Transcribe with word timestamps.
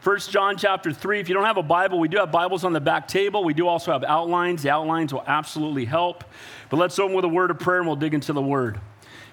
First 0.00 0.32
John 0.32 0.56
chapter 0.56 0.92
3. 0.92 1.20
If 1.20 1.28
you 1.28 1.34
don't 1.36 1.44
have 1.44 1.56
a 1.56 1.62
Bible, 1.62 2.00
we 2.00 2.08
do 2.08 2.16
have 2.16 2.32
Bibles 2.32 2.64
on 2.64 2.72
the 2.72 2.80
back 2.80 3.06
table. 3.06 3.44
We 3.44 3.54
do 3.54 3.68
also 3.68 3.92
have 3.92 4.02
outlines. 4.02 4.64
The 4.64 4.70
outlines 4.70 5.12
will 5.12 5.22
absolutely 5.24 5.84
help. 5.84 6.24
But 6.68 6.78
let's 6.78 6.98
open 6.98 7.14
with 7.14 7.24
a 7.24 7.28
word 7.28 7.52
of 7.52 7.60
prayer 7.60 7.78
and 7.78 7.86
we'll 7.86 7.94
dig 7.94 8.12
into 8.12 8.32
the 8.32 8.42
word. 8.42 8.80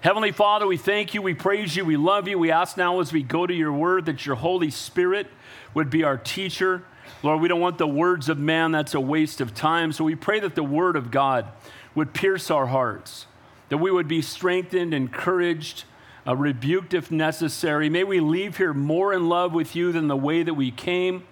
Heavenly 0.02 0.32
Father, 0.32 0.68
we 0.68 0.78
thank 0.78 1.16
you, 1.16 1.24
we 1.24 1.34
praise 1.34 1.76
you, 1.76 1.84
we 1.84 1.98
love 1.98 2.28
you. 2.28 2.38
We 2.38 2.52
ask 2.52 2.78
now 2.78 3.00
as 3.00 3.12
we 3.12 3.24
go 3.24 3.48
to 3.48 3.54
your 3.56 3.74
word 3.74 4.06
that 4.06 4.24
your 4.24 4.36
Holy 4.36 4.70
Spirit 4.70 5.26
would 5.74 5.90
be 5.90 6.04
our 6.04 6.18
teacher. 6.18 6.84
Lord, 7.24 7.42
we 7.42 7.48
don't 7.48 7.60
want 7.60 7.80
the 7.80 7.88
words 7.88 8.30
of 8.30 8.38
man, 8.38 8.72
that's 8.72 8.94
a 8.94 9.02
waste 9.02 9.42
of 9.42 9.56
time. 9.56 9.92
So 9.94 10.04
we 10.04 10.14
pray 10.14 10.40
that 10.42 10.54
the 10.54 10.64
word 10.64 10.96
of 10.96 11.10
God 11.10 11.48
would 11.96 12.14
pierce 12.14 12.52
our 12.52 12.68
hearts, 12.68 13.26
that 13.70 13.80
we 13.80 13.90
would 13.90 14.08
be 14.08 14.22
strengthened, 14.22 14.94
encouraged, 14.94 15.86
uh, 16.28 16.36
rebuked 16.36 16.94
if 16.94 17.12
necessary. 17.12 17.90
May 17.90 18.04
we 18.04 18.20
leave 18.20 18.58
here 18.58 18.74
more 18.74 19.14
in 19.14 19.30
love 19.30 19.54
with 19.54 19.76
you 19.76 19.92
than 19.92 20.08
the 20.08 20.16
way 20.16 20.44
that 20.44 20.54
we 20.54 20.72
came. 20.72 21.24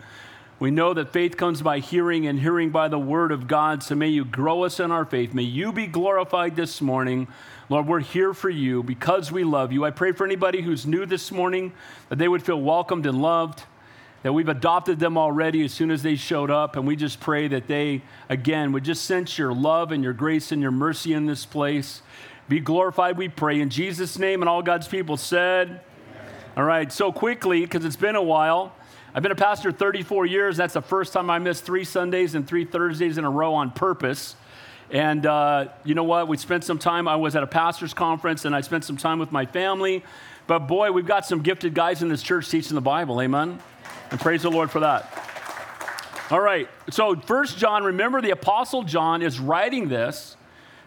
We 0.60 0.70
know 0.70 0.94
that 0.94 1.12
faith 1.12 1.38
comes 1.38 1.64
by 1.64 1.80
hearing 1.80 2.28
and 2.28 2.40
hearing 2.40 2.70
by 2.70 2.88
the 2.88 3.00
word 3.00 3.32
of 3.32 3.48
God. 3.48 3.82
So 3.82 3.96
may 3.96 4.10
you 4.10 4.24
grow 4.24 4.64
us 4.64 4.80
in 4.80 4.92
our 4.92 5.06
faith. 5.06 5.34
May 5.34 5.42
you 5.42 5.72
be 5.72 5.88
glorified 5.88 6.56
this 6.56 6.82
morning. 6.82 7.28
Lord, 7.68 7.88
we're 7.88 8.00
here 8.00 8.32
for 8.34 8.50
you 8.50 8.84
because 8.84 9.32
we 9.32 9.44
love 9.44 9.72
you. 9.72 9.86
I 9.86 9.90
pray 9.90 10.12
for 10.12 10.24
anybody 10.24 10.62
who's 10.62 10.86
new 10.86 11.08
this 11.08 11.32
morning 11.32 11.72
that 12.10 12.18
they 12.18 12.28
would 12.28 12.44
feel 12.44 12.62
welcomed 12.62 13.08
and 13.08 13.22
loved, 13.22 13.64
that 14.22 14.34
we've 14.34 14.50
adopted 14.50 15.00
them 15.00 15.18
already 15.18 15.66
as 15.66 15.74
soon 15.74 15.90
as 15.90 16.04
they 16.04 16.16
showed 16.16 16.52
up. 16.52 16.76
And 16.76 16.86
we 16.86 16.96
just 16.96 17.20
pray 17.20 17.48
that 17.48 17.66
they, 17.66 18.04
again, 18.30 18.72
would 18.74 18.84
just 18.84 19.06
sense 19.06 19.40
your 19.40 19.54
love 19.54 19.92
and 19.92 20.04
your 20.04 20.14
grace 20.14 20.52
and 20.52 20.62
your 20.62 20.70
mercy 20.70 21.14
in 21.14 21.26
this 21.26 21.44
place. 21.44 22.04
Be 22.52 22.60
glorified, 22.60 23.18
we 23.18 23.30
pray. 23.30 23.62
In 23.62 23.70
Jesus' 23.70 24.20
name, 24.20 24.42
and 24.42 24.50
all 24.50 24.62
God's 24.62 24.86
people 24.86 25.16
said, 25.16 25.70
Amen. 25.70 25.82
All 26.58 26.66
right, 26.66 26.92
so 26.92 27.10
quickly, 27.10 27.62
because 27.62 27.86
it's 27.86 27.96
been 27.96 28.18
a 28.18 28.22
while. 28.22 28.76
I've 29.16 29.24
been 29.24 29.32
a 29.32 29.38
pastor 29.38 29.72
34 29.72 30.26
years. 30.26 30.58
That's 30.58 30.74
the 30.74 30.82
first 30.82 31.14
time 31.14 31.30
I 31.30 31.40
missed 31.40 31.64
three 31.64 31.86
Sundays 31.86 32.36
and 32.36 32.46
three 32.46 32.66
Thursdays 32.66 33.18
in 33.18 33.24
a 33.24 33.30
row 33.30 33.54
on 33.54 33.72
purpose. 33.72 34.36
And 34.90 35.26
uh, 35.26 35.70
you 35.86 35.96
know 35.96 36.04
what? 36.04 36.28
We 36.28 36.36
spent 36.36 36.66
some 36.66 36.78
time. 36.78 37.08
I 37.08 37.16
was 37.16 37.38
at 37.38 37.44
a 37.44 37.48
pastor's 37.48 37.94
conference 37.94 38.44
and 38.44 38.54
I 38.54 38.60
spent 38.60 38.84
some 38.84 38.98
time 38.98 39.18
with 39.18 39.32
my 39.32 39.46
family. 39.46 40.04
But 40.46 40.68
boy, 40.68 40.92
we've 40.92 41.08
got 41.08 41.26
some 41.26 41.44
gifted 41.44 41.74
guys 41.74 42.02
in 42.04 42.10
this 42.10 42.22
church 42.22 42.50
teaching 42.50 42.76
the 42.76 42.82
Bible. 42.82 43.22
Amen. 43.22 43.60
And 44.10 44.20
praise 44.20 44.42
the 44.42 44.52
Lord 44.52 44.70
for 44.70 44.82
that. 44.82 45.10
All 46.30 46.42
right. 46.42 46.68
So, 46.90 47.16
First 47.16 47.58
John, 47.58 47.86
remember 47.86 48.22
the 48.22 48.32
Apostle 48.32 48.84
John 48.84 49.22
is 49.22 49.40
writing 49.40 49.88
this 49.88 50.36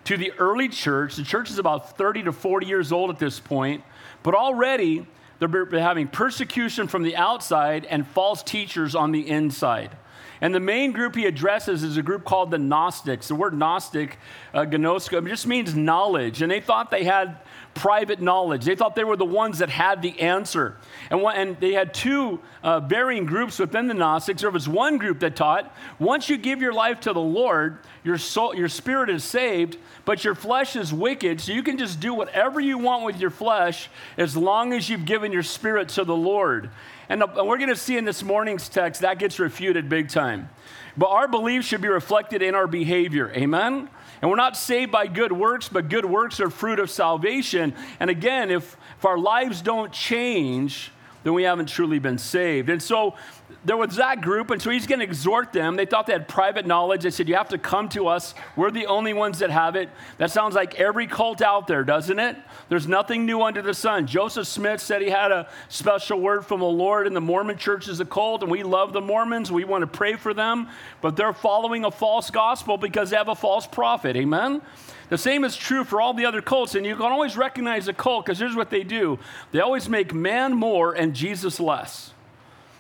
to 0.05 0.17
the 0.17 0.33
early 0.39 0.69
church. 0.69 1.17
The 1.17 1.25
church 1.25 1.51
is 1.51 1.59
about 1.59 1.97
30 1.97 2.25
to 2.25 2.33
40 2.33 2.67
years 2.67 2.93
old 2.93 3.11
at 3.11 3.19
this 3.19 3.41
point, 3.41 3.83
but 4.23 4.35
already 4.35 5.07
they're 5.39 5.67
having 5.81 6.09
persecution 6.09 6.89
from 6.89 7.03
the 7.03 7.17
outside 7.17 7.85
and 7.87 8.07
false 8.07 8.43
teachers 8.43 8.95
on 8.95 9.13
the 9.13 9.29
inside. 9.29 9.97
And 10.41 10.55
the 10.55 10.61
main 10.61 10.93
group 10.93 11.15
he 11.15 11.27
addresses 11.27 11.83
is 11.83 11.97
a 11.97 12.03
group 12.03 12.25
called 12.25 12.51
the 12.51 12.59
Gnostics. 12.59 13.29
The 13.29 13.35
word 13.35 13.55
Gnostic, 13.55 14.19
uh, 14.53 14.65
gnosko, 14.65 15.27
just 15.27 15.47
means 15.47 15.75
knowledge. 15.75 16.43
And 16.43 16.51
they 16.51 16.61
thought 16.61 16.91
they 16.91 17.05
had 17.05 17.39
private 17.75 18.21
knowledge. 18.21 18.65
They 18.65 18.77
thought 18.77 18.95
they 18.95 19.05
were 19.05 19.17
the 19.17 19.25
ones 19.25 19.59
that 19.59 19.69
had 19.69 20.03
the 20.03 20.19
answer. 20.21 20.77
And, 21.11 21.21
and 21.21 21.61
they 21.61 21.73
had 21.73 21.93
two 21.93 22.41
uh, 22.63 22.81
varying 22.81 23.27
groups 23.27 23.59
within 23.59 23.89
the 23.89 23.95
Gnostics. 23.95 24.43
There 24.43 24.51
was 24.51 24.69
one 24.69 24.99
group 24.99 25.21
that 25.21 25.37
taught 25.37 25.75
once 25.99 26.29
you 26.29 26.37
give 26.37 26.61
your 26.61 26.73
life 26.73 27.01
to 27.01 27.13
the 27.13 27.21
Lord, 27.21 27.79
your, 28.03 28.19
soul, 28.19 28.55
your 28.55 28.69
spirit 28.69 29.11
is 29.11 29.25
saved, 29.25 29.77
but 30.05 30.25
your 30.25 30.35
flesh 30.35 30.77
is 30.77 30.93
wicked. 30.93 31.41
So 31.41 31.53
you 31.53 31.63
can 31.63 31.79
just 31.79 32.01
do 32.01 32.15
whatever 32.15 32.61
you 32.61 32.79
want 32.79 33.05
with 33.05 33.19
your 33.19 33.31
flesh 33.31 33.89
as 34.17 34.37
long 34.37 34.73
as 34.73 34.89
you've 34.89 35.05
given 35.05 35.33
your 35.33 35.43
spirit 35.43 35.89
to 35.91 36.05
the 36.05 36.17
Lord. 36.17 36.71
And 37.09 37.23
we're 37.37 37.59
going 37.59 37.69
to 37.69 37.77
see 37.77 37.97
in 37.97 38.05
this 38.05 38.23
morning's 38.23 38.69
text 38.69 39.03
that 39.03 39.19
gets 39.19 39.39
refuted 39.39 39.89
big 39.89 40.09
time. 40.09 40.49
But 40.97 41.09
our 41.09 41.29
beliefs 41.29 41.67
should 41.67 41.83
be 41.83 41.89
reflected 41.89 42.41
in 42.41 42.55
our 42.55 42.67
behavior. 42.67 43.31
Amen? 43.35 43.89
And 44.21 44.31
we're 44.31 44.37
not 44.37 44.57
saved 44.57 44.91
by 44.93 45.07
good 45.07 45.33
works, 45.33 45.69
but 45.69 45.89
good 45.89 46.05
works 46.05 46.41
are 46.41 46.51
fruit 46.51 46.79
of 46.79 46.91
salvation. 46.91 47.75
And 48.01 48.11
again, 48.11 48.51
if, 48.51 48.77
if 48.99 49.05
our 49.05 49.19
lives 49.19 49.63
don't 49.63 49.93
change, 49.93 50.91
then 51.25 51.33
we 51.35 51.43
haven't 51.43 51.67
truly 51.67 51.99
been 51.99 52.19
saved. 52.19 52.69
And 52.69 52.83
so 52.83 53.15
there 53.65 53.77
was 53.77 53.97
that 53.97 54.21
group, 54.21 54.51
and 54.51 54.61
so 54.61 54.69
he's 54.71 54.87
going 54.87 54.99
to 54.99 55.05
exhort 55.05 55.53
them. 55.53 55.77
They 55.77 55.87
thought 55.87 56.07
they 56.07 56.13
had 56.13 56.29
private 56.29 56.67
knowledge. 56.67 57.03
They 57.03 57.11
said, 57.11 57.29
You 57.29 57.37
have 57.37 57.49
to 57.49 57.59
come 57.59 57.89
to 57.91 58.09
us. 58.09 58.35
We're 58.57 58.71
the 58.71 58.87
only 58.87 59.15
ones 59.15 59.39
that 59.39 59.51
have 59.51 59.75
it. 59.75 59.89
That 60.19 60.31
sounds 60.31 60.55
like 60.55 60.75
every 60.75 61.07
cult 61.07 61.41
out 61.41 61.67
there, 61.67 61.83
doesn't 61.83 62.19
it? 62.19 62.37
There's 62.69 62.87
nothing 62.87 63.25
new 63.25 63.43
under 63.43 63.63
the 63.63 63.73
sun. 63.73 64.07
Joseph 64.07 64.47
Smith 64.47 64.81
said 64.81 65.01
he 65.01 65.09
had 65.09 65.33
a 65.33 65.49
special 65.69 66.21
word 66.21 66.45
from 66.45 66.61
the 66.61 66.67
Lord, 66.67 67.07
and 67.07 67.17
the 67.17 67.23
Mormon 67.23 67.57
church 67.57 67.89
is 67.89 68.01
a 68.01 68.05
cult, 68.05 68.43
and 68.43 68.51
we 68.51 68.63
love 68.63 68.93
the 68.93 69.01
Mormons. 69.01 69.51
We 69.51 69.65
want 69.65 69.83
to 69.83 69.87
pray 69.87 70.17
for 70.17 70.35
them, 70.35 70.69
but 71.01 71.17
they're 71.17 71.33
following 71.33 71.87
a 71.87 71.91
false 71.91 72.31
gospel 72.31 72.77
because 72.77 73.11
they 73.11 73.17
have 73.17 73.29
a 73.29 73.35
false 73.35 73.67
prophet. 73.67 74.17
Amen? 74.17 74.61
The 75.09 75.19
same 75.19 75.45
is 75.45 75.57
true 75.57 75.85
for 75.85 76.01
all 76.01 76.13
the 76.13 76.27
other 76.27 76.43
cults, 76.43 76.75
and 76.75 76.85
you 76.85 76.97
can 76.97 77.07
always 77.07 77.37
recognize 77.37 77.89
a 77.89 77.93
cult 77.95 78.27
because 78.27 78.39
here's 78.39 78.57
what 78.57 78.71
they 78.71 78.85
do 78.85 79.19
they 79.53 79.61
always 79.61 79.89
make 79.89 80.13
man 80.13 80.55
more 80.55 80.93
and 80.93 81.15
Jesus 81.15 81.59
less. 81.59 82.13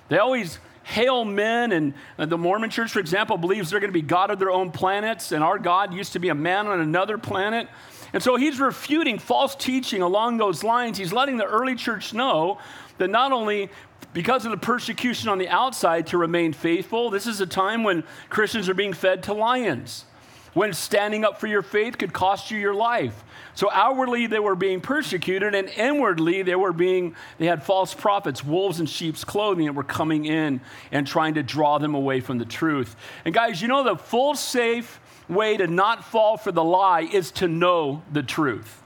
They 0.08 0.18
always 0.18 0.58
hail 0.84 1.24
men. 1.24 1.72
And 1.72 1.94
the 2.16 2.38
Mormon 2.38 2.70
church, 2.70 2.92
for 2.92 3.00
example, 3.00 3.36
believes 3.36 3.70
they're 3.70 3.80
going 3.80 3.92
to 3.92 3.98
be 3.98 4.02
God 4.02 4.30
of 4.30 4.38
their 4.38 4.50
own 4.50 4.70
planets, 4.70 5.32
and 5.32 5.42
our 5.42 5.58
God 5.58 5.92
used 5.92 6.12
to 6.12 6.18
be 6.18 6.28
a 6.28 6.34
man 6.34 6.68
on 6.68 6.80
another 6.80 7.18
planet. 7.18 7.68
And 8.12 8.22
so 8.22 8.36
he's 8.36 8.60
refuting 8.60 9.18
false 9.18 9.56
teaching 9.56 10.00
along 10.00 10.36
those 10.36 10.62
lines. 10.62 10.96
He's 10.96 11.12
letting 11.12 11.36
the 11.36 11.44
early 11.46 11.74
church 11.74 12.14
know 12.14 12.58
that 12.98 13.10
not 13.10 13.32
only 13.32 13.70
because 14.12 14.44
of 14.44 14.52
the 14.52 14.56
persecution 14.56 15.28
on 15.28 15.38
the 15.38 15.48
outside 15.48 16.06
to 16.08 16.18
remain 16.18 16.52
faithful, 16.52 17.10
this 17.10 17.26
is 17.26 17.40
a 17.40 17.46
time 17.46 17.82
when 17.82 18.04
Christians 18.30 18.68
are 18.68 18.74
being 18.74 18.92
fed 18.92 19.24
to 19.24 19.32
lions 19.32 20.04
when 20.52 20.72
standing 20.72 21.24
up 21.24 21.40
for 21.40 21.48
your 21.48 21.62
faith 21.62 21.98
could 21.98 22.12
cost 22.12 22.50
you 22.52 22.58
your 22.58 22.74
life. 22.74 23.24
So 23.54 23.70
outwardly 23.70 24.26
they 24.26 24.40
were 24.40 24.56
being 24.56 24.80
persecuted, 24.80 25.54
and 25.54 25.68
inwardly 25.68 26.42
they 26.42 26.56
were 26.56 26.72
being, 26.72 27.14
they 27.38 27.46
had 27.46 27.62
false 27.62 27.94
prophets, 27.94 28.44
wolves 28.44 28.80
in 28.80 28.86
sheep's 28.86 29.24
clothing 29.24 29.66
that 29.66 29.74
were 29.74 29.84
coming 29.84 30.24
in 30.24 30.60
and 30.90 31.06
trying 31.06 31.34
to 31.34 31.42
draw 31.42 31.78
them 31.78 31.94
away 31.94 32.20
from 32.20 32.38
the 32.38 32.44
truth. 32.44 32.96
And 33.24 33.32
guys, 33.32 33.62
you 33.62 33.68
know 33.68 33.84
the 33.84 33.96
full 33.96 34.34
safe 34.34 35.00
way 35.28 35.56
to 35.56 35.66
not 35.66 36.04
fall 36.04 36.36
for 36.36 36.52
the 36.52 36.64
lie 36.64 37.02
is 37.02 37.30
to 37.32 37.48
know 37.48 38.02
the 38.12 38.22
truth. 38.22 38.82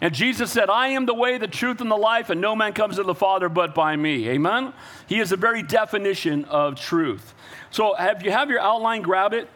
And 0.00 0.14
Jesus 0.14 0.50
said, 0.50 0.70
I 0.70 0.88
am 0.88 1.06
the 1.06 1.14
way, 1.14 1.38
the 1.38 1.48
truth, 1.48 1.80
and 1.80 1.90
the 1.90 1.96
life, 1.96 2.30
and 2.30 2.40
no 2.40 2.54
man 2.54 2.72
comes 2.72 2.96
to 2.96 3.02
the 3.02 3.14
Father 3.14 3.48
but 3.48 3.74
by 3.74 3.96
me. 3.96 4.28
Amen? 4.28 4.72
He 5.06 5.18
is 5.18 5.30
the 5.30 5.36
very 5.36 5.62
definition 5.62 6.44
of 6.46 6.76
truth. 6.76 7.34
So 7.70 7.94
if 7.98 8.22
you 8.22 8.30
have 8.30 8.48
your 8.48 8.60
outline, 8.60 9.02
grab 9.02 9.34
it. 9.34 9.48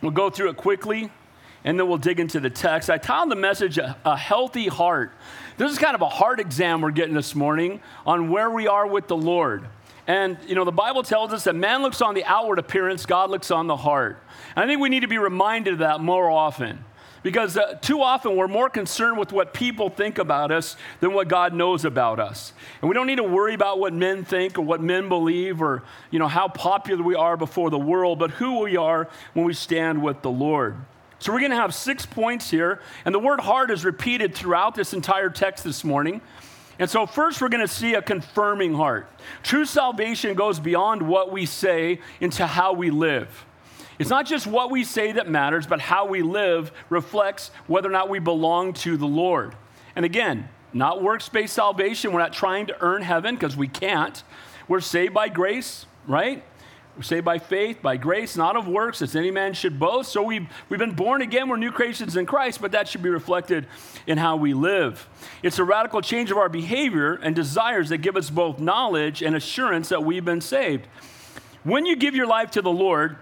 We'll 0.00 0.12
go 0.12 0.30
through 0.30 0.50
it 0.50 0.56
quickly 0.56 1.10
and 1.64 1.78
then 1.78 1.88
we'll 1.88 1.98
dig 1.98 2.20
into 2.20 2.40
the 2.40 2.50
text. 2.50 2.88
I 2.88 2.98
titled 2.98 3.30
the 3.30 3.36
message 3.36 3.78
a, 3.78 3.96
a, 4.04 4.16
Healthy 4.16 4.68
Heart. 4.68 5.12
This 5.58 5.70
is 5.70 5.78
kind 5.78 5.94
of 5.94 6.00
a 6.00 6.08
heart 6.08 6.40
exam 6.40 6.80
we're 6.80 6.90
getting 6.90 7.14
this 7.14 7.34
morning 7.34 7.80
on 8.06 8.30
where 8.30 8.50
we 8.50 8.66
are 8.66 8.86
with 8.86 9.08
the 9.08 9.16
Lord. 9.16 9.66
And, 10.06 10.38
you 10.46 10.54
know, 10.54 10.64
the 10.64 10.72
Bible 10.72 11.02
tells 11.02 11.32
us 11.32 11.44
that 11.44 11.54
man 11.54 11.82
looks 11.82 12.00
on 12.00 12.14
the 12.14 12.24
outward 12.24 12.58
appearance, 12.58 13.04
God 13.06 13.30
looks 13.30 13.50
on 13.50 13.66
the 13.66 13.76
heart. 13.76 14.18
And 14.56 14.64
I 14.64 14.66
think 14.66 14.80
we 14.80 14.88
need 14.88 15.00
to 15.00 15.08
be 15.08 15.18
reminded 15.18 15.74
of 15.74 15.78
that 15.80 16.00
more 16.00 16.30
often. 16.30 16.84
Because 17.22 17.58
uh, 17.58 17.74
too 17.82 18.00
often 18.00 18.34
we're 18.34 18.48
more 18.48 18.70
concerned 18.70 19.18
with 19.18 19.30
what 19.30 19.52
people 19.52 19.90
think 19.90 20.16
about 20.16 20.50
us 20.50 20.76
than 21.00 21.12
what 21.12 21.28
God 21.28 21.52
knows 21.52 21.84
about 21.84 22.18
us. 22.18 22.54
And 22.80 22.88
we 22.88 22.94
don't 22.94 23.06
need 23.06 23.16
to 23.16 23.22
worry 23.22 23.52
about 23.52 23.78
what 23.78 23.92
men 23.92 24.24
think 24.24 24.58
or 24.58 24.62
what 24.62 24.80
men 24.80 25.10
believe 25.10 25.60
or 25.60 25.82
you 26.10 26.18
know, 26.18 26.28
how 26.28 26.48
popular 26.48 27.02
we 27.02 27.14
are 27.14 27.36
before 27.36 27.68
the 27.68 27.78
world, 27.78 28.18
but 28.18 28.30
who 28.32 28.60
we 28.60 28.78
are 28.78 29.06
when 29.34 29.44
we 29.44 29.52
stand 29.52 30.02
with 30.02 30.22
the 30.22 30.30
Lord. 30.30 30.76
So 31.20 31.32
we're 31.32 31.40
going 31.40 31.52
to 31.52 31.56
have 31.56 31.74
six 31.74 32.04
points 32.04 32.50
here. 32.50 32.80
And 33.04 33.14
the 33.14 33.18
word 33.18 33.40
heart 33.40 33.70
is 33.70 33.84
repeated 33.84 34.34
throughout 34.34 34.74
this 34.74 34.92
entire 34.92 35.30
text 35.30 35.62
this 35.62 35.84
morning. 35.84 36.20
And 36.78 36.88
so, 36.88 37.04
first, 37.06 37.42
we're 37.42 37.50
going 37.50 37.66
to 37.66 37.72
see 37.72 37.92
a 37.92 38.00
confirming 38.00 38.74
heart. 38.74 39.06
True 39.42 39.66
salvation 39.66 40.34
goes 40.34 40.58
beyond 40.58 41.02
what 41.02 41.30
we 41.30 41.44
say 41.44 42.00
into 42.20 42.46
how 42.46 42.72
we 42.72 42.90
live. 42.90 43.44
It's 43.98 44.08
not 44.08 44.24
just 44.24 44.46
what 44.46 44.70
we 44.70 44.82
say 44.82 45.12
that 45.12 45.28
matters, 45.28 45.66
but 45.66 45.78
how 45.78 46.06
we 46.06 46.22
live 46.22 46.72
reflects 46.88 47.50
whether 47.66 47.86
or 47.86 47.92
not 47.92 48.08
we 48.08 48.18
belong 48.18 48.72
to 48.72 48.96
the 48.96 49.06
Lord. 49.06 49.54
And 49.94 50.06
again, 50.06 50.48
not 50.72 51.02
works 51.02 51.28
based 51.28 51.52
salvation. 51.52 52.12
We're 52.12 52.20
not 52.20 52.32
trying 52.32 52.66
to 52.68 52.76
earn 52.80 53.02
heaven 53.02 53.34
because 53.34 53.58
we 53.58 53.68
can't. 53.68 54.22
We're 54.66 54.80
saved 54.80 55.12
by 55.12 55.28
grace, 55.28 55.84
right? 56.06 56.42
We're 57.00 57.04
saved 57.04 57.24
by 57.24 57.38
faith, 57.38 57.80
by 57.80 57.96
grace, 57.96 58.36
not 58.36 58.56
of 58.56 58.68
works, 58.68 59.00
as 59.00 59.16
any 59.16 59.30
man 59.30 59.54
should 59.54 59.80
boast. 59.80 60.12
So 60.12 60.22
we've, 60.22 60.46
we've 60.68 60.78
been 60.78 60.92
born 60.92 61.22
again. 61.22 61.48
We're 61.48 61.56
new 61.56 61.72
creations 61.72 62.14
in 62.14 62.26
Christ, 62.26 62.60
but 62.60 62.72
that 62.72 62.88
should 62.88 63.02
be 63.02 63.08
reflected 63.08 63.66
in 64.06 64.18
how 64.18 64.36
we 64.36 64.52
live. 64.52 65.08
It's 65.42 65.58
a 65.58 65.64
radical 65.64 66.02
change 66.02 66.30
of 66.30 66.36
our 66.36 66.50
behavior 66.50 67.14
and 67.14 67.34
desires 67.34 67.88
that 67.88 68.02
give 68.02 68.18
us 68.18 68.28
both 68.28 68.58
knowledge 68.58 69.22
and 69.22 69.34
assurance 69.34 69.88
that 69.88 70.04
we've 70.04 70.26
been 70.26 70.42
saved. 70.42 70.88
When 71.64 71.86
you 71.86 71.96
give 71.96 72.14
your 72.14 72.26
life 72.26 72.50
to 72.50 72.60
the 72.60 72.70
Lord, 72.70 73.16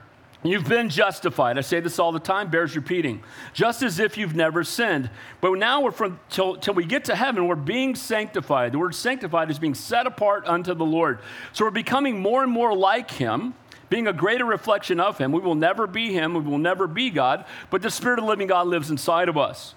You've 0.44 0.69
been 0.69 0.88
justified. 0.88 1.58
I 1.58 1.62
say 1.62 1.80
this 1.80 1.98
all 1.98 2.12
the 2.12 2.20
time, 2.20 2.48
bears 2.48 2.76
repeating. 2.76 3.25
Just 3.54 3.82
as 3.82 3.98
if 3.98 4.16
you've 4.16 4.36
never 4.36 4.62
sinned. 4.62 5.10
But 5.40 5.52
now 5.58 5.80
we're 5.80 5.90
from 5.90 6.20
till, 6.30 6.56
till 6.56 6.75
we 6.75 6.84
get 6.84 7.06
to 7.06 7.16
heaven, 7.16 7.48
we're 7.48 7.56
being 7.56 7.96
sanctified. 7.96 8.70
The 8.70 8.78
word 8.78 8.94
sanctified 8.94 9.50
is 9.50 9.58
being 9.58 9.75
set 9.75 10.06
apart 10.06 10.46
unto 10.46 10.75
the 10.75 10.84
Lord. 10.84 11.19
So 11.52 11.64
we're 11.64 11.72
becoming 11.72 12.20
more 12.20 12.44
and 12.44 12.52
more 12.52 12.72
like 12.72 13.10
him, 13.10 13.54
being 13.88 14.06
a 14.06 14.12
greater 14.12 14.44
reflection 14.44 15.00
of 15.00 15.19
him. 15.19 15.32
We 15.32 15.40
will 15.40 15.55
never 15.55 15.87
be 15.87 16.12
him, 16.12 16.35
we 16.35 16.40
will 16.40 16.58
never 16.58 16.87
be 16.87 17.11
God, 17.11 17.44
but 17.70 17.82
the 17.82 17.90
Spirit 17.90 18.19
of 18.19 18.25
the 18.25 18.29
living 18.29 18.46
God 18.46 18.67
lives 18.67 18.90
inside 18.90 19.29
of 19.29 19.37
us. 19.37 19.75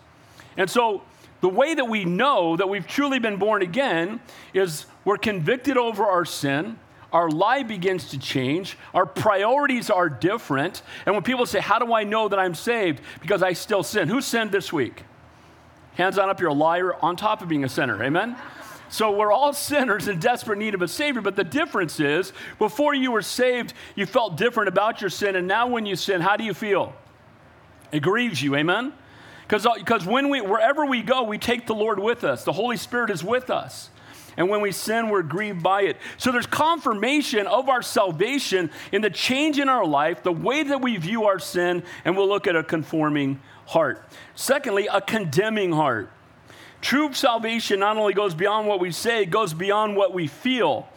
And 0.57 0.69
so 0.69 1.01
the 1.41 1.49
way 1.49 1.73
that 1.73 1.85
we 1.85 2.05
know 2.05 2.57
that 2.57 2.69
we've 2.69 2.87
truly 2.87 3.19
been 3.19 3.37
born 3.37 3.61
again 3.61 4.19
is 4.53 4.85
we're 5.05 5.17
convicted 5.17 5.77
over 5.77 6.05
our 6.05 6.25
sin 6.25 6.77
our 7.11 7.29
life 7.29 7.67
begins 7.67 8.09
to 8.11 8.17
change, 8.17 8.77
our 8.93 9.05
priorities 9.05 9.89
are 9.89 10.09
different. 10.09 10.81
And 11.05 11.13
when 11.13 11.23
people 11.23 11.45
say, 11.45 11.59
How 11.59 11.79
do 11.79 11.93
I 11.93 12.03
know 12.03 12.29
that 12.29 12.39
I'm 12.39 12.55
saved? 12.55 13.01
Because 13.21 13.43
I 13.43 13.53
still 13.53 13.83
sin. 13.83 14.07
Who 14.07 14.21
sinned 14.21 14.51
this 14.51 14.71
week? 14.71 15.03
Hands 15.95 16.17
on 16.17 16.29
up, 16.29 16.39
you're 16.39 16.49
a 16.49 16.53
liar 16.53 16.95
on 17.01 17.17
top 17.17 17.41
of 17.41 17.49
being 17.49 17.65
a 17.65 17.69
sinner. 17.69 18.01
Amen? 18.01 18.37
So 18.91 19.09
we're 19.11 19.31
all 19.31 19.53
sinners 19.53 20.09
in 20.09 20.19
desperate 20.19 20.59
need 20.59 20.75
of 20.75 20.81
a 20.81 20.87
Savior, 20.87 21.21
but 21.21 21.37
the 21.37 21.45
difference 21.45 22.01
is 22.01 22.33
before 22.59 22.93
you 22.93 23.13
were 23.13 23.21
saved, 23.21 23.73
you 23.95 24.05
felt 24.05 24.35
different 24.35 24.67
about 24.67 24.99
your 24.99 25.09
sin, 25.09 25.37
and 25.37 25.47
now 25.47 25.67
when 25.67 25.85
you 25.85 25.95
sin, 25.95 26.19
how 26.19 26.35
do 26.35 26.43
you 26.43 26.53
feel? 26.53 26.93
It 27.93 28.01
grieves 28.01 28.43
you, 28.43 28.53
amen? 28.55 28.91
Because 29.47 29.65
uh, 29.65 29.99
when 30.05 30.29
we, 30.29 30.41
wherever 30.41 30.85
we 30.85 31.01
go, 31.01 31.23
we 31.23 31.37
take 31.37 31.67
the 31.67 31.73
Lord 31.73 31.99
with 31.99 32.25
us. 32.25 32.43
The 32.43 32.51
Holy 32.51 32.75
Spirit 32.75 33.11
is 33.11 33.23
with 33.23 33.49
us. 33.49 33.89
And 34.35 34.49
when 34.49 34.59
we 34.59 34.73
sin, 34.73 35.09
we're 35.09 35.23
grieved 35.23 35.63
by 35.63 35.83
it. 35.83 35.97
So 36.17 36.33
there's 36.33 36.45
confirmation 36.45 37.47
of 37.47 37.69
our 37.69 37.81
salvation 37.81 38.71
in 38.91 39.01
the 39.01 39.09
change 39.09 39.57
in 39.57 39.69
our 39.69 39.85
life, 39.85 40.21
the 40.21 40.31
way 40.33 40.63
that 40.63 40.81
we 40.81 40.97
view 40.97 41.25
our 41.25 41.39
sin, 41.39 41.83
and 42.03 42.17
we'll 42.17 42.27
look 42.27 42.45
at 42.45 42.57
a 42.57 42.63
conforming 42.63 43.39
heart. 43.67 44.05
Secondly, 44.35 44.87
a 44.91 44.99
condemning 44.99 45.71
heart. 45.71 46.09
True 46.81 47.13
salvation 47.13 47.79
not 47.79 47.97
only 47.97 48.13
goes 48.13 48.33
beyond 48.33 48.67
what 48.67 48.79
we 48.79 48.91
say, 48.91 49.23
it 49.23 49.29
goes 49.29 49.53
beyond 49.53 49.95
what 49.95 50.13
we 50.13 50.27
feel. 50.27 50.89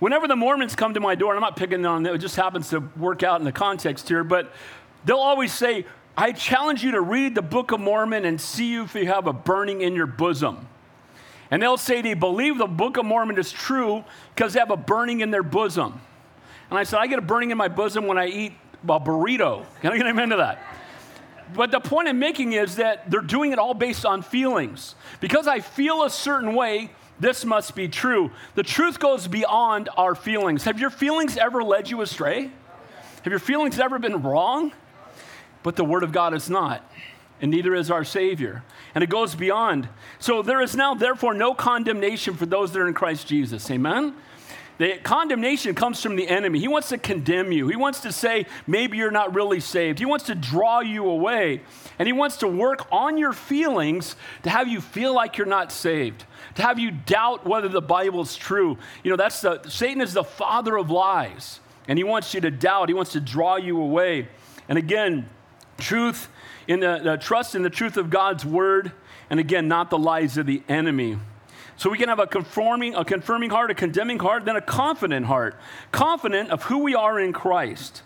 Whenever 0.00 0.26
the 0.26 0.36
Mormons 0.36 0.74
come 0.74 0.94
to 0.94 1.00
my 1.00 1.14
door, 1.14 1.32
and 1.32 1.36
I'm 1.36 1.48
not 1.48 1.56
picking 1.56 1.84
on 1.86 2.02
them, 2.02 2.14
it 2.14 2.18
just 2.18 2.36
happens 2.36 2.70
to 2.70 2.80
work 2.96 3.22
out 3.22 3.40
in 3.40 3.44
the 3.44 3.52
context 3.52 4.08
here, 4.08 4.24
but 4.24 4.52
they'll 5.04 5.18
always 5.18 5.52
say, 5.52 5.84
I 6.16 6.32
challenge 6.32 6.82
you 6.82 6.92
to 6.92 7.00
read 7.00 7.34
the 7.34 7.42
Book 7.42 7.70
of 7.70 7.80
Mormon 7.80 8.24
and 8.24 8.40
see 8.40 8.74
if 8.76 8.94
you 8.94 9.06
have 9.06 9.26
a 9.26 9.32
burning 9.32 9.82
in 9.82 9.94
your 9.94 10.06
bosom. 10.06 10.66
And 11.50 11.62
they'll 11.62 11.76
say 11.76 12.02
they 12.02 12.14
believe 12.14 12.58
the 12.58 12.66
Book 12.66 12.96
of 12.96 13.04
Mormon 13.04 13.38
is 13.38 13.52
true 13.52 14.04
because 14.34 14.52
they 14.54 14.60
have 14.60 14.70
a 14.70 14.76
burning 14.76 15.20
in 15.20 15.30
their 15.30 15.42
bosom. 15.42 16.00
And 16.70 16.78
I 16.78 16.84
said, 16.84 16.98
I 16.98 17.06
get 17.06 17.18
a 17.18 17.22
burning 17.22 17.50
in 17.50 17.58
my 17.58 17.68
bosom 17.68 18.06
when 18.06 18.18
I 18.18 18.26
eat 18.26 18.52
a 18.84 19.00
burrito. 19.00 19.64
Can 19.80 19.92
I 19.92 19.96
get 19.98 20.06
into 20.06 20.36
that? 20.36 20.62
But 21.54 21.70
the 21.70 21.80
point 21.80 22.08
I'm 22.08 22.18
making 22.18 22.52
is 22.52 22.76
that 22.76 23.10
they're 23.10 23.20
doing 23.20 23.52
it 23.52 23.58
all 23.58 23.74
based 23.74 24.06
on 24.06 24.22
feelings. 24.22 24.94
Because 25.20 25.46
I 25.46 25.60
feel 25.60 26.04
a 26.04 26.10
certain 26.10 26.54
way, 26.54 26.90
this 27.18 27.44
must 27.44 27.74
be 27.74 27.88
true. 27.88 28.30
The 28.54 28.62
truth 28.62 28.98
goes 28.98 29.28
beyond 29.28 29.88
our 29.96 30.14
feelings. 30.14 30.64
Have 30.64 30.80
your 30.80 30.90
feelings 30.90 31.36
ever 31.36 31.62
led 31.62 31.90
you 31.90 32.00
astray? 32.00 32.50
Have 33.22 33.30
your 33.30 33.38
feelings 33.38 33.78
ever 33.78 33.98
been 33.98 34.22
wrong? 34.22 34.72
But 35.62 35.76
the 35.76 35.84
Word 35.84 36.02
of 36.02 36.12
God 36.12 36.34
is 36.34 36.48
not 36.48 36.82
and 37.40 37.50
neither 37.50 37.74
is 37.74 37.90
our 37.90 38.04
Savior. 38.04 38.62
And 38.94 39.02
it 39.02 39.10
goes 39.10 39.34
beyond. 39.34 39.88
So 40.18 40.42
there 40.42 40.60
is 40.60 40.76
now, 40.76 40.94
therefore, 40.94 41.34
no 41.34 41.54
condemnation 41.54 42.34
for 42.34 42.46
those 42.46 42.72
that 42.72 42.80
are 42.80 42.88
in 42.88 42.94
Christ 42.94 43.26
Jesus. 43.26 43.70
Amen? 43.70 44.14
The 44.80 44.96
condemnation 45.02 45.74
comes 45.74 46.02
from 46.02 46.16
the 46.16 46.26
enemy. 46.26 46.58
He 46.58 46.66
wants 46.66 46.88
to 46.88 46.96
condemn 46.96 47.52
you. 47.52 47.68
He 47.68 47.76
wants 47.76 48.00
to 48.00 48.12
say, 48.12 48.46
maybe 48.66 48.96
you're 48.96 49.10
not 49.10 49.34
really 49.34 49.60
saved. 49.60 49.98
He 49.98 50.06
wants 50.06 50.24
to 50.24 50.34
draw 50.34 50.80
you 50.80 51.06
away. 51.06 51.60
And 51.98 52.06
he 52.06 52.14
wants 52.14 52.38
to 52.38 52.48
work 52.48 52.90
on 52.90 53.18
your 53.18 53.34
feelings 53.34 54.16
to 54.42 54.48
have 54.48 54.68
you 54.68 54.80
feel 54.80 55.14
like 55.14 55.36
you're 55.36 55.46
not 55.46 55.70
saved, 55.70 56.24
to 56.54 56.62
have 56.62 56.78
you 56.78 56.92
doubt 56.92 57.46
whether 57.46 57.68
the 57.68 57.82
Bible 57.82 58.22
is 58.22 58.34
true. 58.34 58.78
You 59.04 59.10
know, 59.10 59.18
that's 59.18 59.42
the, 59.42 59.60
Satan 59.68 60.00
is 60.00 60.14
the 60.14 60.24
father 60.24 60.78
of 60.78 60.90
lies. 60.90 61.60
And 61.86 61.98
he 61.98 62.02
wants 62.02 62.32
you 62.32 62.40
to 62.40 62.50
doubt, 62.50 62.88
he 62.88 62.94
wants 62.94 63.12
to 63.12 63.20
draw 63.20 63.56
you 63.56 63.78
away. 63.78 64.28
And 64.66 64.78
again, 64.78 65.28
truth 65.76 66.30
in 66.66 66.80
the, 66.80 67.02
the 67.04 67.16
trust 67.18 67.54
in 67.54 67.60
the 67.60 67.68
truth 67.68 67.98
of 67.98 68.08
God's 68.08 68.46
word, 68.46 68.92
and 69.28 69.38
again, 69.38 69.68
not 69.68 69.90
the 69.90 69.98
lies 69.98 70.38
of 70.38 70.46
the 70.46 70.62
enemy. 70.70 71.18
So 71.80 71.88
we 71.88 71.96
can 71.96 72.10
have 72.10 72.18
a 72.18 72.26
conforming, 72.26 72.94
a 72.94 73.06
confirming 73.06 73.48
heart, 73.48 73.70
a 73.70 73.74
condemning 73.74 74.18
heart, 74.18 74.44
then 74.44 74.54
a 74.54 74.60
confident 74.60 75.24
heart, 75.24 75.56
confident 75.92 76.50
of 76.50 76.64
who 76.64 76.80
we 76.80 76.94
are 76.94 77.18
in 77.18 77.32
Christ. 77.32 78.02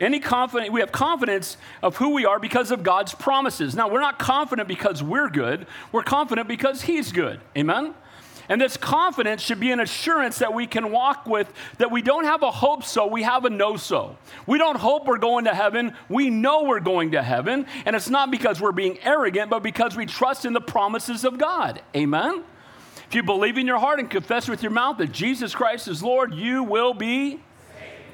Any 0.00 0.20
confident, 0.20 0.72
we 0.72 0.78
have 0.78 0.92
confidence 0.92 1.56
of 1.82 1.96
who 1.96 2.10
we 2.10 2.26
are 2.26 2.38
because 2.38 2.70
of 2.70 2.84
God's 2.84 3.16
promises. 3.16 3.74
Now, 3.74 3.88
we're 3.88 3.98
not 3.98 4.20
confident 4.20 4.68
because 4.68 5.02
we're 5.02 5.28
good. 5.30 5.66
We're 5.90 6.04
confident 6.04 6.46
because 6.46 6.82
He's 6.82 7.10
good. 7.10 7.40
Amen? 7.56 7.92
And 8.48 8.60
this 8.60 8.76
confidence 8.76 9.42
should 9.42 9.58
be 9.58 9.72
an 9.72 9.80
assurance 9.80 10.38
that 10.38 10.54
we 10.54 10.68
can 10.68 10.92
walk 10.92 11.26
with, 11.26 11.52
that 11.78 11.90
we 11.90 12.02
don't 12.02 12.22
have 12.22 12.44
a 12.44 12.52
hope 12.52 12.84
so, 12.84 13.08
we 13.08 13.24
have 13.24 13.44
a 13.44 13.50
no 13.50 13.76
so. 13.76 14.16
We 14.46 14.58
don't 14.58 14.78
hope 14.78 15.06
we're 15.06 15.18
going 15.18 15.46
to 15.46 15.54
heaven, 15.56 15.94
we 16.08 16.30
know 16.30 16.62
we're 16.62 16.78
going 16.78 17.10
to 17.10 17.22
heaven. 17.24 17.66
And 17.84 17.96
it's 17.96 18.08
not 18.08 18.30
because 18.30 18.60
we're 18.60 18.70
being 18.70 18.96
arrogant, 19.00 19.50
but 19.50 19.64
because 19.64 19.96
we 19.96 20.06
trust 20.06 20.44
in 20.44 20.52
the 20.52 20.60
promises 20.60 21.24
of 21.24 21.36
God. 21.36 21.82
Amen? 21.96 22.44
If 23.08 23.14
you 23.14 23.22
believe 23.22 23.56
in 23.56 23.66
your 23.66 23.78
heart 23.78 24.00
and 24.00 24.10
confess 24.10 24.48
with 24.48 24.62
your 24.62 24.72
mouth 24.72 24.98
that 24.98 25.12
Jesus 25.12 25.54
Christ 25.54 25.88
is 25.88 26.02
Lord, 26.02 26.34
you 26.34 26.62
will 26.62 26.92
be 26.92 27.40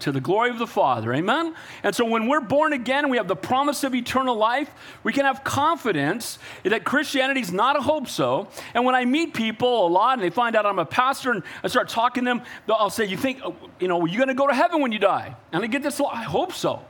to 0.00 0.12
the 0.12 0.20
glory 0.20 0.50
of 0.50 0.58
the 0.58 0.68
Father. 0.68 1.12
Amen? 1.12 1.54
And 1.82 1.96
so 1.96 2.04
when 2.04 2.28
we're 2.28 2.40
born 2.40 2.72
again 2.72 3.08
we 3.08 3.16
have 3.16 3.26
the 3.26 3.34
promise 3.34 3.82
of 3.82 3.94
eternal 3.94 4.36
life, 4.36 4.70
we 5.02 5.12
can 5.12 5.24
have 5.24 5.42
confidence 5.42 6.38
that 6.62 6.84
Christianity 6.84 7.40
is 7.40 7.52
not 7.52 7.76
a 7.76 7.80
hope 7.80 8.06
so. 8.06 8.48
And 8.72 8.84
when 8.84 8.94
I 8.94 9.04
meet 9.04 9.34
people 9.34 9.86
a 9.86 9.88
lot 9.88 10.14
and 10.14 10.22
they 10.22 10.30
find 10.30 10.54
out 10.54 10.64
I'm 10.64 10.78
a 10.78 10.84
pastor 10.84 11.32
and 11.32 11.42
I 11.64 11.68
start 11.68 11.88
talking 11.88 12.24
to 12.24 12.30
them, 12.30 12.42
I'll 12.68 12.90
say, 12.90 13.06
You 13.06 13.16
think, 13.16 13.40
oh, 13.44 13.56
you 13.80 13.88
know, 13.88 14.04
you're 14.04 14.18
going 14.18 14.28
to 14.28 14.34
go 14.34 14.46
to 14.46 14.54
heaven 14.54 14.80
when 14.80 14.92
you 14.92 15.00
die? 15.00 15.34
And 15.52 15.62
they 15.62 15.68
get 15.68 15.82
this, 15.82 16.00
I 16.00 16.22
hope 16.22 16.52
so. 16.52 16.84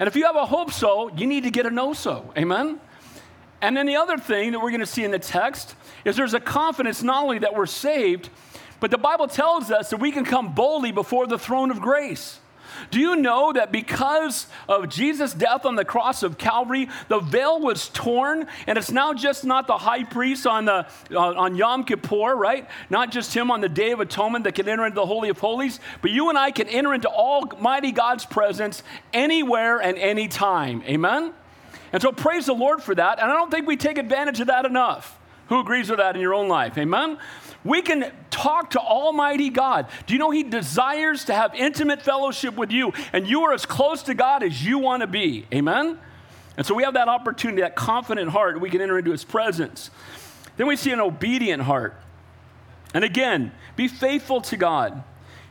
And 0.00 0.08
if 0.08 0.16
you 0.16 0.24
have 0.24 0.36
a 0.36 0.46
hope 0.46 0.72
so, 0.72 1.14
you 1.14 1.28
need 1.28 1.44
to 1.44 1.50
get 1.50 1.66
a 1.66 1.70
know 1.70 1.92
so. 1.92 2.32
Amen? 2.36 2.80
And 3.60 3.76
then 3.76 3.86
the 3.86 3.96
other 3.96 4.18
thing 4.18 4.52
that 4.52 4.60
we're 4.60 4.70
going 4.70 4.80
to 4.80 4.86
see 4.86 5.04
in 5.04 5.10
the 5.10 5.18
text 5.18 5.74
is 6.04 6.16
there's 6.16 6.34
a 6.34 6.40
confidence 6.40 7.02
not 7.02 7.22
only 7.22 7.38
that 7.38 7.54
we're 7.54 7.66
saved, 7.66 8.30
but 8.80 8.90
the 8.90 8.98
Bible 8.98 9.28
tells 9.28 9.70
us 9.70 9.90
that 9.90 9.98
we 9.98 10.12
can 10.12 10.24
come 10.24 10.54
boldly 10.54 10.92
before 10.92 11.26
the 11.26 11.38
throne 11.38 11.70
of 11.70 11.80
grace. 11.80 12.38
Do 12.90 12.98
you 13.00 13.16
know 13.16 13.52
that 13.52 13.72
because 13.72 14.46
of 14.68 14.88
Jesus' 14.88 15.32
death 15.32 15.64
on 15.64 15.76
the 15.76 15.84
cross 15.84 16.22
of 16.22 16.38
Calvary, 16.38 16.88
the 17.08 17.20
veil 17.20 17.60
was 17.60 17.88
torn, 17.88 18.46
and 18.66 18.76
it's 18.76 18.90
now 18.90 19.14
just 19.14 19.44
not 19.44 19.66
the 19.66 19.78
high 19.78 20.04
priest 20.04 20.46
on 20.46 20.64
the 20.64 20.86
uh, 21.12 21.18
on 21.18 21.56
Yom 21.56 21.84
Kippur, 21.84 22.34
right? 22.34 22.68
Not 22.90 23.10
just 23.10 23.34
him 23.34 23.50
on 23.50 23.60
the 23.60 23.68
Day 23.68 23.92
of 23.92 24.00
Atonement 24.00 24.44
that 24.44 24.54
can 24.54 24.68
enter 24.68 24.84
into 24.84 24.96
the 24.96 25.06
Holy 25.06 25.28
of 25.28 25.38
Holies, 25.38 25.80
but 26.02 26.10
you 26.10 26.28
and 26.28 26.38
I 26.38 26.50
can 26.50 26.68
enter 26.68 26.94
into 26.94 27.08
Almighty 27.08 27.92
God's 27.92 28.26
presence 28.26 28.82
anywhere 29.12 29.78
and 29.78 29.96
anytime. 29.96 30.82
Amen. 30.86 31.32
And 31.92 32.02
so 32.02 32.10
praise 32.10 32.46
the 32.46 32.54
Lord 32.54 32.82
for 32.82 32.94
that. 32.94 33.20
And 33.20 33.30
I 33.30 33.34
don't 33.34 33.50
think 33.50 33.66
we 33.66 33.76
take 33.76 33.98
advantage 33.98 34.40
of 34.40 34.48
that 34.48 34.64
enough. 34.64 35.18
Who 35.48 35.60
agrees 35.60 35.90
with 35.90 35.98
that 35.98 36.14
in 36.14 36.22
your 36.22 36.34
own 36.34 36.48
life? 36.48 36.78
Amen? 36.78 37.18
We 37.64 37.82
can 37.82 38.12
talk 38.30 38.70
to 38.70 38.80
Almighty 38.80 39.50
God. 39.50 39.88
Do 40.06 40.12
you 40.14 40.18
know 40.18 40.30
He 40.30 40.42
desires 40.42 41.24
to 41.26 41.34
have 41.34 41.54
intimate 41.54 42.02
fellowship 42.02 42.56
with 42.56 42.70
you, 42.70 42.92
and 43.12 43.26
you 43.26 43.42
are 43.42 43.52
as 43.52 43.66
close 43.66 44.02
to 44.04 44.14
God 44.14 44.42
as 44.42 44.64
you 44.64 44.78
want 44.78 45.00
to 45.02 45.06
be? 45.06 45.46
Amen? 45.52 45.98
And 46.56 46.66
so 46.66 46.74
we 46.74 46.84
have 46.84 46.94
that 46.94 47.08
opportunity, 47.08 47.62
that 47.62 47.74
confident 47.74 48.30
heart, 48.30 48.60
we 48.60 48.70
can 48.70 48.80
enter 48.80 48.98
into 48.98 49.10
His 49.10 49.24
presence. 49.24 49.90
Then 50.56 50.66
we 50.66 50.76
see 50.76 50.92
an 50.92 51.00
obedient 51.00 51.62
heart. 51.62 51.96
And 52.92 53.02
again, 53.02 53.52
be 53.76 53.88
faithful 53.88 54.40
to 54.42 54.56
God. 54.56 55.02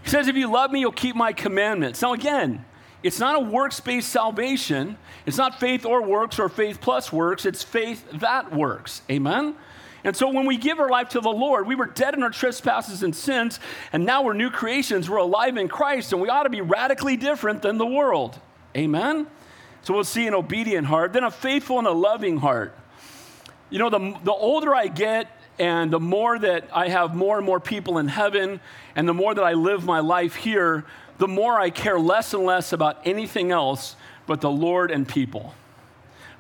He 0.03 0.09
says, 0.09 0.27
If 0.27 0.35
you 0.35 0.49
love 0.51 0.71
me, 0.71 0.79
you'll 0.79 0.91
keep 0.91 1.15
my 1.15 1.33
commandments. 1.33 2.01
Now, 2.01 2.13
again, 2.13 2.63
it's 3.03 3.19
not 3.19 3.35
a 3.35 3.39
works 3.39 3.79
based 3.81 4.09
salvation. 4.09 4.97
It's 5.25 5.37
not 5.37 5.59
faith 5.59 5.85
or 5.85 6.01
works 6.01 6.39
or 6.39 6.47
faith 6.47 6.79
plus 6.79 7.11
works. 7.11 7.45
It's 7.45 7.63
faith 7.63 8.05
that 8.13 8.55
works. 8.55 9.01
Amen? 9.09 9.55
And 10.03 10.15
so 10.15 10.27
when 10.29 10.45
we 10.45 10.57
give 10.57 10.79
our 10.79 10.89
life 10.89 11.09
to 11.09 11.21
the 11.21 11.29
Lord, 11.29 11.65
we 11.65 11.75
were 11.75 11.85
dead 11.85 12.13
in 12.13 12.23
our 12.23 12.29
trespasses 12.29 13.03
and 13.03 13.15
sins, 13.15 13.59
and 13.93 14.05
now 14.05 14.21
we're 14.23 14.33
new 14.33 14.49
creations. 14.49 15.09
We're 15.09 15.17
alive 15.17 15.57
in 15.57 15.69
Christ, 15.69 16.11
and 16.11 16.21
we 16.21 16.29
ought 16.29 16.43
to 16.43 16.49
be 16.49 16.61
radically 16.61 17.15
different 17.15 17.61
than 17.61 17.77
the 17.77 17.85
world. 17.85 18.37
Amen? 18.75 19.27
So 19.83 19.93
we'll 19.93 20.03
see 20.03 20.27
an 20.27 20.33
obedient 20.33 20.87
heart, 20.87 21.13
then 21.13 21.23
a 21.23 21.31
faithful 21.31 21.77
and 21.77 21.87
a 21.87 21.91
loving 21.91 22.37
heart. 22.37 22.75
You 23.69 23.79
know, 23.79 23.89
the, 23.89 24.17
the 24.23 24.33
older 24.33 24.75
I 24.75 24.87
get, 24.87 25.27
and 25.57 25.91
the 25.91 25.99
more 25.99 26.37
that 26.37 26.67
I 26.73 26.89
have 26.89 27.15
more 27.15 27.37
and 27.37 27.45
more 27.45 27.59
people 27.59 27.97
in 27.97 28.07
heaven, 28.07 28.59
and 28.95 29.07
the 29.07 29.13
more 29.13 29.33
that 29.33 29.43
I 29.43 29.53
live 29.53 29.85
my 29.85 29.99
life 29.99 30.35
here, 30.35 30.85
the 31.17 31.27
more 31.27 31.59
I 31.59 31.69
care 31.69 31.99
less 31.99 32.33
and 32.33 32.43
less 32.43 32.73
about 32.73 32.99
anything 33.05 33.51
else 33.51 33.95
but 34.25 34.41
the 34.41 34.51
Lord 34.51 34.91
and 34.91 35.07
people. 35.07 35.53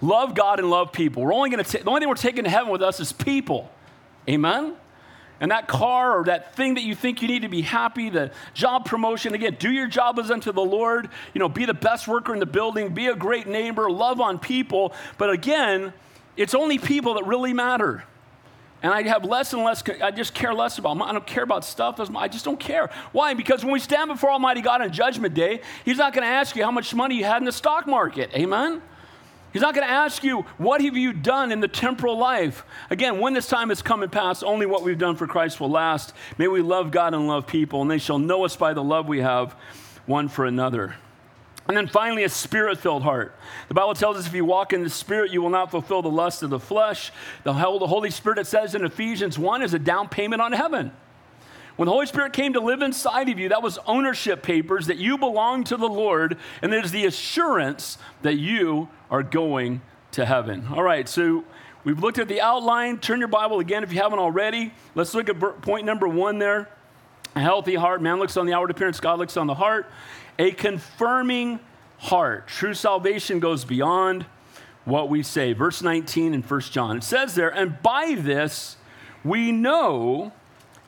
Love 0.03 0.35
God 0.35 0.59
and 0.59 0.69
love 0.69 0.91
people. 0.91 1.23
We're 1.23 1.33
only 1.33 1.49
going 1.49 1.63
to 1.63 1.71
the 1.77 1.89
only 1.89 2.01
thing 2.01 2.09
we're 2.09 2.15
taking 2.15 2.43
to 2.43 2.49
heaven 2.49 2.69
with 2.69 2.81
us 2.81 2.99
is 2.99 3.13
people. 3.13 3.71
Amen. 4.27 4.75
and 5.39 5.51
that 5.51 5.67
car 5.67 6.19
or 6.19 6.23
that 6.25 6.55
thing 6.55 6.75
that 6.75 6.83
you 6.83 6.93
think 6.93 7.21
you 7.21 7.27
need 7.27 7.41
to 7.41 7.47
be 7.47 7.61
happy, 7.61 8.09
the 8.09 8.31
job 8.53 8.85
promotion, 8.85 9.33
again, 9.33 9.55
do 9.57 9.71
your 9.71 9.87
job 9.87 10.19
as 10.19 10.29
unto 10.29 10.51
the 10.51 10.61
Lord. 10.61 11.09
You 11.33 11.39
know, 11.39 11.47
be 11.47 11.65
the 11.65 11.73
best 11.73 12.07
worker 12.07 12.33
in 12.33 12.39
the 12.39 12.45
building, 12.45 12.93
be 12.93 13.07
a 13.07 13.15
great 13.15 13.47
neighbor, 13.47 13.89
love 13.89 14.19
on 14.19 14.39
people. 14.39 14.93
But 15.17 15.29
again, 15.29 15.93
it's 16.35 16.53
only 16.53 16.79
people 16.79 17.13
that 17.13 17.25
really 17.25 17.53
matter. 17.53 18.03
And 18.81 18.93
I 18.93 19.03
have 19.03 19.23
less 19.23 19.53
and 19.53 19.63
less, 19.63 19.83
I 20.01 20.11
just 20.11 20.33
care 20.33 20.53
less 20.53 20.77
about, 20.77 21.01
I 21.01 21.13
don't 21.13 21.25
care 21.25 21.43
about 21.43 21.63
stuff. 21.63 22.01
I 22.13 22.27
just 22.27 22.43
don't 22.43 22.59
care. 22.59 22.89
Why? 23.13 23.33
Because 23.33 23.63
when 23.63 23.71
we 23.71 23.79
stand 23.79 24.09
before 24.09 24.31
Almighty 24.31 24.59
God 24.59 24.81
on 24.81 24.91
Judgment 24.91 25.33
Day, 25.33 25.61
He's 25.85 25.97
not 25.97 26.13
going 26.13 26.23
to 26.23 26.33
ask 26.33 26.57
you 26.57 26.63
how 26.65 26.71
much 26.71 26.93
money 26.93 27.15
you 27.15 27.23
had 27.23 27.37
in 27.37 27.45
the 27.45 27.53
stock 27.53 27.87
market. 27.87 28.31
Amen? 28.35 28.81
He's 29.53 29.61
not 29.61 29.75
going 29.75 29.87
to 29.87 29.93
ask 29.93 30.23
you, 30.23 30.41
what 30.57 30.81
have 30.81 30.97
you 30.97 31.13
done 31.13 31.51
in 31.51 31.59
the 31.59 31.67
temporal 31.67 32.17
life? 32.17 32.65
Again, 32.89 33.19
when 33.19 33.33
this 33.33 33.47
time 33.47 33.69
has 33.69 33.83
come 33.83 34.01
and 34.01 34.11
passed, 34.11 34.43
only 34.43 34.65
what 34.65 34.81
we've 34.83 34.97
done 34.97 35.15
for 35.15 35.27
Christ 35.27 35.59
will 35.59 35.69
last. 35.69 36.11
May 36.39 36.47
we 36.47 36.61
love 36.61 36.89
God 36.89 37.13
and 37.13 37.27
love 37.27 37.45
people, 37.45 37.81
and 37.83 37.89
they 37.89 37.99
shall 37.99 38.17
know 38.17 38.43
us 38.43 38.55
by 38.55 38.73
the 38.73 38.83
love 38.83 39.07
we 39.07 39.19
have 39.19 39.55
one 40.07 40.27
for 40.27 40.45
another. 40.45 40.95
And 41.67 41.77
then 41.77 41.87
finally, 41.87 42.23
a 42.25 42.29
spirit 42.29 42.79
filled 42.79 43.03
heart. 43.03 43.37
The 43.69 43.73
Bible 43.73 43.93
tells 43.93 44.17
us 44.17 44.27
if 44.27 44.33
you 44.33 44.43
walk 44.43 44.73
in 44.73 44.83
the 44.83 44.89
Spirit, 44.89 45.31
you 45.31 45.41
will 45.41 45.49
not 45.49 45.71
fulfill 45.71 46.01
the 46.01 46.09
lust 46.09 46.43
of 46.43 46.49
the 46.49 46.59
flesh. 46.59 47.13
The 47.43 47.53
Holy 47.53 48.09
Spirit, 48.09 48.39
it 48.39 48.47
says 48.47 48.75
in 48.75 48.83
Ephesians 48.83 49.39
1, 49.39 49.61
is 49.61 49.73
a 49.73 49.79
down 49.79 50.09
payment 50.09 50.41
on 50.41 50.51
heaven. 50.51 50.91
When 51.75 51.87
the 51.87 51.91
Holy 51.91 52.05
Spirit 52.05 52.33
came 52.33 52.53
to 52.53 52.59
live 52.59 52.81
inside 52.81 53.29
of 53.29 53.39
you, 53.39 53.49
that 53.49 53.63
was 53.63 53.79
ownership 53.87 54.43
papers 54.43 54.87
that 54.87 54.97
you 54.97 55.17
belong 55.17 55.63
to 55.65 55.77
the 55.77 55.87
Lord, 55.87 56.37
and 56.61 56.73
is 56.73 56.91
the 56.91 57.05
assurance 57.05 57.97
that 58.21 58.35
you 58.35 58.89
are 59.09 59.23
going 59.23 59.81
to 60.11 60.25
heaven. 60.25 60.67
All 60.71 60.83
right, 60.83 61.09
so 61.09 61.43
we've 61.83 61.99
looked 61.99 62.19
at 62.19 62.27
the 62.27 62.41
outline. 62.41 62.99
Turn 62.99 63.17
your 63.17 63.27
Bible 63.27 63.59
again 63.59 63.83
if 63.83 63.91
you 63.91 63.99
haven't 63.99 64.19
already. 64.19 64.71
Let's 64.93 65.15
look 65.15 65.29
at 65.29 65.39
point 65.61 65.85
number 65.85 66.07
one 66.07 66.37
there. 66.37 66.69
A 67.35 67.39
healthy 67.39 67.73
heart. 67.73 68.01
Man 68.01 68.19
looks 68.19 68.37
on 68.37 68.45
the 68.45 68.53
outward 68.53 68.69
appearance, 68.69 68.99
God 68.99 69.17
looks 69.17 69.35
on 69.35 69.47
the 69.47 69.55
heart. 69.55 69.87
A 70.37 70.51
confirming 70.51 71.59
heart. 71.97 72.47
True 72.47 72.75
salvation 72.75 73.39
goes 73.39 73.65
beyond 73.65 74.27
what 74.85 75.09
we 75.09 75.23
say. 75.23 75.53
Verse 75.53 75.81
19 75.81 76.35
in 76.35 76.43
1 76.43 76.61
John. 76.61 76.97
It 76.97 77.03
says 77.03 77.33
there, 77.33 77.49
and 77.49 77.81
by 77.81 78.15
this 78.15 78.77
we 79.23 79.51
know 79.51 80.33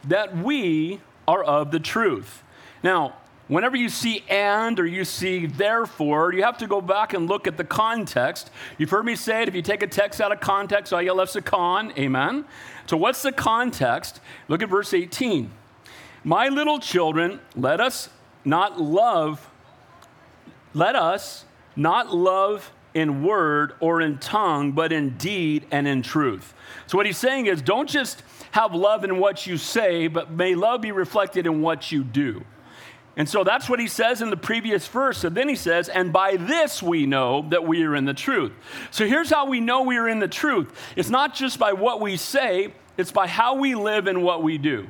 that 0.07 0.38
we 0.38 1.01
are 1.27 1.43
of 1.43 1.71
the 1.71 1.79
truth. 1.79 2.43
Now, 2.83 3.15
whenever 3.47 3.75
you 3.75 3.89
see 3.89 4.24
and 4.29 4.79
or 4.79 4.85
you 4.85 5.05
see 5.05 5.45
therefore, 5.45 6.33
you 6.33 6.43
have 6.43 6.57
to 6.59 6.67
go 6.67 6.81
back 6.81 7.13
and 7.13 7.27
look 7.27 7.47
at 7.47 7.57
the 7.57 7.63
context. 7.63 8.50
You've 8.77 8.89
heard 8.89 9.05
me 9.05 9.15
say 9.15 9.41
it 9.41 9.47
if 9.47 9.55
you 9.55 9.62
take 9.62 9.83
a 9.83 9.88
text 9.88 10.21
out 10.21 10.31
of 10.31 10.39
context, 10.39 10.93
all 10.93 11.01
you 11.01 11.13
left's 11.13 11.35
a 11.35 11.41
con. 11.41 11.93
Amen. 11.97 12.45
So, 12.88 12.97
what's 12.97 13.21
the 13.21 13.31
context? 13.31 14.21
Look 14.47 14.62
at 14.62 14.69
verse 14.69 14.93
18. 14.93 15.51
My 16.24 16.47
little 16.47 16.79
children, 16.79 17.39
let 17.55 17.79
us 17.79 18.09
not 18.43 18.79
love, 18.79 19.50
let 20.74 20.95
us 20.95 21.45
not 21.75 22.15
love 22.15 22.71
in 22.93 23.24
word 23.24 23.74
or 23.79 24.01
in 24.01 24.17
tongue, 24.17 24.71
but 24.71 24.91
in 24.91 25.17
deed 25.17 25.65
and 25.69 25.88
in 25.88 26.01
truth. 26.01 26.53
So, 26.88 26.97
what 26.97 27.05
he's 27.05 27.17
saying 27.17 27.47
is 27.47 27.62
don't 27.62 27.89
just 27.89 28.24
have 28.55 28.74
love 28.74 29.03
in 29.03 29.19
what 29.19 29.45
you 29.45 29.57
say, 29.57 30.07
but 30.07 30.31
may 30.31 30.55
love 30.55 30.79
be 30.79 30.93
reflected 30.93 31.45
in 31.45 31.62
what 31.62 31.91
you 31.91 32.05
do. 32.05 32.41
And 33.17 33.27
so 33.27 33.43
that's 33.43 33.67
what 33.67 33.81
he 33.81 33.88
says 33.89 34.21
in 34.21 34.29
the 34.29 34.38
previous 34.38 34.88
verse. 34.88 35.25
And 35.25 35.35
then 35.35 35.50
he 35.50 35.57
says, 35.57 35.89
And 35.89 36.13
by 36.13 36.38
this 36.38 36.81
we 36.81 37.05
know 37.05 37.45
that 37.50 37.67
we 37.67 37.83
are 37.83 37.97
in 37.97 38.05
the 38.05 38.13
truth. 38.13 38.53
So 38.91 39.05
here's 39.05 39.29
how 39.29 39.45
we 39.47 39.59
know 39.59 39.81
we 39.81 39.97
are 39.97 40.07
in 40.07 40.19
the 40.19 40.29
truth 40.29 40.74
it's 40.95 41.09
not 41.09 41.35
just 41.35 41.59
by 41.59 41.74
what 41.74 42.00
we 42.00 42.15
say, 42.15 42.74
it's 42.95 43.12
by 43.12 43.27
how 43.27 43.55
we 43.55 43.75
live 43.75 44.07
and 44.07 44.24
what 44.24 44.41
we 44.41 44.57
do. 44.57 44.88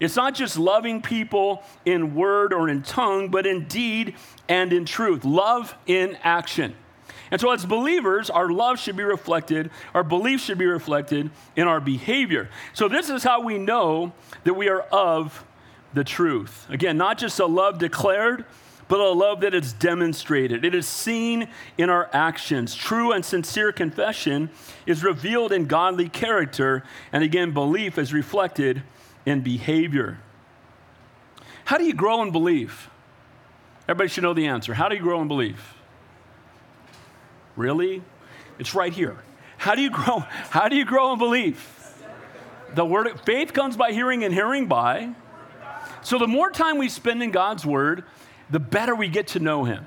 It's 0.00 0.16
not 0.16 0.34
just 0.34 0.58
loving 0.58 1.00
people 1.00 1.62
in 1.84 2.16
word 2.16 2.52
or 2.52 2.68
in 2.68 2.82
tongue, 2.82 3.28
but 3.28 3.46
in 3.46 3.68
deed 3.68 4.16
and 4.48 4.72
in 4.72 4.84
truth. 4.84 5.24
Love 5.24 5.76
in 5.86 6.18
action. 6.24 6.74
And 7.30 7.40
so, 7.40 7.50
as 7.50 7.66
believers, 7.66 8.30
our 8.30 8.48
love 8.50 8.78
should 8.78 8.96
be 8.96 9.02
reflected, 9.02 9.70
our 9.94 10.04
belief 10.04 10.40
should 10.40 10.58
be 10.58 10.66
reflected 10.66 11.30
in 11.56 11.66
our 11.66 11.80
behavior. 11.80 12.48
So, 12.72 12.88
this 12.88 13.10
is 13.10 13.22
how 13.22 13.40
we 13.40 13.58
know 13.58 14.12
that 14.44 14.54
we 14.54 14.68
are 14.68 14.82
of 14.82 15.44
the 15.92 16.04
truth. 16.04 16.66
Again, 16.70 16.96
not 16.96 17.18
just 17.18 17.40
a 17.40 17.46
love 17.46 17.78
declared, 17.78 18.44
but 18.88 19.00
a 19.00 19.10
love 19.10 19.40
that 19.40 19.54
is 19.54 19.72
demonstrated. 19.72 20.64
It 20.64 20.74
is 20.74 20.86
seen 20.86 21.48
in 21.76 21.90
our 21.90 22.08
actions. 22.12 22.74
True 22.74 23.12
and 23.12 23.24
sincere 23.24 23.72
confession 23.72 24.50
is 24.86 25.02
revealed 25.02 25.52
in 25.52 25.66
godly 25.66 26.08
character, 26.08 26.84
and 27.12 27.24
again, 27.24 27.52
belief 27.52 27.98
is 27.98 28.12
reflected 28.12 28.82
in 29.24 29.40
behavior. 29.40 30.18
How 31.64 31.78
do 31.78 31.84
you 31.84 31.94
grow 31.94 32.22
in 32.22 32.30
belief? 32.30 32.88
Everybody 33.88 34.08
should 34.08 34.22
know 34.22 34.34
the 34.34 34.46
answer. 34.46 34.74
How 34.74 34.88
do 34.88 34.94
you 34.94 35.02
grow 35.02 35.20
in 35.20 35.28
belief? 35.28 35.75
Really? 37.56 38.02
It's 38.58 38.74
right 38.74 38.92
here. 38.92 39.16
How 39.58 39.74
do 39.74 39.82
you 39.82 39.90
grow? 39.90 40.18
How 40.50 40.68
do 40.68 40.76
you 40.76 40.84
grow 40.84 41.12
in 41.12 41.18
belief? 41.18 41.72
The 42.74 42.84
word 42.84 43.08
faith 43.24 43.52
comes 43.52 43.76
by 43.76 43.92
hearing 43.92 44.24
and 44.24 44.32
hearing 44.32 44.66
by. 44.66 45.14
So 46.02 46.18
the 46.18 46.28
more 46.28 46.50
time 46.50 46.78
we 46.78 46.88
spend 46.88 47.22
in 47.22 47.30
God's 47.30 47.64
word, 47.64 48.04
the 48.50 48.60
better 48.60 48.94
we 48.94 49.08
get 49.08 49.28
to 49.28 49.40
know 49.40 49.64
him. 49.64 49.86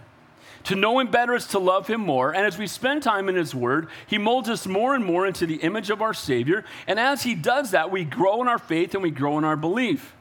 To 0.65 0.75
know 0.75 0.99
him 0.99 1.09
better 1.09 1.33
is 1.33 1.47
to 1.47 1.59
love 1.59 1.87
him 1.87 2.01
more. 2.01 2.33
And 2.33 2.45
as 2.45 2.57
we 2.57 2.67
spend 2.67 3.03
time 3.03 3.29
in 3.29 3.35
his 3.35 3.55
word, 3.55 3.87
he 4.07 4.17
molds 4.17 4.49
us 4.49 4.67
more 4.67 4.93
and 4.93 5.05
more 5.05 5.25
into 5.25 5.45
the 5.45 5.55
image 5.55 5.89
of 5.89 6.01
our 6.01 6.13
Savior. 6.13 6.65
And 6.87 6.99
as 6.99 7.23
he 7.23 7.35
does 7.35 7.71
that, 7.71 7.91
we 7.91 8.03
grow 8.03 8.41
in 8.41 8.47
our 8.47 8.59
faith 8.59 8.93
and 8.93 9.01
we 9.01 9.11
grow 9.11 9.37
in 9.37 9.45
our 9.45 9.55
belief. 9.55 10.13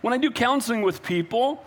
When 0.00 0.12
I 0.12 0.18
do 0.18 0.30
counseling 0.30 0.82
with 0.82 1.02
people, 1.02 1.64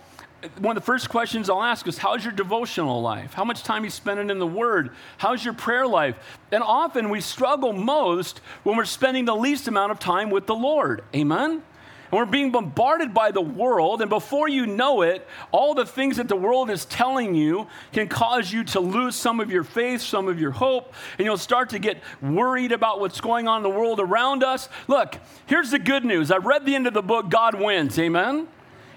one 0.58 0.76
of 0.76 0.82
the 0.82 0.86
first 0.86 1.08
questions 1.08 1.48
I'll 1.48 1.62
ask 1.62 1.86
is, 1.86 1.98
How's 1.98 2.24
your 2.24 2.32
devotional 2.32 3.00
life? 3.00 3.34
How 3.34 3.44
much 3.44 3.62
time 3.62 3.84
you 3.84 3.90
spending 3.90 4.30
in 4.30 4.38
the 4.38 4.46
Word? 4.46 4.90
How's 5.18 5.44
your 5.44 5.54
prayer 5.54 5.86
life? 5.86 6.16
And 6.52 6.62
often 6.62 7.10
we 7.10 7.20
struggle 7.20 7.72
most 7.72 8.38
when 8.62 8.76
we're 8.76 8.84
spending 8.84 9.24
the 9.24 9.36
least 9.36 9.68
amount 9.68 9.92
of 9.92 9.98
time 9.98 10.30
with 10.30 10.46
the 10.46 10.54
Lord. 10.54 11.04
Amen? 11.14 11.62
And 12.10 12.18
we're 12.18 12.26
being 12.26 12.52
bombarded 12.52 13.12
by 13.12 13.32
the 13.32 13.40
world, 13.40 14.00
and 14.00 14.08
before 14.08 14.48
you 14.48 14.66
know 14.66 15.02
it, 15.02 15.26
all 15.50 15.74
the 15.74 15.86
things 15.86 16.18
that 16.18 16.28
the 16.28 16.36
world 16.36 16.70
is 16.70 16.84
telling 16.84 17.34
you 17.34 17.66
can 17.92 18.06
cause 18.06 18.52
you 18.52 18.62
to 18.64 18.80
lose 18.80 19.16
some 19.16 19.40
of 19.40 19.50
your 19.50 19.64
faith, 19.64 20.00
some 20.00 20.28
of 20.28 20.38
your 20.38 20.52
hope, 20.52 20.94
and 21.18 21.24
you'll 21.24 21.36
start 21.36 21.70
to 21.70 21.78
get 21.78 22.00
worried 22.22 22.70
about 22.70 23.00
what's 23.00 23.20
going 23.20 23.48
on 23.48 23.58
in 23.58 23.62
the 23.64 23.76
world 23.76 23.98
around 23.98 24.44
us. 24.44 24.68
Look, 24.86 25.16
here's 25.46 25.70
the 25.70 25.78
good 25.78 26.04
news. 26.04 26.30
I've 26.30 26.46
read 26.46 26.64
the 26.64 26.74
end 26.74 26.86
of 26.86 26.94
the 26.94 27.02
book, 27.02 27.30
God 27.30 27.60
Wins. 27.60 27.98
Amen? 27.98 28.46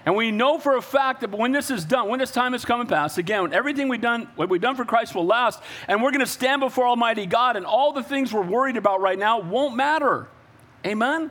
And 0.08 0.16
we 0.16 0.30
know 0.30 0.58
for 0.58 0.78
a 0.78 0.80
fact 0.80 1.20
that 1.20 1.32
when 1.32 1.52
this 1.52 1.70
is 1.70 1.84
done, 1.84 2.08
when 2.08 2.18
this 2.18 2.30
time 2.30 2.52
has 2.52 2.64
come 2.64 2.80
and 2.80 2.88
passed, 2.88 3.18
again, 3.18 3.52
everything 3.52 3.88
we've 3.88 4.00
done, 4.00 4.26
what 4.36 4.48
we've 4.48 4.58
done 4.58 4.74
for 4.74 4.86
Christ 4.86 5.14
will 5.14 5.26
last, 5.26 5.60
and 5.86 6.02
we're 6.02 6.12
going 6.12 6.20
to 6.20 6.26
stand 6.26 6.60
before 6.60 6.86
Almighty 6.86 7.26
God, 7.26 7.56
and 7.56 7.66
all 7.66 7.92
the 7.92 8.02
things 8.02 8.32
we're 8.32 8.40
worried 8.40 8.78
about 8.78 9.02
right 9.02 9.18
now 9.18 9.40
won't 9.40 9.76
matter. 9.76 10.26
Amen? 10.86 11.30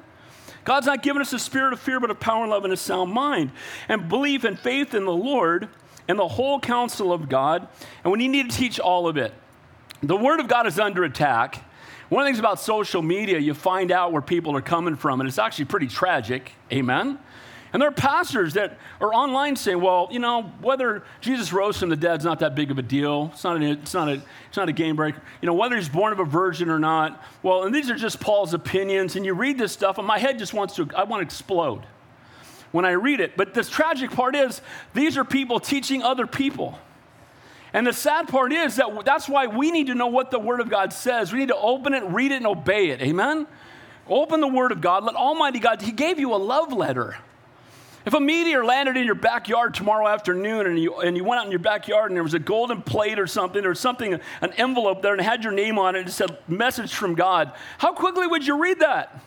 God's 0.63 0.85
not 0.85 1.01
given 1.01 1.23
us 1.23 1.33
a 1.33 1.39
spirit 1.39 1.73
of 1.73 1.79
fear, 1.79 1.99
but 1.99 2.11
of 2.11 2.19
power 2.19 2.43
and 2.43 2.51
love 2.51 2.65
and 2.65 2.71
a 2.71 2.77
sound 2.77 3.11
mind. 3.11 3.51
And 3.89 4.07
belief 4.07 4.43
and 4.43 4.59
faith 4.59 4.93
in 4.93 5.05
the 5.05 5.11
Lord 5.11 5.69
and 6.07 6.19
the 6.19 6.27
whole 6.27 6.59
counsel 6.59 7.11
of 7.11 7.29
God. 7.29 7.67
And 8.03 8.13
we 8.13 8.27
need 8.27 8.51
to 8.51 8.55
teach 8.55 8.79
all 8.79 9.07
of 9.07 9.17
it. 9.17 9.33
The 10.03 10.15
Word 10.15 10.39
of 10.39 10.47
God 10.47 10.67
is 10.67 10.79
under 10.79 11.03
attack. 11.03 11.65
One 12.09 12.21
of 12.21 12.25
the 12.25 12.29
things 12.29 12.37
about 12.37 12.59
social 12.59 13.01
media, 13.01 13.39
you 13.39 13.55
find 13.55 13.91
out 13.91 14.11
where 14.11 14.21
people 14.21 14.55
are 14.55 14.61
coming 14.61 14.95
from, 14.95 15.19
and 15.19 15.27
it's 15.27 15.39
actually 15.39 15.65
pretty 15.65 15.87
tragic. 15.87 16.51
Amen? 16.71 17.17
And 17.73 17.81
there 17.81 17.89
are 17.89 17.93
pastors 17.93 18.53
that 18.53 18.77
are 19.01 19.13
online 19.13 19.55
saying, 19.55 19.81
well, 19.81 20.07
you 20.09 20.19
know, 20.19 20.43
whether 20.61 21.03
Jesus 21.19 21.51
rose 21.51 21.77
from 21.77 21.89
the 21.89 21.95
dead 21.95 22.19
is 22.19 22.25
not 22.25 22.39
that 22.39 22.55
big 22.55 22.71
of 22.71 22.77
a 22.77 22.81
deal. 22.81 23.31
It's 23.33 23.43
not, 23.43 23.61
a, 23.61 23.71
it's, 23.71 23.93
not 23.93 24.07
a, 24.07 24.21
it's 24.47 24.57
not 24.57 24.69
a 24.69 24.73
game 24.73 24.95
breaker. 24.95 25.21
You 25.41 25.47
know, 25.47 25.53
whether 25.53 25.75
he's 25.75 25.89
born 25.89 26.13
of 26.13 26.19
a 26.19 26.25
virgin 26.25 26.69
or 26.69 26.79
not. 26.79 27.21
Well, 27.43 27.63
and 27.63 27.75
these 27.75 27.89
are 27.89 27.95
just 27.95 28.19
Paul's 28.19 28.53
opinions. 28.53 29.15
And 29.15 29.25
you 29.25 29.33
read 29.33 29.57
this 29.57 29.73
stuff, 29.73 29.97
and 29.97 30.07
my 30.07 30.17
head 30.17 30.39
just 30.39 30.53
wants 30.53 30.75
to, 30.75 30.87
I 30.95 31.03
want 31.03 31.21
to 31.21 31.25
explode 31.25 31.83
when 32.71 32.85
I 32.85 32.91
read 32.91 33.19
it. 33.19 33.35
But 33.35 33.53
this 33.53 33.69
tragic 33.69 34.11
part 34.11 34.35
is, 34.35 34.61
these 34.93 35.17
are 35.17 35.25
people 35.25 35.59
teaching 35.59 36.03
other 36.03 36.25
people. 36.25 36.79
And 37.73 37.85
the 37.85 37.93
sad 37.93 38.29
part 38.29 38.53
is 38.53 38.77
that 38.77 39.03
that's 39.03 39.27
why 39.27 39.47
we 39.47 39.71
need 39.71 39.87
to 39.87 39.95
know 39.95 40.07
what 40.07 40.31
the 40.31 40.39
Word 40.39 40.61
of 40.61 40.69
God 40.69 40.93
says. 40.93 41.33
We 41.33 41.39
need 41.39 41.49
to 41.49 41.57
open 41.57 41.93
it, 41.93 42.03
read 42.03 42.31
it, 42.31 42.37
and 42.37 42.47
obey 42.47 42.89
it. 42.89 43.01
Amen? 43.01 43.45
Open 44.07 44.39
the 44.39 44.47
Word 44.47 44.71
of 44.71 44.79
God. 44.79 45.03
Let 45.03 45.15
Almighty 45.15 45.59
God, 45.59 45.81
He 45.81 45.91
gave 45.91 46.17
you 46.17 46.33
a 46.33 46.37
love 46.37 46.71
letter. 46.71 47.17
If 48.07 48.13
a 48.13 48.21
meteor 48.21 48.63
landed 48.63 48.95
in 48.95 49.03
your 49.03 49.15
backyard 49.15 49.73
tomorrow 49.73 50.07
afternoon 50.07 50.65
and 50.65 50.79
you, 50.79 50.95
and 51.01 51.17
you 51.17 51.25
went 51.25 51.41
out 51.41 51.45
in 51.45 51.51
your 51.51 51.59
backyard 51.59 52.09
and 52.09 52.15
there 52.15 52.23
was 52.23 52.33
a 52.33 52.39
golden 52.39 52.81
plate 52.81 53.19
or 53.19 53.27
something 53.27 53.65
or 53.65 53.75
something, 53.75 54.13
an 54.39 54.53
envelope 54.53 55.01
there 55.01 55.11
and 55.11 55.21
had 55.21 55.43
your 55.43 55.51
name 55.51 55.77
on 55.77 55.93
it 55.97 55.99
and 55.99 56.07
it 56.07 56.11
said, 56.13 56.37
message 56.47 56.95
from 56.95 57.15
God, 57.15 57.51
how 57.79 57.91
quickly 57.91 58.25
would 58.25 58.47
you 58.47 58.63
read 58.63 58.79
that? 58.79 59.21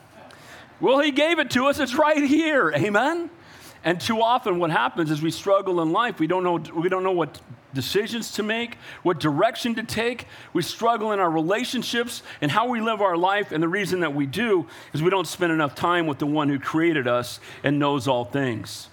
Well, 0.80 0.98
He 1.00 1.10
gave 1.10 1.38
it 1.38 1.50
to 1.50 1.66
us. 1.66 1.78
It's 1.78 1.94
right 1.94 2.24
here. 2.24 2.72
Amen? 2.74 3.28
And 3.84 4.00
too 4.00 4.22
often, 4.22 4.58
what 4.58 4.70
happens 4.70 5.10
is 5.10 5.20
we 5.20 5.30
struggle 5.30 5.82
in 5.82 5.92
life. 5.92 6.18
We 6.18 6.26
don't 6.26 6.42
know, 6.42 6.56
we 6.74 6.88
don't 6.88 7.04
know 7.04 7.12
what 7.12 7.38
decisions 7.74 8.32
to 8.32 8.42
make, 8.42 8.76
what 9.02 9.20
direction 9.20 9.74
to 9.76 9.82
take. 9.82 10.26
We 10.52 10.62
struggle 10.62 11.12
in 11.12 11.20
our 11.20 11.30
relationships 11.30 12.22
and 12.40 12.50
how 12.50 12.68
we 12.68 12.80
live 12.80 13.00
our 13.00 13.16
life. 13.16 13.52
And 13.52 13.62
the 13.62 13.68
reason 13.68 14.00
that 14.00 14.14
we 14.14 14.26
do 14.26 14.66
is 14.92 15.02
we 15.02 15.10
don't 15.10 15.26
spend 15.26 15.52
enough 15.52 15.74
time 15.74 16.06
with 16.06 16.18
the 16.18 16.26
one 16.26 16.48
who 16.48 16.58
created 16.58 17.06
us 17.06 17.40
and 17.62 17.78
knows 17.78 18.08
all 18.08 18.24
things. 18.24 18.88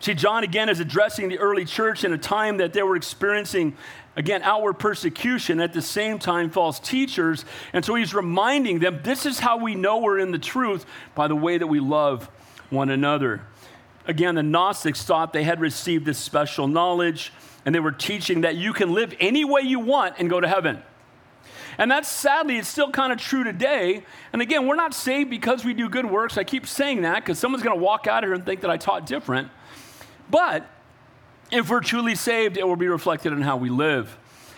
See, 0.00 0.14
John 0.14 0.44
again 0.44 0.68
is 0.68 0.78
addressing 0.78 1.28
the 1.28 1.38
early 1.38 1.64
church 1.64 2.04
in 2.04 2.12
a 2.12 2.18
time 2.18 2.58
that 2.58 2.72
they 2.72 2.82
were 2.84 2.94
experiencing, 2.94 3.76
again, 4.14 4.42
outward 4.42 4.74
persecution, 4.74 5.58
at 5.58 5.72
the 5.72 5.82
same 5.82 6.20
time, 6.20 6.50
false 6.50 6.78
teachers. 6.78 7.44
And 7.72 7.84
so 7.84 7.96
he's 7.96 8.14
reminding 8.14 8.78
them 8.78 9.00
this 9.02 9.26
is 9.26 9.40
how 9.40 9.56
we 9.56 9.74
know 9.74 9.98
we're 9.98 10.20
in 10.20 10.30
the 10.30 10.38
truth 10.38 10.86
by 11.16 11.26
the 11.26 11.34
way 11.34 11.58
that 11.58 11.66
we 11.66 11.80
love 11.80 12.30
one 12.70 12.90
another. 12.90 13.42
Again, 14.06 14.36
the 14.36 14.42
Gnostics 14.42 15.02
thought 15.02 15.32
they 15.32 15.42
had 15.42 15.60
received 15.60 16.06
this 16.06 16.18
special 16.18 16.68
knowledge, 16.68 17.32
and 17.68 17.74
they 17.74 17.80
were 17.80 17.92
teaching 17.92 18.40
that 18.40 18.56
you 18.56 18.72
can 18.72 18.94
live 18.94 19.14
any 19.20 19.44
way 19.44 19.60
you 19.60 19.78
want 19.78 20.14
and 20.16 20.30
go 20.30 20.40
to 20.40 20.48
heaven. 20.48 20.82
And 21.76 21.90
that's 21.90 22.08
sadly, 22.08 22.56
it's 22.56 22.66
still 22.66 22.90
kind 22.90 23.12
of 23.12 23.18
true 23.18 23.44
today. 23.44 24.04
And 24.32 24.40
again, 24.40 24.66
we're 24.66 24.74
not 24.74 24.94
saved 24.94 25.28
because 25.28 25.66
we 25.66 25.74
do 25.74 25.86
good 25.90 26.06
works. 26.06 26.38
I 26.38 26.44
keep 26.44 26.66
saying 26.66 27.02
that 27.02 27.16
because 27.16 27.38
someone's 27.38 27.62
going 27.62 27.78
to 27.78 27.84
walk 27.84 28.06
out 28.06 28.24
of 28.24 28.28
here 28.28 28.32
and 28.32 28.46
think 28.46 28.62
that 28.62 28.70
I 28.70 28.78
taught 28.78 29.04
different. 29.04 29.50
But 30.30 30.66
if 31.50 31.68
we're 31.68 31.82
truly 31.82 32.14
saved, 32.14 32.56
it 32.56 32.66
will 32.66 32.74
be 32.74 32.88
reflected 32.88 33.34
in 33.34 33.42
how 33.42 33.58
we 33.58 33.68
live. 33.68 34.16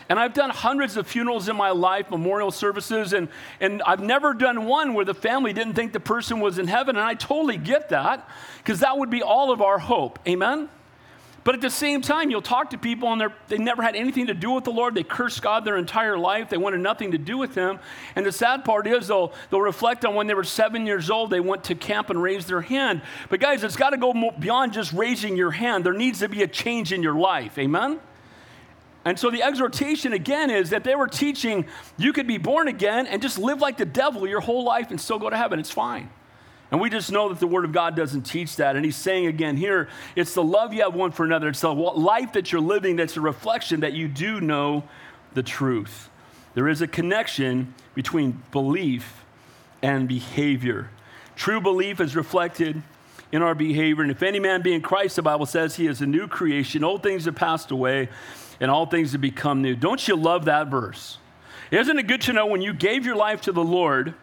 And 0.09 0.17
I've 0.17 0.33
done 0.33 0.51
hundreds 0.51 0.97
of 0.97 1.09
funerals 1.09 1.49
in 1.49 1.57
my 1.57 1.71
life, 1.71 2.13
memorial 2.13 2.53
services, 2.53 3.13
and, 3.13 3.27
and 3.59 3.83
I've 3.83 3.99
never 3.99 4.35
done 4.35 4.67
one 4.67 4.95
where 4.95 5.05
the 5.05 5.15
family 5.15 5.53
didn't 5.53 5.75
think 5.75 5.93
the 5.93 5.99
person 5.99 6.39
was 6.39 6.61
in 6.61 6.69
heaven. 6.69 6.95
And 6.95 7.05
I 7.05 7.15
totally 7.15 7.57
get 7.57 7.89
that 7.89 8.31
because 8.59 8.79
that 8.79 8.97
would 8.97 9.11
be 9.11 9.21
all 9.21 9.51
of 9.51 9.61
our 9.61 9.81
hope. 9.81 10.21
Amen? 10.29 10.69
But 11.51 11.57
at 11.57 11.63
the 11.63 11.69
same 11.71 12.01
time, 12.01 12.31
you'll 12.31 12.43
talk 12.43 12.71
to 12.71 12.79
people 12.79 13.13
and 13.13 13.33
they 13.49 13.59
never 13.59 13.83
had 13.83 13.97
anything 13.97 14.29
to 14.29 14.35
do 14.35 14.53
with 14.53 14.63
the 14.63 14.71
Lord. 14.71 14.95
They 14.95 15.03
curse 15.03 15.41
God 15.41 15.65
their 15.65 15.77
entire 15.77 16.17
life. 16.17 16.49
They 16.49 16.57
wanted 16.57 16.79
nothing 16.79 17.11
to 17.11 17.19
do 17.19 17.37
with 17.37 17.57
Him. 17.57 17.81
And 18.15 18.25
the 18.25 18.31
sad 18.31 18.65
part 18.65 18.87
is, 18.87 19.09
they'll, 19.09 19.33
they'll 19.51 19.61
reflect 19.61 20.05
on 20.05 20.15
when 20.15 20.29
they 20.29 20.35
were 20.35 20.45
seven 20.45 20.87
years 20.87 21.11
old, 21.11 21.31
they 21.31 21.41
went 21.41 21.65
to 21.65 21.75
camp 21.75 22.09
and 22.09 22.23
raised 22.23 22.47
their 22.47 22.61
hand. 22.61 23.03
But 23.31 23.41
guys, 23.41 23.65
it's 23.65 23.75
got 23.75 23.91
to 23.91 23.97
go 23.97 24.31
beyond 24.39 24.75
just 24.75 24.93
raising 24.93 25.37
your 25.37 25.51
hand. 25.51 25.85
There 25.85 25.93
needs 25.93 26.21
to 26.21 26.29
be 26.29 26.45
a 26.45 26.47
change 26.47 26.93
in 26.93 27.03
your 27.03 27.17
life. 27.17 27.59
Amen? 27.59 27.99
And 29.05 29.19
so 29.19 29.29
the 29.29 29.43
exhortation 29.43 30.13
again 30.13 30.51
is 30.51 30.71
that 30.71 30.85
they 30.85 30.95
were 30.95 31.09
teaching 31.09 31.67
you 31.97 32.13
could 32.13 32.29
be 32.29 32.39
born 32.39 32.69
again 32.69 33.09
and 33.09 33.21
just 33.21 33.41
live 33.41 33.61
like 33.61 33.77
the 33.77 33.85
devil 33.85 34.25
your 34.25 34.39
whole 34.39 34.63
life 34.63 34.93
and 34.93 35.01
still 35.01 35.19
go 35.19 35.29
to 35.29 35.37
heaven. 35.37 35.59
It's 35.59 35.73
fine. 35.73 36.11
And 36.71 36.81
we 36.81 36.89
just 36.89 37.11
know 37.11 37.29
that 37.29 37.41
the 37.41 37.47
Word 37.47 37.65
of 37.65 37.73
God 37.73 37.97
doesn't 37.97 38.23
teach 38.23 38.57
that. 38.57 38.77
And 38.77 38.85
he's 38.85 38.97
saying 38.97 39.27
again 39.27 39.57
here, 39.57 39.89
it's 40.15 40.35
the 40.35 40.43
love 40.43 40.73
you 40.73 40.83
have 40.83 40.95
one 40.95 41.11
for 41.11 41.25
another. 41.25 41.49
It's 41.49 41.61
the 41.61 41.73
life 41.73 42.35
that 42.35 42.53
you're 42.53 42.61
living 42.61 42.97
that's 42.97 43.17
a 43.17 43.21
reflection 43.21 43.81
that 43.81 43.93
you 43.93 44.07
do 44.07 44.41
know 44.41 44.85
the 45.35 45.43
truth. 45.43 46.09
There 46.55 46.69
is 46.69 46.81
a 46.81 46.87
connection 46.87 47.75
between 47.95 48.43
belief 48.53 49.25
and 49.83 50.09
behavior. 50.09 50.91
True 51.37 51.61
belief 51.61 52.01
is 52.01 52.15
reflected 52.15 52.83
in 53.33 53.43
our 53.43 53.55
behavior. 53.55 54.03
And 54.03 54.11
if 54.11 54.23
any 54.23 54.39
man 54.39 54.63
be 54.63 54.75
in 54.75 54.83
Christ, 54.83 55.17
the 55.17 55.23
Bible 55.23 55.47
says 55.47 55.77
he 55.77 55.87
is 55.87 56.01
a 56.01 56.07
new 56.07 56.27
creation. 56.27 56.85
Old 56.85 57.03
things 57.03 57.25
have 57.25 57.37
passed 57.37 57.71
away 57.71 58.09
and 58.61 58.71
all 58.71 58.87
things 58.87 59.13
have 59.13 59.21
become 59.21 59.63
new. 59.63 59.75
Don't 59.75 60.07
you 60.07 60.17
love 60.17 60.45
that 60.47 60.69
verse? 60.69 61.19
Isn't 61.71 61.99
it 61.99 62.07
good 62.07 62.21
to 62.23 62.33
know 62.33 62.47
when 62.47 62.63
you 62.63 62.75
gave 62.75 63.07
your 63.07 63.17
life 63.17 63.43
to 63.43 63.53
the 63.53 63.65
Lord? 63.65 64.15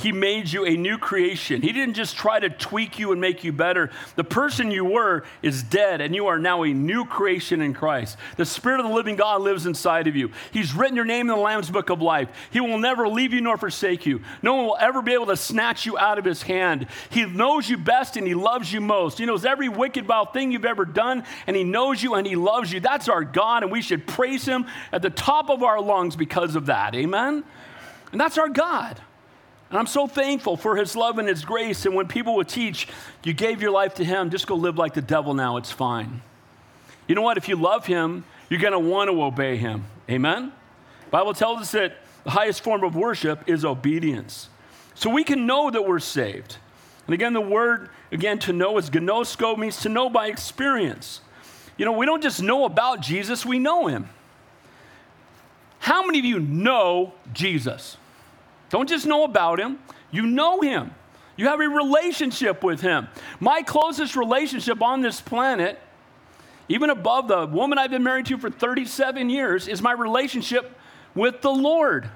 He 0.00 0.12
made 0.12 0.50
you 0.50 0.64
a 0.64 0.76
new 0.76 0.96
creation. 0.96 1.60
He 1.60 1.72
didn't 1.72 1.92
just 1.92 2.16
try 2.16 2.40
to 2.40 2.48
tweak 2.48 2.98
you 2.98 3.12
and 3.12 3.20
make 3.20 3.44
you 3.44 3.52
better. 3.52 3.90
The 4.16 4.24
person 4.24 4.70
you 4.70 4.82
were 4.82 5.24
is 5.42 5.62
dead, 5.62 6.00
and 6.00 6.14
you 6.14 6.28
are 6.28 6.38
now 6.38 6.62
a 6.62 6.72
new 6.72 7.04
creation 7.04 7.60
in 7.60 7.74
Christ. 7.74 8.16
The 8.38 8.46
Spirit 8.46 8.80
of 8.80 8.86
the 8.86 8.94
living 8.94 9.16
God 9.16 9.42
lives 9.42 9.66
inside 9.66 10.06
of 10.06 10.16
you. 10.16 10.30
He's 10.52 10.72
written 10.72 10.96
your 10.96 11.04
name 11.04 11.28
in 11.28 11.36
the 11.36 11.42
Lamb's 11.42 11.68
book 11.68 11.90
of 11.90 12.00
life. 12.00 12.30
He 12.50 12.60
will 12.60 12.78
never 12.78 13.08
leave 13.08 13.34
you 13.34 13.42
nor 13.42 13.58
forsake 13.58 14.06
you. 14.06 14.22
No 14.42 14.54
one 14.54 14.64
will 14.64 14.78
ever 14.80 15.02
be 15.02 15.12
able 15.12 15.26
to 15.26 15.36
snatch 15.36 15.84
you 15.84 15.98
out 15.98 16.18
of 16.18 16.24
His 16.24 16.40
hand. 16.40 16.86
He 17.10 17.26
knows 17.26 17.68
you 17.68 17.76
best 17.76 18.16
and 18.16 18.26
He 18.26 18.34
loves 18.34 18.72
you 18.72 18.80
most. 18.80 19.18
He 19.18 19.26
knows 19.26 19.44
every 19.44 19.68
wicked, 19.68 20.06
vile 20.06 20.24
thing 20.24 20.50
you've 20.50 20.64
ever 20.64 20.86
done, 20.86 21.24
and 21.46 21.54
He 21.54 21.62
knows 21.62 22.02
you 22.02 22.14
and 22.14 22.26
He 22.26 22.36
loves 22.36 22.72
you. 22.72 22.80
That's 22.80 23.10
our 23.10 23.22
God, 23.22 23.64
and 23.64 23.70
we 23.70 23.82
should 23.82 24.06
praise 24.06 24.46
Him 24.46 24.64
at 24.92 25.02
the 25.02 25.10
top 25.10 25.50
of 25.50 25.62
our 25.62 25.78
lungs 25.78 26.16
because 26.16 26.56
of 26.56 26.66
that. 26.66 26.94
Amen? 26.94 27.44
And 28.12 28.20
that's 28.20 28.38
our 28.38 28.48
God. 28.48 28.98
And 29.70 29.78
I'm 29.78 29.86
so 29.86 30.08
thankful 30.08 30.56
for 30.56 30.76
his 30.76 30.96
love 30.96 31.18
and 31.18 31.28
his 31.28 31.44
grace. 31.44 31.86
And 31.86 31.94
when 31.94 32.08
people 32.08 32.34
would 32.36 32.48
teach, 32.48 32.88
you 33.22 33.32
gave 33.32 33.62
your 33.62 33.70
life 33.70 33.94
to 33.94 34.04
him, 34.04 34.30
just 34.30 34.46
go 34.46 34.56
live 34.56 34.76
like 34.76 34.94
the 34.94 35.02
devil 35.02 35.32
now, 35.32 35.56
it's 35.56 35.70
fine. 35.70 36.22
You 37.06 37.14
know 37.14 37.22
what? 37.22 37.36
If 37.36 37.48
you 37.48 37.56
love 37.56 37.86
him, 37.86 38.24
you're 38.48 38.60
going 38.60 38.72
to 38.72 38.78
want 38.78 39.10
to 39.10 39.22
obey 39.22 39.56
him. 39.56 39.84
Amen? 40.10 40.52
Bible 41.10 41.34
tells 41.34 41.60
us 41.60 41.70
that 41.72 41.98
the 42.24 42.30
highest 42.30 42.62
form 42.62 42.82
of 42.84 42.96
worship 42.96 43.48
is 43.48 43.64
obedience. 43.64 44.48
So 44.94 45.08
we 45.08 45.24
can 45.24 45.46
know 45.46 45.70
that 45.70 45.86
we're 45.86 46.00
saved. 46.00 46.56
And 47.06 47.14
again, 47.14 47.32
the 47.32 47.40
word, 47.40 47.90
again, 48.12 48.38
to 48.40 48.52
know 48.52 48.76
is 48.76 48.90
gnosko, 48.90 49.56
means 49.56 49.78
to 49.80 49.88
know 49.88 50.10
by 50.10 50.26
experience. 50.26 51.20
You 51.76 51.84
know, 51.84 51.92
we 51.92 52.06
don't 52.06 52.22
just 52.22 52.42
know 52.42 52.64
about 52.64 53.00
Jesus, 53.00 53.46
we 53.46 53.58
know 53.58 53.86
him. 53.86 54.08
How 55.78 56.04
many 56.04 56.18
of 56.18 56.24
you 56.24 56.38
know 56.38 57.14
Jesus? 57.32 57.96
Don't 58.70 58.88
just 58.88 59.06
know 59.06 59.24
about 59.24 59.60
him, 59.60 59.78
you 60.10 60.26
know 60.26 60.60
him. 60.60 60.92
You 61.36 61.46
have 61.48 61.60
a 61.60 61.68
relationship 61.68 62.62
with 62.62 62.80
him. 62.80 63.08
My 63.38 63.62
closest 63.62 64.16
relationship 64.16 64.82
on 64.82 65.00
this 65.00 65.20
planet, 65.20 65.78
even 66.68 66.90
above 66.90 67.28
the 67.28 67.46
woman 67.46 67.78
I've 67.78 67.90
been 67.90 68.02
married 68.02 68.26
to 68.26 68.38
for 68.38 68.50
37 68.50 69.30
years, 69.30 69.66
is 69.66 69.82
my 69.82 69.92
relationship 69.92 70.78
with 71.14 71.40
the 71.40 71.50
Lord. 71.50 72.10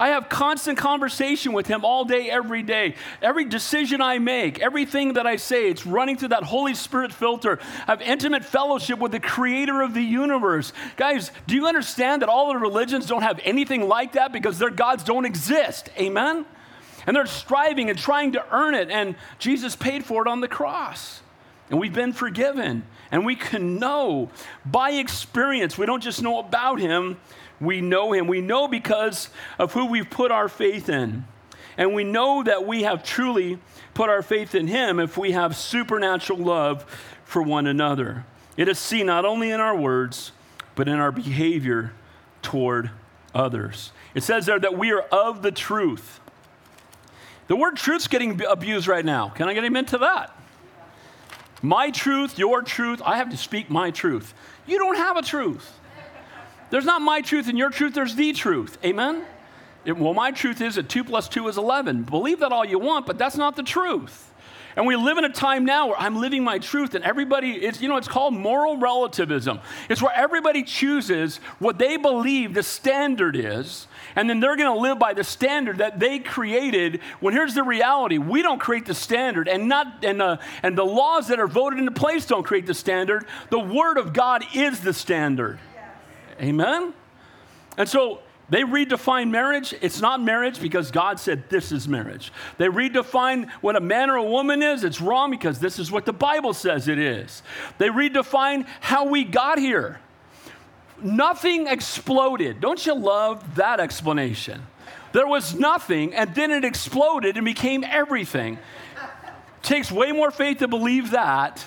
I 0.00 0.08
have 0.08 0.30
constant 0.30 0.78
conversation 0.78 1.52
with 1.52 1.66
him 1.66 1.84
all 1.84 2.06
day, 2.06 2.30
every 2.30 2.62
day. 2.62 2.94
Every 3.20 3.44
decision 3.44 4.00
I 4.00 4.18
make, 4.18 4.58
everything 4.58 5.12
that 5.12 5.26
I 5.26 5.36
say, 5.36 5.68
it's 5.68 5.84
running 5.84 6.16
through 6.16 6.28
that 6.28 6.42
Holy 6.42 6.74
Spirit 6.74 7.12
filter. 7.12 7.58
I 7.86 7.90
have 7.90 8.00
intimate 8.00 8.42
fellowship 8.42 8.98
with 8.98 9.12
the 9.12 9.20
creator 9.20 9.82
of 9.82 9.92
the 9.92 10.02
universe. 10.02 10.72
Guys, 10.96 11.30
do 11.46 11.54
you 11.54 11.66
understand 11.66 12.22
that 12.22 12.30
all 12.30 12.48
the 12.48 12.58
religions 12.58 13.06
don't 13.06 13.20
have 13.20 13.40
anything 13.44 13.86
like 13.86 14.12
that 14.12 14.32
because 14.32 14.58
their 14.58 14.70
gods 14.70 15.04
don't 15.04 15.26
exist? 15.26 15.90
Amen? 15.98 16.46
And 17.06 17.14
they're 17.14 17.26
striving 17.26 17.90
and 17.90 17.98
trying 17.98 18.32
to 18.32 18.44
earn 18.50 18.74
it, 18.74 18.90
and 18.90 19.16
Jesus 19.38 19.76
paid 19.76 20.04
for 20.04 20.22
it 20.22 20.28
on 20.28 20.40
the 20.40 20.48
cross. 20.48 21.20
And 21.68 21.78
we've 21.78 21.94
been 21.94 22.14
forgiven. 22.14 22.84
And 23.12 23.26
we 23.26 23.36
can 23.36 23.78
know 23.78 24.30
by 24.64 24.92
experience. 24.92 25.76
We 25.76 25.86
don't 25.86 26.02
just 26.02 26.22
know 26.22 26.38
about 26.38 26.78
him, 26.78 27.18
we 27.60 27.80
know 27.80 28.12
him. 28.12 28.26
We 28.26 28.40
know 28.40 28.68
because 28.68 29.28
of 29.58 29.72
who 29.72 29.86
we've 29.86 30.08
put 30.08 30.30
our 30.30 30.48
faith 30.48 30.88
in. 30.88 31.24
And 31.76 31.94
we 31.94 32.04
know 32.04 32.42
that 32.42 32.66
we 32.66 32.82
have 32.82 33.02
truly 33.02 33.58
put 33.94 34.08
our 34.08 34.22
faith 34.22 34.54
in 34.54 34.66
him 34.66 34.98
if 34.98 35.16
we 35.16 35.32
have 35.32 35.56
supernatural 35.56 36.38
love 36.38 36.84
for 37.24 37.42
one 37.42 37.66
another. 37.66 38.24
It 38.56 38.68
is 38.68 38.78
seen 38.78 39.06
not 39.06 39.24
only 39.24 39.50
in 39.50 39.60
our 39.60 39.76
words, 39.76 40.32
but 40.74 40.88
in 40.88 40.94
our 40.94 41.12
behavior 41.12 41.92
toward 42.42 42.90
others. 43.34 43.92
It 44.14 44.22
says 44.22 44.46
there 44.46 44.58
that 44.58 44.76
we 44.76 44.92
are 44.92 45.02
of 45.02 45.42
the 45.42 45.52
truth. 45.52 46.20
The 47.46 47.56
word 47.56 47.76
truth's 47.76 48.06
getting 48.06 48.40
abused 48.44 48.86
right 48.86 49.04
now. 49.04 49.28
Can 49.28 49.48
I 49.48 49.54
get 49.54 49.64
amen 49.64 49.86
to 49.86 49.98
that? 49.98 50.36
My 51.62 51.90
truth, 51.90 52.38
your 52.38 52.62
truth, 52.62 53.02
I 53.04 53.16
have 53.16 53.30
to 53.30 53.36
speak 53.36 53.70
my 53.70 53.90
truth. 53.90 54.34
You 54.66 54.78
don't 54.78 54.96
have 54.96 55.16
a 55.16 55.22
truth. 55.22 55.79
There's 56.70 56.84
not 56.84 57.02
my 57.02 57.20
truth 57.20 57.48
and 57.48 57.58
your 57.58 57.70
truth, 57.70 57.94
there's 57.94 58.14
the 58.14 58.32
truth. 58.32 58.78
Amen? 58.84 59.24
It, 59.84 59.96
well, 59.96 60.14
my 60.14 60.30
truth 60.30 60.60
is 60.60 60.74
that 60.76 60.88
2 60.88 61.04
plus 61.04 61.28
2 61.28 61.48
is 61.48 61.58
11. 61.58 62.04
Believe 62.04 62.40
that 62.40 62.52
all 62.52 62.64
you 62.64 62.78
want, 62.78 63.06
but 63.06 63.18
that's 63.18 63.36
not 63.36 63.56
the 63.56 63.62
truth. 63.62 64.30
And 64.76 64.86
we 64.86 64.94
live 64.94 65.18
in 65.18 65.24
a 65.24 65.32
time 65.32 65.64
now 65.64 65.88
where 65.88 66.00
I'm 66.00 66.20
living 66.20 66.44
my 66.44 66.58
truth, 66.58 66.94
and 66.94 67.04
everybody, 67.04 67.52
it's, 67.52 67.80
you 67.80 67.88
know, 67.88 67.96
it's 67.96 68.06
called 68.06 68.34
moral 68.34 68.76
relativism. 68.76 69.58
It's 69.88 70.00
where 70.00 70.14
everybody 70.14 70.62
chooses 70.62 71.38
what 71.58 71.78
they 71.78 71.96
believe 71.96 72.54
the 72.54 72.62
standard 72.62 73.34
is, 73.34 73.88
and 74.14 74.30
then 74.30 74.38
they're 74.38 74.56
going 74.56 74.72
to 74.72 74.80
live 74.80 74.98
by 74.98 75.12
the 75.12 75.24
standard 75.24 75.78
that 75.78 75.98
they 75.98 76.20
created. 76.20 77.00
When 77.18 77.34
here's 77.34 77.54
the 77.54 77.64
reality 77.64 78.18
we 78.18 78.42
don't 78.42 78.60
create 78.60 78.86
the 78.86 78.94
standard, 78.94 79.48
and, 79.48 79.68
not, 79.68 80.04
and, 80.04 80.22
uh, 80.22 80.36
and 80.62 80.78
the 80.78 80.86
laws 80.86 81.28
that 81.28 81.40
are 81.40 81.48
voted 81.48 81.80
into 81.80 81.92
place 81.92 82.24
don't 82.26 82.44
create 82.44 82.66
the 82.66 82.74
standard. 82.74 83.26
The 83.50 83.58
Word 83.58 83.98
of 83.98 84.12
God 84.12 84.44
is 84.54 84.80
the 84.80 84.92
standard. 84.92 85.58
Amen? 86.40 86.94
And 87.76 87.88
so 87.88 88.20
they 88.50 88.62
redefine 88.62 89.30
marriage. 89.30 89.74
It's 89.80 90.00
not 90.00 90.20
marriage 90.20 90.60
because 90.60 90.90
God 90.90 91.20
said 91.20 91.48
this 91.48 91.70
is 91.70 91.86
marriage. 91.86 92.32
They 92.58 92.66
redefine 92.66 93.48
what 93.60 93.76
a 93.76 93.80
man 93.80 94.10
or 94.10 94.16
a 94.16 94.24
woman 94.24 94.62
is. 94.62 94.82
It's 94.82 95.00
wrong 95.00 95.30
because 95.30 95.60
this 95.60 95.78
is 95.78 95.92
what 95.92 96.04
the 96.04 96.12
Bible 96.12 96.52
says 96.52 96.88
it 96.88 96.98
is. 96.98 97.42
They 97.78 97.88
redefine 97.88 98.66
how 98.80 99.06
we 99.06 99.24
got 99.24 99.58
here. 99.58 100.00
Nothing 101.02 101.68
exploded. 101.68 102.60
Don't 102.60 102.84
you 102.84 102.94
love 102.94 103.54
that 103.54 103.78
explanation? 103.78 104.66
There 105.12 105.26
was 105.26 105.54
nothing, 105.54 106.14
and 106.14 106.34
then 106.34 106.50
it 106.50 106.64
exploded 106.64 107.36
and 107.36 107.44
became 107.44 107.84
everything. 107.84 108.58
Takes 109.62 109.90
way 109.90 110.12
more 110.12 110.30
faith 110.30 110.58
to 110.58 110.68
believe 110.68 111.12
that 111.12 111.64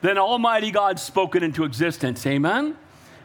than 0.00 0.18
Almighty 0.18 0.70
God 0.70 0.98
spoken 0.98 1.42
into 1.42 1.64
existence. 1.64 2.26
Amen? 2.26 2.76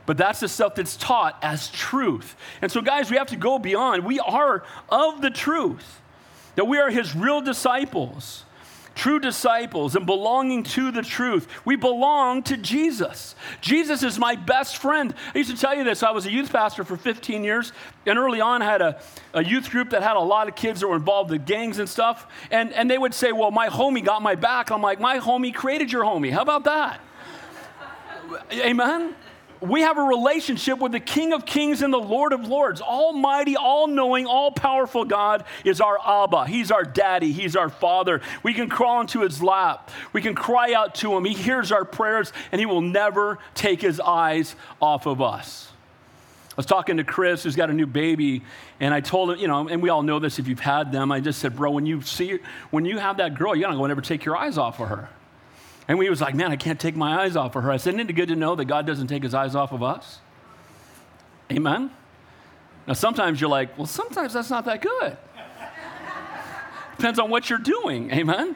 But 0.08 0.17
that's 0.17 0.39
the 0.39 0.48
stuff 0.48 0.74
that's 0.74 0.98
taught 0.98 1.38
as 1.43 1.70
truth. 1.70 2.36
And 2.63 2.72
so, 2.72 2.82
guys, 2.82 3.12
we 3.12 3.17
have 3.17 3.28
to 3.28 3.36
go 3.36 3.60
beyond. 3.60 4.04
We 4.04 4.20
are 4.20 4.63
of 4.89 5.22
the 5.22 5.30
truth, 5.30 6.02
that 6.56 6.65
we 6.65 6.80
are 6.80 6.89
His 6.89 7.15
real 7.15 7.41
disciples 7.41 8.43
true 8.98 9.20
disciples 9.20 9.96
and 9.96 10.06
belonging 10.06 10.63
to 10.63 10.91
the 10.91 11.04
truth. 11.04 11.48
We 11.63 11.76
belong 11.76 12.43
to 12.43 12.58
Jesus. 12.58 13.36
Jesus 13.62 14.04
is 14.04 14.20
my 14.20 14.36
best 14.36 14.78
friend. 14.78 15.13
I 15.34 15.38
used 15.38 15.52
to 15.52 15.56
tell 15.56 15.76
you 15.76 15.84
this. 15.84 16.04
I 16.04 16.12
was 16.12 16.26
a 16.26 16.32
youth 16.32 16.52
pastor 16.52 16.84
for 16.84 16.98
15 16.98 17.43
years, 17.43 17.72
and 18.06 18.17
early 18.17 18.41
on 18.41 18.62
I 18.62 18.65
had 18.65 18.82
a, 18.82 19.00
a 19.34 19.43
youth 19.43 19.70
group 19.70 19.91
that 19.91 20.04
had 20.04 20.17
a 20.17 20.22
lot 20.22 20.50
of 20.50 20.56
kids 20.56 20.82
that 20.82 20.88
were 20.88 20.96
involved 20.96 21.32
in 21.32 21.46
gangs 21.46 21.80
and 21.80 21.88
stuff. 21.88 22.28
And, 22.52 22.74
and 22.74 22.89
they 22.89 22.98
would 22.98 23.13
say, 23.13 23.32
Well, 23.32 23.52
my 23.52 23.70
homie 23.70 24.04
got 24.04 24.22
my 24.22 24.36
back. 24.36 24.72
I'm 24.72 24.82
like, 24.82 25.00
My 25.00 25.20
homie 25.20 25.54
created 25.54 25.91
your 25.91 26.04
homie. 26.04 26.32
How 26.32 26.41
about 26.41 26.63
that? 26.65 27.00
Amen? 28.52 29.15
We 29.62 29.82
have 29.82 29.98
a 29.98 30.02
relationship 30.02 30.80
with 30.80 30.91
the 30.91 31.00
King 31.00 31.34
of 31.34 31.46
Kings 31.46 31.82
and 31.82 31.93
the 31.93 32.00
Lord 32.00 32.34
of 32.34 32.48
Lords. 32.48 32.82
Almighty, 32.82 33.56
all 33.56 33.88
knowing, 33.88 34.26
all 34.26 34.52
powerful 34.52 35.06
God 35.06 35.46
is 35.63 35.82
our 35.82 35.98
Abba. 36.06 36.46
He's 36.46 36.72
our 36.72 36.84
daddy. 36.84 37.32
He's 37.32 37.56
our 37.56 37.70
father. 37.70 38.22
We 38.43 38.54
can 38.54 38.70
crawl 38.70 39.02
into 39.02 39.22
his 39.22 39.41
lap. 39.41 39.89
We 40.13 40.22
can 40.22 40.36
cry 40.36 40.74
out 40.74 40.96
to 40.96 41.15
him. 41.15 41.26
He 41.26 41.34
hears 41.34 41.72
our 41.72 41.86
prayers 41.86 42.34
and 42.52 42.60
he 42.60 42.65
will 42.65 42.82
never 42.82 43.39
take 43.56 43.82
his 43.82 44.00
eyes 44.00 44.56
off 44.82 45.06
of 45.06 45.22
us. 45.22 45.72
I 46.52 46.56
was 46.58 46.65
talking 46.65 46.98
to 46.98 47.04
Chris, 47.04 47.43
who's 47.43 47.56
got 47.56 47.70
a 47.70 47.74
new 47.74 47.86
baby, 47.86 48.41
and 48.80 48.91
I 48.91 49.00
told 49.00 49.30
him, 49.30 49.38
you 49.38 49.48
know, 49.48 49.67
and 49.67 49.80
we 49.80 49.89
all 49.89 50.02
know 50.02 50.17
this 50.17 50.39
if 50.39 50.48
you've 50.48 50.60
had 50.60 50.91
them. 50.91 51.12
I 51.12 51.20
just 51.20 51.38
said, 51.38 51.56
bro, 51.56 51.70
when 51.70 51.86
you 51.86 52.02
see, 52.02 52.39
when 52.72 52.84
you 52.84 52.98
have 52.98 53.17
that 53.17 53.36
girl, 53.36 53.56
you're 53.56 53.70
not 53.70 53.78
going 53.78 53.89
to 53.89 53.91
ever 53.91 54.02
take 54.02 54.26
your 54.26 54.36
eyes 54.36 54.58
off 54.58 54.80
of 54.80 54.88
her. 54.88 55.08
And 55.88 55.97
we 55.97 56.10
was 56.10 56.19
like, 56.19 56.36
man, 56.36 56.52
I 56.52 56.58
can't 56.58 56.80
take 56.80 56.95
my 56.95 57.23
eyes 57.23 57.36
off 57.36 57.56
of 57.56 57.63
her. 57.63 57.71
I 57.71 57.78
said, 57.78 57.93
isn't 57.95 58.10
it 58.10 58.13
good 58.13 58.30
to 58.30 58.36
know 58.36 58.56
that 58.56 58.65
God 58.65 58.86
doesn't 58.86 59.08
take 59.08 59.23
his 59.23 59.34
eyes 59.34 59.56
off 59.56 59.71
of 59.71 59.82
us? 59.82 60.19
Amen? 61.52 61.91
Now, 62.88 62.93
sometimes 62.93 63.39
you're 63.39 63.50
like, 63.50 63.78
well, 63.78 63.88
sometimes 63.88 64.34
that's 64.34 64.50
not 64.50 64.65
that 64.65 64.82
good. 64.82 65.17
Depends 66.97 67.19
on 67.19 67.30
what 67.30 67.50
you're 67.50 67.60
doing. 67.60 68.12
Amen? 68.12 68.56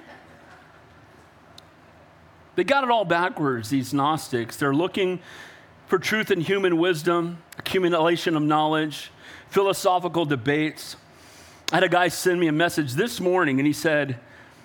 They 2.55 2.63
got 2.65 2.83
it 2.83 2.89
all 2.89 3.05
backwards, 3.05 3.69
these 3.69 3.93
Gnostics. 3.93 4.57
They're 4.57 4.73
looking 4.73 5.19
for 5.87 5.99
truth 5.99 6.31
and 6.31 6.41
human 6.41 6.77
wisdom, 6.77 7.37
accumulation 7.57 8.35
of 8.35 8.43
knowledge, 8.43 9.11
philosophical 9.49 10.25
debates. 10.25 10.95
I 11.71 11.75
had 11.77 11.83
a 11.83 11.89
guy 11.89 12.09
send 12.09 12.39
me 12.39 12.47
a 12.47 12.51
message 12.51 12.93
this 12.93 13.21
morning, 13.21 13.59
and 13.59 13.67
he 13.67 13.73
said, 13.73 14.19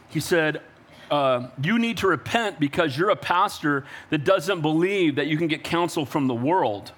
he 0.08 0.18
said, 0.20 0.62
uh, 1.10 1.48
you 1.62 1.78
need 1.78 1.98
to 1.98 2.08
repent 2.08 2.58
because 2.58 2.96
you're 2.96 3.10
a 3.10 3.16
pastor 3.16 3.84
that 4.10 4.24
doesn't 4.24 4.60
believe 4.60 5.16
that 5.16 5.26
you 5.26 5.36
can 5.36 5.46
get 5.46 5.64
counsel 5.64 6.04
from 6.04 6.26
the 6.26 6.34
world. 6.34 6.92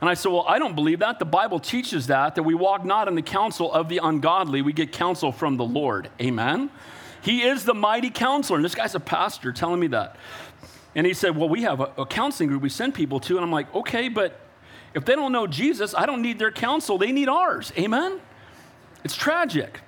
And 0.00 0.10
I 0.10 0.14
said, 0.14 0.32
Well, 0.32 0.44
I 0.48 0.58
don't 0.58 0.74
believe 0.74 0.98
that. 0.98 1.18
The 1.18 1.24
Bible 1.24 1.60
teaches 1.60 2.08
that, 2.08 2.34
that 2.34 2.42
we 2.42 2.54
walk 2.54 2.84
not 2.84 3.06
in 3.06 3.14
the 3.14 3.22
counsel 3.22 3.72
of 3.72 3.88
the 3.88 4.00
ungodly, 4.02 4.60
we 4.60 4.72
get 4.72 4.90
counsel 4.90 5.30
from 5.30 5.56
the 5.56 5.64
Lord. 5.64 6.10
Amen? 6.20 6.70
He 7.22 7.42
is 7.42 7.64
the 7.64 7.74
mighty 7.74 8.10
counselor. 8.10 8.58
And 8.58 8.64
this 8.64 8.74
guy's 8.74 8.96
a 8.96 9.00
pastor 9.00 9.52
telling 9.52 9.78
me 9.78 9.86
that. 9.88 10.16
And 10.94 11.06
he 11.06 11.14
said, 11.14 11.36
Well, 11.36 11.48
we 11.48 11.62
have 11.62 11.80
a, 11.80 11.92
a 11.98 12.06
counseling 12.06 12.48
group 12.48 12.62
we 12.62 12.68
send 12.68 12.94
people 12.94 13.20
to. 13.20 13.36
And 13.36 13.44
I'm 13.44 13.52
like, 13.52 13.72
Okay, 13.74 14.08
but 14.08 14.40
if 14.92 15.04
they 15.04 15.14
don't 15.14 15.32
know 15.32 15.46
Jesus, 15.46 15.94
I 15.94 16.04
don't 16.04 16.20
need 16.20 16.38
their 16.38 16.50
counsel. 16.50 16.98
They 16.98 17.12
need 17.12 17.28
ours. 17.28 17.72
Amen? 17.78 18.20
It's 19.04 19.14
tragic. 19.14 19.80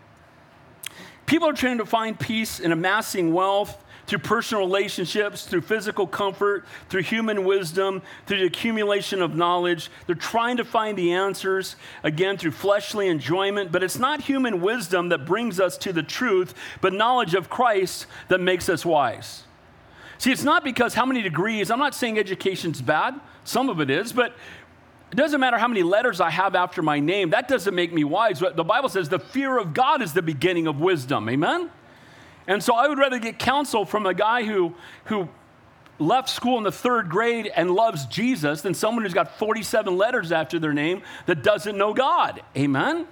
People 1.26 1.48
are 1.48 1.54
trying 1.54 1.78
to 1.78 1.86
find 1.86 2.18
peace 2.18 2.60
in 2.60 2.72
amassing 2.72 3.32
wealth 3.32 3.82
through 4.06 4.18
personal 4.18 4.66
relationships, 4.66 5.46
through 5.46 5.62
physical 5.62 6.06
comfort, 6.06 6.66
through 6.90 7.02
human 7.02 7.44
wisdom, 7.44 8.02
through 8.26 8.38
the 8.38 8.46
accumulation 8.46 9.22
of 9.22 9.34
knowledge. 9.34 9.90
They're 10.06 10.14
trying 10.14 10.58
to 10.58 10.64
find 10.64 10.98
the 10.98 11.12
answers, 11.12 11.76
again, 12.02 12.36
through 12.36 12.50
fleshly 12.50 13.08
enjoyment. 13.08 13.72
But 13.72 13.82
it's 13.82 13.98
not 13.98 14.20
human 14.20 14.60
wisdom 14.60 15.08
that 15.08 15.24
brings 15.24 15.58
us 15.58 15.78
to 15.78 15.92
the 15.92 16.02
truth, 16.02 16.54
but 16.82 16.92
knowledge 16.92 17.34
of 17.34 17.48
Christ 17.48 18.06
that 18.28 18.40
makes 18.40 18.68
us 18.68 18.84
wise. 18.84 19.44
See, 20.18 20.32
it's 20.32 20.44
not 20.44 20.64
because 20.64 20.94
how 20.94 21.06
many 21.06 21.22
degrees, 21.22 21.70
I'm 21.70 21.78
not 21.78 21.94
saying 21.94 22.18
education's 22.18 22.80
bad, 22.80 23.18
some 23.44 23.68
of 23.68 23.80
it 23.80 23.90
is, 23.90 24.12
but 24.12 24.34
it 25.14 25.16
doesn't 25.16 25.38
matter 25.38 25.58
how 25.58 25.68
many 25.68 25.84
letters 25.84 26.20
I 26.20 26.28
have 26.30 26.56
after 26.56 26.82
my 26.82 26.98
name, 26.98 27.30
that 27.30 27.46
doesn't 27.46 27.72
make 27.72 27.92
me 27.92 28.02
wise. 28.02 28.40
The 28.40 28.64
Bible 28.64 28.88
says 28.88 29.08
the 29.08 29.20
fear 29.20 29.56
of 29.56 29.72
God 29.72 30.02
is 30.02 30.12
the 30.12 30.22
beginning 30.22 30.66
of 30.66 30.80
wisdom. 30.80 31.28
Amen? 31.28 31.70
And 32.48 32.60
so 32.60 32.74
I 32.74 32.88
would 32.88 32.98
rather 32.98 33.20
get 33.20 33.38
counsel 33.38 33.84
from 33.84 34.06
a 34.06 34.12
guy 34.12 34.42
who, 34.42 34.74
who 35.04 35.28
left 36.00 36.30
school 36.30 36.58
in 36.58 36.64
the 36.64 36.72
third 36.72 37.10
grade 37.10 37.48
and 37.54 37.70
loves 37.70 38.06
Jesus 38.06 38.62
than 38.62 38.74
someone 38.74 39.04
who's 39.04 39.14
got 39.14 39.38
47 39.38 39.96
letters 39.96 40.32
after 40.32 40.58
their 40.58 40.72
name 40.72 41.02
that 41.26 41.44
doesn't 41.44 41.78
know 41.78 41.94
God. 41.94 42.42
Amen? 42.56 43.06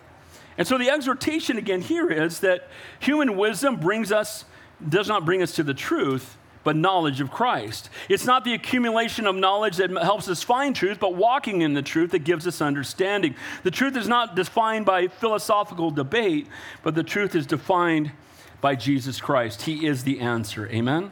And 0.58 0.66
so 0.66 0.78
the 0.78 0.90
exhortation 0.90 1.56
again 1.56 1.82
here 1.82 2.10
is 2.10 2.40
that 2.40 2.66
human 2.98 3.36
wisdom 3.36 3.76
brings 3.76 4.10
us, 4.10 4.44
does 4.88 5.06
not 5.06 5.24
bring 5.24 5.40
us 5.40 5.52
to 5.52 5.62
the 5.62 5.72
truth, 5.72 6.36
but 6.64 6.76
knowledge 6.76 7.20
of 7.20 7.30
Christ. 7.30 7.90
It's 8.08 8.24
not 8.24 8.44
the 8.44 8.54
accumulation 8.54 9.26
of 9.26 9.34
knowledge 9.34 9.76
that 9.76 9.90
helps 9.90 10.28
us 10.28 10.42
find 10.42 10.74
truth, 10.74 10.98
but 11.00 11.14
walking 11.14 11.62
in 11.62 11.74
the 11.74 11.82
truth 11.82 12.12
that 12.12 12.20
gives 12.20 12.46
us 12.46 12.60
understanding. 12.60 13.34
The 13.62 13.70
truth 13.70 13.96
is 13.96 14.08
not 14.08 14.36
defined 14.36 14.86
by 14.86 15.08
philosophical 15.08 15.90
debate, 15.90 16.46
but 16.82 16.94
the 16.94 17.02
truth 17.02 17.34
is 17.34 17.46
defined 17.46 18.12
by 18.60 18.76
Jesus 18.76 19.20
Christ. 19.20 19.62
He 19.62 19.86
is 19.86 20.04
the 20.04 20.20
answer. 20.20 20.68
Amen? 20.68 21.10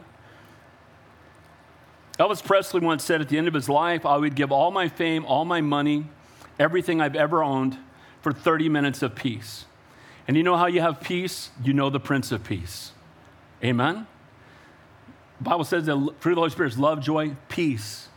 Elvis 2.19 2.43
Presley 2.43 2.81
once 2.81 3.03
said 3.03 3.19
at 3.19 3.29
the 3.29 3.37
end 3.37 3.47
of 3.47 3.53
his 3.53 3.67
life, 3.67 4.05
I 4.05 4.17
would 4.17 4.35
give 4.35 4.51
all 4.51 4.71
my 4.71 4.87
fame, 4.87 5.25
all 5.25 5.43
my 5.43 5.59
money, 5.61 6.05
everything 6.59 7.01
I've 7.01 7.15
ever 7.15 7.43
owned 7.43 7.77
for 8.21 8.31
30 8.31 8.69
minutes 8.69 9.01
of 9.01 9.15
peace. 9.15 9.65
And 10.27 10.37
you 10.37 10.43
know 10.43 10.55
how 10.55 10.67
you 10.67 10.81
have 10.81 11.01
peace? 11.01 11.49
You 11.63 11.73
know 11.73 11.89
the 11.89 11.99
Prince 11.99 12.31
of 12.31 12.43
Peace. 12.43 12.91
Amen? 13.63 14.07
Bible 15.41 15.63
says 15.63 15.85
that 15.87 15.95
fruit 16.19 16.33
of 16.33 16.35
the 16.35 16.41
Holy 16.41 16.49
Spirit 16.51 16.73
is 16.73 16.77
love, 16.77 17.01
joy, 17.01 17.35
peace, 17.49 18.07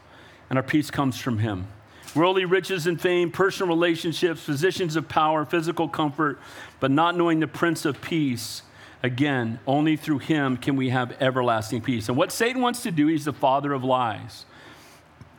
and 0.50 0.58
our 0.58 0.62
peace 0.62 0.90
comes 0.90 1.18
from 1.18 1.38
Him. 1.38 1.66
Worldly 2.14 2.44
riches 2.44 2.86
and 2.86 3.00
fame, 3.00 3.32
personal 3.32 3.74
relationships, 3.74 4.44
positions 4.44 4.94
of 4.94 5.08
power, 5.08 5.44
physical 5.44 5.88
comfort, 5.88 6.38
but 6.80 6.90
not 6.90 7.16
knowing 7.16 7.40
the 7.40 7.48
Prince 7.48 7.84
of 7.84 8.00
Peace. 8.00 8.62
Again, 9.02 9.58
only 9.66 9.96
through 9.96 10.18
Him 10.18 10.56
can 10.56 10.76
we 10.76 10.90
have 10.90 11.16
everlasting 11.20 11.80
peace. 11.80 12.08
And 12.08 12.16
what 12.16 12.30
Satan 12.30 12.62
wants 12.62 12.82
to 12.84 12.90
do, 12.90 13.06
he's 13.08 13.24
the 13.24 13.32
father 13.32 13.72
of 13.72 13.82
lies. 13.82 14.44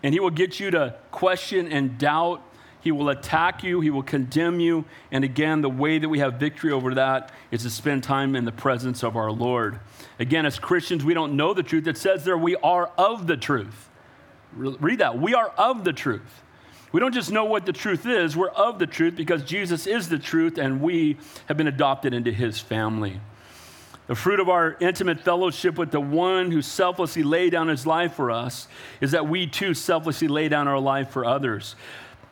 And 0.04 0.14
he 0.14 0.20
will 0.20 0.32
get 0.32 0.60
you 0.60 0.72
to 0.72 0.96
question 1.12 1.72
and 1.72 1.98
doubt 1.98 2.44
he 2.86 2.92
will 2.92 3.10
attack 3.10 3.64
you, 3.64 3.82
he 3.82 3.90
will 3.90 4.04
condemn 4.04 4.60
you. 4.60 4.86
And 5.12 5.24
again, 5.24 5.62
the 5.62 5.70
way 5.72 5.98
that 5.98 6.08
we 6.08 6.20
have 6.20 6.36
victory 6.36 6.72
over 6.72 6.94
that 6.94 7.32
is 7.50 7.64
to 7.64 7.72
spend 7.72 8.04
time 8.04 8.36
in 8.36 8.46
the 8.46 8.52
presence 8.52 9.04
of 9.04 9.16
our 9.16 9.32
Lord. 9.32 9.80
Again, 10.20 10.46
as 10.46 10.60
Christians, 10.60 11.04
we 11.04 11.14
don't 11.14 11.36
know 11.36 11.54
the 11.54 11.64
truth. 11.64 11.88
It 11.88 11.98
says 11.98 12.24
there, 12.24 12.38
we 12.38 12.56
are 12.58 12.92
of 12.98 13.28
the 13.28 13.38
truth. 13.38 13.90
Read 14.54 15.00
that. 15.00 15.20
We 15.20 15.34
are 15.34 15.50
of 15.58 15.84
the 15.84 15.94
truth. 15.94 16.44
We 16.96 17.02
don't 17.02 17.14
just 17.14 17.30
know 17.30 17.44
what 17.44 17.66
the 17.66 17.74
truth 17.74 18.06
is, 18.06 18.38
we're 18.38 18.48
of 18.48 18.80
the 18.80 18.88
truth 18.88 19.18
because 19.18 19.44
Jesus 19.44 19.86
is 19.86 20.08
the 20.08 20.18
truth 20.18 20.58
and 20.58 20.80
we 20.80 21.18
have 21.48 21.58
been 21.58 21.68
adopted 21.68 22.14
into 22.14 22.32
his 22.32 22.60
family. 22.60 23.20
The 24.08 24.16
fruit 24.16 24.40
of 24.40 24.48
our 24.48 24.78
intimate 24.80 25.20
fellowship 25.20 25.78
with 25.78 25.92
the 25.92 26.00
one 26.00 26.52
who 26.52 26.62
selflessly 26.62 27.24
laid 27.24 27.50
down 27.52 27.68
his 27.68 27.86
life 27.86 28.14
for 28.14 28.32
us 28.32 28.70
is 29.02 29.12
that 29.12 29.28
we 29.28 29.46
too 29.46 29.74
selflessly 29.74 30.30
lay 30.30 30.48
down 30.48 30.70
our 30.70 30.80
life 30.80 31.10
for 31.10 31.26
others. 31.26 31.76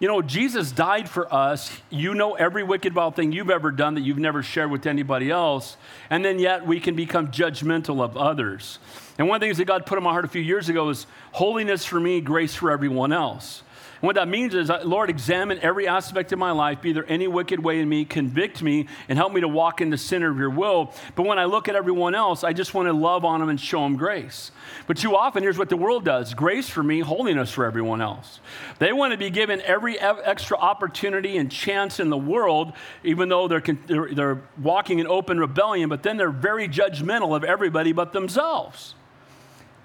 You 0.03 0.09
know, 0.09 0.21
Jesus 0.21 0.73
died 0.73 1.07
for 1.07 1.33
us. 1.33 1.71
You 1.89 2.13
know 2.13 2.33
every 2.33 2.61
wicked, 2.61 2.93
wild 2.93 3.15
thing 3.15 3.31
you've 3.31 3.49
ever 3.49 3.71
done 3.71 3.95
that 3.95 4.01
you've 4.01 4.17
never 4.17 4.43
shared 4.43 4.69
with 4.69 4.85
anybody 4.85 5.31
else. 5.31 5.77
And 6.09 6.25
then 6.25 6.39
yet 6.39 6.67
we 6.67 6.81
can 6.81 6.93
become 6.93 7.29
judgmental 7.29 8.03
of 8.03 8.17
others. 8.17 8.79
And 9.17 9.29
one 9.29 9.37
of 9.37 9.39
the 9.39 9.47
things 9.47 9.59
that 9.59 9.65
God 9.65 9.85
put 9.85 9.97
in 9.97 10.03
my 10.03 10.11
heart 10.11 10.25
a 10.25 10.27
few 10.27 10.41
years 10.41 10.67
ago 10.67 10.89
is 10.89 11.07
holiness 11.31 11.85
for 11.85 12.01
me, 12.01 12.19
grace 12.19 12.53
for 12.53 12.69
everyone 12.69 13.13
else. 13.13 13.63
What 14.03 14.15
that 14.15 14.27
means 14.27 14.53
is, 14.53 14.69
uh, 14.69 14.81
Lord, 14.83 15.09
examine 15.09 15.59
every 15.61 15.87
aspect 15.87 16.33
of 16.33 16.37
my 16.37 16.51
life. 16.51 16.81
Be 16.81 16.91
there 16.91 17.05
any 17.07 17.25
wicked 17.25 17.63
way 17.63 17.79
in 17.79 17.87
me, 17.87 18.03
convict 18.03 18.61
me, 18.61 18.87
and 19.07 19.17
help 19.17 19.31
me 19.31 19.39
to 19.39 19.47
walk 19.47 19.79
in 19.79 19.91
the 19.91 19.97
center 19.97 20.29
of 20.29 20.37
your 20.37 20.49
will. 20.49 20.93
But 21.15 21.25
when 21.25 21.39
I 21.39 21.45
look 21.45 21.69
at 21.69 21.75
everyone 21.77 22.13
else, 22.13 22.43
I 22.43 22.51
just 22.51 22.73
want 22.73 22.89
to 22.89 22.91
love 22.91 23.23
on 23.23 23.39
them 23.39 23.47
and 23.47 23.57
show 23.57 23.81
them 23.83 23.95
grace. 23.95 24.51
But 24.87 24.97
too 24.97 25.15
often, 25.15 25.41
here's 25.41 25.57
what 25.57 25.69
the 25.69 25.77
world 25.77 26.03
does 26.03 26.33
grace 26.33 26.67
for 26.67 26.83
me, 26.83 26.99
holiness 26.99 27.49
for 27.49 27.63
everyone 27.63 28.01
else. 28.01 28.41
They 28.77 28.91
want 28.91 29.13
to 29.13 29.17
be 29.17 29.29
given 29.29 29.61
every 29.61 29.97
extra 29.97 30.57
opportunity 30.57 31.37
and 31.37 31.49
chance 31.49 32.01
in 32.01 32.09
the 32.09 32.17
world, 32.17 32.73
even 33.05 33.29
though 33.29 33.47
they're, 33.47 33.63
they're, 33.87 34.13
they're 34.13 34.41
walking 34.61 34.99
in 34.99 35.07
open 35.07 35.39
rebellion, 35.39 35.87
but 35.87 36.03
then 36.03 36.17
they're 36.17 36.29
very 36.29 36.67
judgmental 36.67 37.33
of 37.33 37.45
everybody 37.45 37.93
but 37.93 38.11
themselves. 38.11 38.95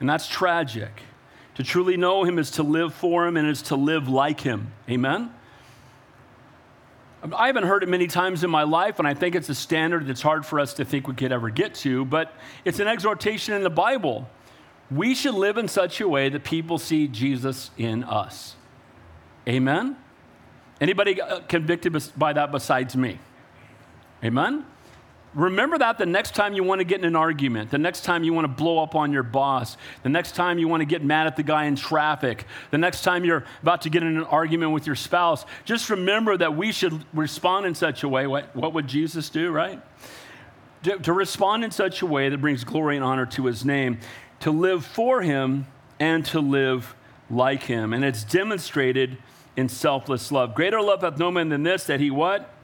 And 0.01 0.11
that's 0.11 0.27
tragic. 0.27 1.05
To 1.59 1.65
truly 1.65 1.97
know 1.97 2.23
Him 2.23 2.39
is 2.39 2.53
to 2.53 2.63
live 2.63 2.95
for 2.95 3.27
Him 3.27 3.37
and 3.37 3.49
is 3.49 3.63
to 3.63 3.77
live 3.77 4.09
like 4.09 4.41
Him. 4.41 4.73
Amen? 4.89 5.35
I 7.35 7.49
haven't 7.49 7.65
heard 7.65 7.83
it 7.83 7.89
many 7.89 8.07
times 8.07 8.45
in 8.45 8.51
my 8.51 8.63
life, 8.63 9.01
and 9.01 9.09
I 9.09 9.15
think 9.15 9.35
it's 9.35 9.49
a 9.49 9.57
standard 9.57 10.07
that's 10.07 10.23
hard 10.23 10.47
for 10.47 10.61
us 10.61 10.75
to 10.75 10.85
think 10.85 11.09
we 11.09 11.15
could 11.15 11.33
ever 11.33 11.51
get 11.51 11.75
to, 11.77 12.05
but 12.05 12.33
it's 12.65 12.79
an 12.79 12.87
exhortation 12.87 13.55
in 13.55 13.65
the 13.65 13.71
Bible. 13.71 14.29
we 14.89 15.17
should 15.17 15.35
live 15.35 15.59
in 15.59 15.67
such 15.67 16.01
a 16.01 16.09
way 16.09 16.29
that 16.29 16.45
people 16.45 16.79
see 16.79 17.09
Jesus 17.09 17.73
in 17.77 18.05
us. 18.05 18.55
Amen? 19.49 19.97
Anybody 20.81 21.21
uh, 21.21 21.41
convicted 21.41 22.01
by 22.17 22.33
that 22.35 22.53
besides 22.53 22.97
me? 22.97 23.19
Amen? 24.25 24.65
Remember 25.35 25.77
that 25.79 25.99
the 25.99 26.07
next 26.07 26.35
time 26.35 26.55
you 26.55 26.65
want 26.65 26.81
to 26.81 26.85
get 26.85 27.01
in 27.01 27.05
an 27.05 27.15
argument, 27.15 27.71
the 27.71 27.79
next 27.79 28.03
time 28.03 28.25
you 28.25 28.33
want 28.33 28.47
to 28.47 28.49
blow 28.49 28.83
up 28.83 28.95
on 28.95 29.13
your 29.13 29.23
boss, 29.23 29.77
the 30.03 30.09
next 30.09 30.35
time 30.35 30.59
you 30.59 30.69
want 30.69 30.81
to 30.81 30.87
get 30.87 31.05
mad 31.05 31.27
at 31.27 31.37
the 31.37 31.43
guy 31.43 31.65
in 31.65 31.77
traffic, 31.77 32.47
the 32.71 32.79
next 32.79 33.03
time 33.03 33.25
you're 33.25 33.45
about 33.63 33.83
to 33.83 33.91
get 33.91 34.03
in 34.03 34.17
an 34.17 34.25
argument 34.25 34.73
with 34.73 34.87
your 34.87 34.97
spouse, 34.97 35.45
just 35.65 35.91
remember 35.91 36.37
that 36.37 36.57
we 36.57 36.73
should 36.73 37.05
respond 37.13 37.67
in 37.67 37.75
such 37.75 38.03
a 38.03 38.09
way. 38.09 38.27
What, 38.27 38.57
what 38.57 38.73
would 38.73 38.89
Jesus 38.89 39.29
do, 39.29 39.51
right? 39.51 39.83
To, 40.85 40.97
to 40.99 41.13
respond 41.13 41.63
in 41.63 41.73
such 41.73 42.01
a 42.01 42.07
way 42.07 42.31
that 42.31 42.39
brings 42.39 42.65
glory 42.65 42.97
and 42.97 43.05
honor 43.05 43.27
to 43.27 43.45
his 43.47 43.65
name, 43.65 43.99
to 44.41 44.51
live 44.51 44.85
for 44.85 45.21
him 45.21 45.67
and 46.01 46.25
to 46.27 46.41
live 46.41 46.95
like 47.29 47.65
him. 47.65 47.93
And 47.93 48.05
it's 48.05 48.25
demonstrated 48.25 49.19
in 49.57 49.69
selfless 49.69 50.33
love. 50.33 50.55
Greater 50.55 50.81
love 50.81 51.03
hath 51.03 51.19
no 51.19 51.31
man 51.31 51.49
than 51.49 51.65
this, 51.65 51.85
that 51.85 52.01
he 52.01 52.11
what? 52.11 52.55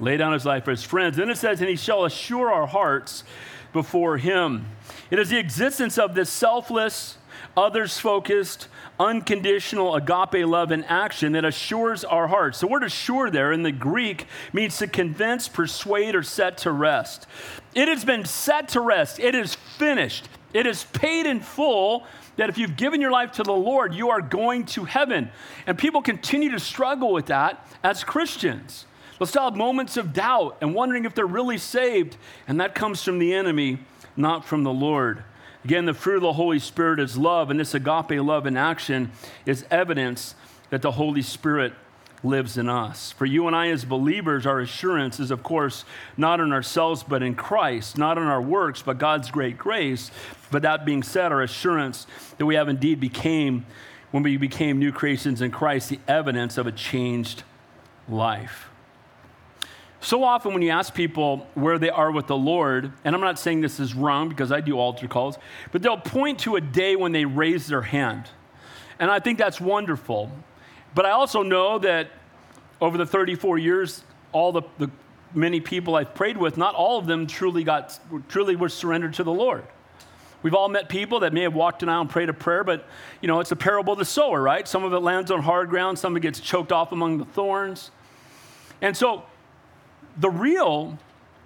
Lay 0.00 0.16
down 0.16 0.32
his 0.32 0.44
life 0.44 0.64
for 0.64 0.70
his 0.70 0.82
friends. 0.82 1.16
Then 1.16 1.30
it 1.30 1.36
says, 1.36 1.60
and 1.60 1.68
he 1.68 1.76
shall 1.76 2.04
assure 2.04 2.52
our 2.52 2.66
hearts 2.66 3.24
before 3.72 4.18
him. 4.18 4.66
It 5.10 5.18
is 5.18 5.30
the 5.30 5.38
existence 5.38 5.98
of 5.98 6.14
this 6.14 6.30
selfless, 6.30 7.18
others 7.56 7.98
focused, 7.98 8.68
unconditional 8.98 9.94
agape 9.94 10.46
love 10.46 10.72
in 10.72 10.84
action 10.84 11.32
that 11.32 11.44
assures 11.44 12.04
our 12.04 12.28
hearts. 12.28 12.60
The 12.60 12.66
word 12.66 12.84
assure 12.84 13.30
there 13.30 13.52
in 13.52 13.62
the 13.62 13.72
Greek 13.72 14.26
means 14.52 14.78
to 14.78 14.86
convince, 14.86 15.48
persuade, 15.48 16.14
or 16.14 16.22
set 16.22 16.58
to 16.58 16.72
rest. 16.72 17.26
It 17.74 17.88
has 17.88 18.04
been 18.04 18.24
set 18.24 18.68
to 18.68 18.80
rest, 18.80 19.18
it 19.18 19.34
is 19.34 19.54
finished, 19.54 20.28
it 20.52 20.66
is 20.66 20.84
paid 20.84 21.26
in 21.26 21.40
full 21.40 22.06
that 22.36 22.48
if 22.48 22.56
you've 22.58 22.76
given 22.76 23.00
your 23.00 23.10
life 23.10 23.32
to 23.32 23.42
the 23.42 23.52
Lord, 23.52 23.94
you 23.94 24.10
are 24.10 24.20
going 24.20 24.64
to 24.66 24.84
heaven. 24.84 25.30
And 25.66 25.78
people 25.78 26.00
continue 26.00 26.50
to 26.50 26.60
struggle 26.60 27.12
with 27.12 27.26
that 27.26 27.66
as 27.82 28.04
Christians. 28.04 28.86
Still 29.24 29.44
have 29.44 29.56
moments 29.56 29.96
of 29.96 30.12
doubt 30.12 30.58
and 30.60 30.74
wondering 30.74 31.04
if 31.04 31.14
they're 31.14 31.26
really 31.26 31.58
saved. 31.58 32.16
And 32.48 32.60
that 32.60 32.74
comes 32.74 33.02
from 33.02 33.18
the 33.18 33.32
enemy, 33.34 33.78
not 34.16 34.44
from 34.44 34.64
the 34.64 34.72
Lord. 34.72 35.24
Again, 35.64 35.84
the 35.84 35.94
fruit 35.94 36.16
of 36.16 36.22
the 36.22 36.32
Holy 36.32 36.58
Spirit 36.58 36.98
is 36.98 37.16
love, 37.16 37.50
and 37.50 37.60
this 37.60 37.72
agape 37.72 38.10
love 38.10 38.46
in 38.46 38.56
action 38.56 39.12
is 39.46 39.64
evidence 39.70 40.34
that 40.70 40.82
the 40.82 40.92
Holy 40.92 41.22
Spirit 41.22 41.72
lives 42.24 42.56
in 42.56 42.68
us. 42.68 43.12
For 43.12 43.26
you 43.26 43.46
and 43.46 43.54
I, 43.54 43.68
as 43.68 43.84
believers, 43.84 44.46
our 44.46 44.60
assurance 44.60 45.20
is, 45.20 45.30
of 45.30 45.42
course, 45.42 45.84
not 46.16 46.40
in 46.40 46.52
ourselves, 46.52 47.02
but 47.02 47.22
in 47.22 47.34
Christ, 47.34 47.98
not 47.98 48.18
in 48.18 48.24
our 48.24 48.42
works, 48.42 48.82
but 48.82 48.98
God's 48.98 49.30
great 49.30 49.58
grace. 49.58 50.10
But 50.50 50.62
that 50.62 50.84
being 50.84 51.02
said, 51.02 51.32
our 51.32 51.42
assurance 51.42 52.06
that 52.38 52.46
we 52.46 52.54
have 52.56 52.68
indeed 52.68 53.00
became, 53.00 53.66
when 54.10 54.22
we 54.22 54.36
became 54.36 54.78
new 54.78 54.92
creations 54.92 55.40
in 55.40 55.50
Christ, 55.50 55.90
the 55.90 56.00
evidence 56.08 56.58
of 56.58 56.66
a 56.66 56.72
changed 56.72 57.44
life. 58.08 58.71
So 60.02 60.24
often, 60.24 60.52
when 60.52 60.62
you 60.62 60.70
ask 60.70 60.92
people 60.92 61.46
where 61.54 61.78
they 61.78 61.88
are 61.88 62.10
with 62.10 62.26
the 62.26 62.36
Lord, 62.36 62.92
and 63.04 63.14
I'm 63.14 63.20
not 63.20 63.38
saying 63.38 63.60
this 63.60 63.78
is 63.78 63.94
wrong 63.94 64.28
because 64.28 64.50
I 64.50 64.60
do 64.60 64.76
altar 64.76 65.06
calls, 65.06 65.38
but 65.70 65.80
they'll 65.80 65.96
point 65.96 66.40
to 66.40 66.56
a 66.56 66.60
day 66.60 66.96
when 66.96 67.12
they 67.12 67.24
raise 67.24 67.68
their 67.68 67.82
hand. 67.82 68.28
And 68.98 69.12
I 69.12 69.20
think 69.20 69.38
that's 69.38 69.60
wonderful. 69.60 70.28
But 70.92 71.06
I 71.06 71.12
also 71.12 71.44
know 71.44 71.78
that 71.78 72.10
over 72.80 72.98
the 72.98 73.06
34 73.06 73.58
years, 73.58 74.02
all 74.32 74.50
the, 74.50 74.62
the 74.78 74.90
many 75.34 75.60
people 75.60 75.94
I've 75.94 76.16
prayed 76.16 76.36
with, 76.36 76.56
not 76.56 76.74
all 76.74 76.98
of 76.98 77.06
them 77.06 77.28
truly 77.28 77.62
got 77.62 77.96
truly 78.28 78.56
were 78.56 78.68
surrendered 78.68 79.14
to 79.14 79.22
the 79.22 79.32
Lord. 79.32 79.64
We've 80.42 80.54
all 80.54 80.68
met 80.68 80.88
people 80.88 81.20
that 81.20 81.32
may 81.32 81.42
have 81.42 81.54
walked 81.54 81.84
around 81.84 82.00
and 82.00 82.10
prayed 82.10 82.28
a 82.28 82.34
prayer, 82.34 82.64
but 82.64 82.88
you 83.20 83.28
know, 83.28 83.38
it's 83.38 83.52
a 83.52 83.56
parable 83.56 83.92
of 83.92 84.00
the 84.00 84.04
sower, 84.04 84.42
right? 84.42 84.66
Some 84.66 84.82
of 84.82 84.92
it 84.92 84.98
lands 84.98 85.30
on 85.30 85.42
hard 85.42 85.70
ground, 85.70 85.96
some 85.96 86.14
of 86.14 86.16
it 86.16 86.20
gets 86.22 86.40
choked 86.40 86.72
off 86.72 86.90
among 86.90 87.18
the 87.18 87.24
thorns. 87.24 87.92
And 88.80 88.96
so 88.96 89.22
the 90.16 90.30
real 90.30 90.98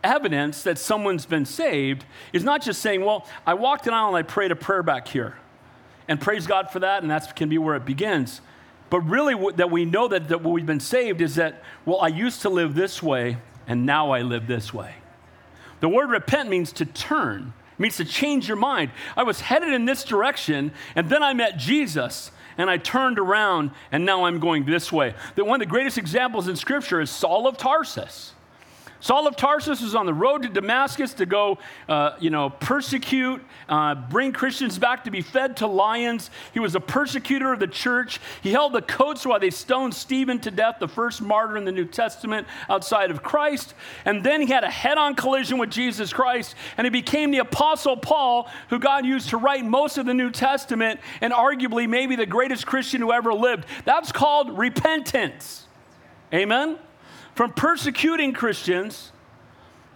evidence 0.03 0.63
that 0.63 0.79
someone's 0.79 1.27
been 1.27 1.45
saved 1.45 2.05
is 2.33 2.45
not 2.45 2.63
just 2.63 2.81
saying, 2.81 3.05
well, 3.05 3.27
I 3.47 3.55
walked 3.55 3.87
around 3.87 4.09
and 4.09 4.17
I 4.17 4.23
prayed 4.23 4.53
a 4.53 4.57
prayer 4.57 4.83
back 4.83 5.09
here. 5.09 5.37
And 6.09 6.21
praise 6.21 6.47
God 6.47 6.71
for 6.71 6.79
that, 6.81 7.03
and 7.03 7.11
that 7.11 7.35
can 7.35 7.49
be 7.49 7.59
where 7.59 7.75
it 7.75 7.85
begins. 7.85 8.41
But 8.91 9.01
really, 9.01 9.35
that 9.55 9.71
we 9.71 9.85
know 9.85 10.07
that, 10.07 10.29
that 10.29 10.45
we've 10.45 10.65
been 10.65 10.79
saved 10.79 11.21
is 11.21 11.35
that, 11.35 11.65
well, 11.85 12.01
I 12.01 12.09
used 12.09 12.43
to 12.43 12.49
live 12.49 12.77
this 12.77 13.03
way, 13.03 13.39
and 13.67 13.85
now 13.85 14.13
I 14.13 14.23
live 14.23 14.47
this 14.47 14.73
way. 14.73 14.95
The 15.81 15.89
word 15.89 16.11
repent 16.11 16.49
means 16.49 16.71
to 16.75 16.85
turn, 16.85 17.53
it 17.73 17.81
means 17.81 17.97
to 17.97 18.05
change 18.05 18.47
your 18.47 18.57
mind. 18.57 18.93
I 19.17 19.25
was 19.25 19.41
headed 19.41 19.73
in 19.73 19.85
this 19.85 20.05
direction, 20.05 20.71
and 20.95 21.11
then 21.11 21.25
I 21.25 21.35
met 21.35 21.57
Jesus, 21.57 22.31
and 22.57 22.71
I 22.71 22.79
turned 22.79 23.19
around, 23.19 23.73
and 23.91 24.07
now 24.07 24.25
I'm 24.25 24.39
going 24.39 24.65
this 24.65 24.93
way. 24.93 25.15
That 25.35 25.45
one 25.45 25.61
of 25.61 25.67
the 25.67 25.71
greatest 25.71 25.99
examples 25.99 26.47
in 26.47 26.55
Scripture 26.55 27.01
is 27.01 27.11
Saul 27.11 27.49
of 27.49 27.57
Tarsus. 27.59 28.33
Saul 29.07 29.29
of 29.29 29.37
Tarsus 29.37 29.83
was 29.83 29.95
on 29.95 30.05
the 30.05 30.13
road 30.13 30.43
to 30.43 30.49
Damascus 30.49 31.15
to 31.15 31.27
go, 31.27 31.59
uh, 31.89 32.17
you 32.19 32.29
know, 32.29 32.51
persecute, 32.51 33.41
uh, 33.69 33.95
bring 33.95 34.33
Christians 34.33 34.81
back 34.81 35.05
to 35.05 35.13
be 35.13 35.21
fed 35.21 35.59
to 35.59 35.69
lions. 35.69 36.29
He 36.53 36.59
was 36.59 36.75
a 36.75 36.81
persecutor 36.81 37.53
of 37.53 37.61
the 37.61 37.69
church. 37.69 38.21
He 38.43 38.51
held 38.51 38.73
the 38.73 38.83
coats 38.83 39.25
while 39.25 39.39
they 39.39 39.51
stoned 39.51 39.95
Stephen 39.95 40.41
to 40.41 40.51
death, 40.51 40.79
the 40.81 40.89
first 40.89 41.23
martyr 41.23 41.57
in 41.57 41.65
the 41.65 41.71
New 41.71 41.85
Testament 41.85 42.49
outside 42.69 43.13
of 43.13 43.23
Christ. 43.23 43.75
And 44.05 44.25
then 44.25 44.41
he 44.41 44.49
had 44.49 44.65
a 44.65 44.71
head 44.71 44.99
on 44.99 45.15
collision 45.15 45.59
with 45.59 45.71
Jesus 45.71 46.13
Christ, 46.13 46.57
and 46.77 46.85
he 46.85 46.91
became 46.91 47.31
the 47.31 47.39
Apostle 47.39 47.97
Paul, 47.97 48.51
who 48.71 48.81
God 48.81 49.07
used 49.07 49.29
to 49.29 49.37
write 49.37 49.65
most 49.65 49.99
of 49.99 50.07
the 50.07 50.15
New 50.15 50.33
Testament, 50.33 50.99
and 51.21 51.33
arguably 51.33 51.89
maybe 51.89 52.17
the 52.17 52.27
greatest 52.27 52.67
Christian 52.67 53.03
who 53.03 53.13
ever 53.13 53.33
lived. 53.33 53.67
That's 53.85 54.11
called 54.11 54.59
repentance. 54.59 55.69
Amen? 56.35 56.81
From 57.37 57.53
persecuting 57.53 58.33
Christians 58.33 59.13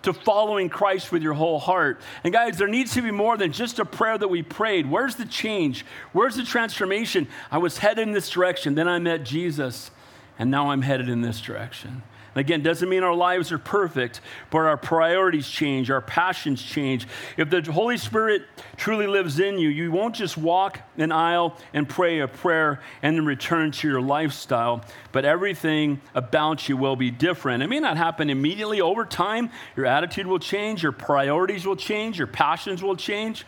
to 0.03 0.13
following 0.13 0.69
Christ 0.69 1.11
with 1.11 1.23
your 1.23 1.33
whole 1.33 1.59
heart. 1.59 2.01
And 2.23 2.33
guys, 2.33 2.59
there 2.59 2.69
needs 2.69 2.93
to 2.95 3.03
be 3.03 3.11
more 3.11 3.39
than 3.39 3.51
just 3.51 3.79
a 3.79 3.85
prayer 3.85 4.17
that 4.19 4.29
we 4.29 4.43
prayed. 4.43 4.89
Where's 4.89 5.17
the 5.17 5.25
change? 5.25 5.85
Where's 6.13 6.37
the 6.37 6.45
transformation? 6.45 7.27
I 7.51 7.57
was 7.57 7.79
headed 7.79 8.07
in 8.07 8.13
this 8.13 8.29
direction, 8.29 8.75
then 8.75 8.89
I 8.89 8.99
met 8.99 9.25
Jesus, 9.25 9.91
and 10.39 10.51
now 10.51 10.71
I'm 10.71 10.83
headed 10.83 11.09
in 11.09 11.23
this 11.23 11.41
direction. 11.41 12.03
And 12.35 12.41
again, 12.41 12.63
doesn't 12.63 12.89
mean 12.89 13.03
our 13.03 13.15
lives 13.15 13.51
are 13.51 13.59
perfect, 13.59 14.21
but 14.51 14.59
our 14.59 14.77
priorities 14.77 15.49
change, 15.49 15.91
our 15.91 16.01
passions 16.01 16.63
change. 16.63 17.09
If 17.37 17.51
the 17.51 17.61
Holy 17.73 17.97
Spirit 17.97 18.43
truly 18.77 19.07
lives 19.07 19.41
in 19.41 19.59
you, 19.59 19.69
you 19.69 19.91
won't 19.91 20.15
just 20.15 20.37
walk 20.37 20.81
an 20.97 21.11
aisle 21.11 21.57
and 21.75 21.89
pray 21.89 22.21
a 22.21 22.29
prayer 22.29 22.81
and 23.03 23.17
then 23.17 23.27
return 23.27 23.73
to 23.73 23.89
your 23.89 24.01
lifestyle, 24.01 24.85
but 25.13 25.25
everything 25.25 26.01
about 26.15 26.69
you 26.69 26.77
will 26.77 26.97
be 26.97 27.11
different. 27.11 27.63
It 27.63 27.69
may 27.69 27.81
not 27.81 27.97
happen 27.97 28.31
immediately 28.31 28.81
over 28.81 29.05
time. 29.05 29.51
Your 29.77 29.87
attitude 29.87 30.27
will 30.27 30.39
change, 30.39 30.83
your 30.83 30.93
priorities 30.93 31.67
will 31.67 31.77
change, 31.77 32.19
your 32.19 32.29
passions 32.29 32.83
will 32.83 32.97
change. 32.97 33.45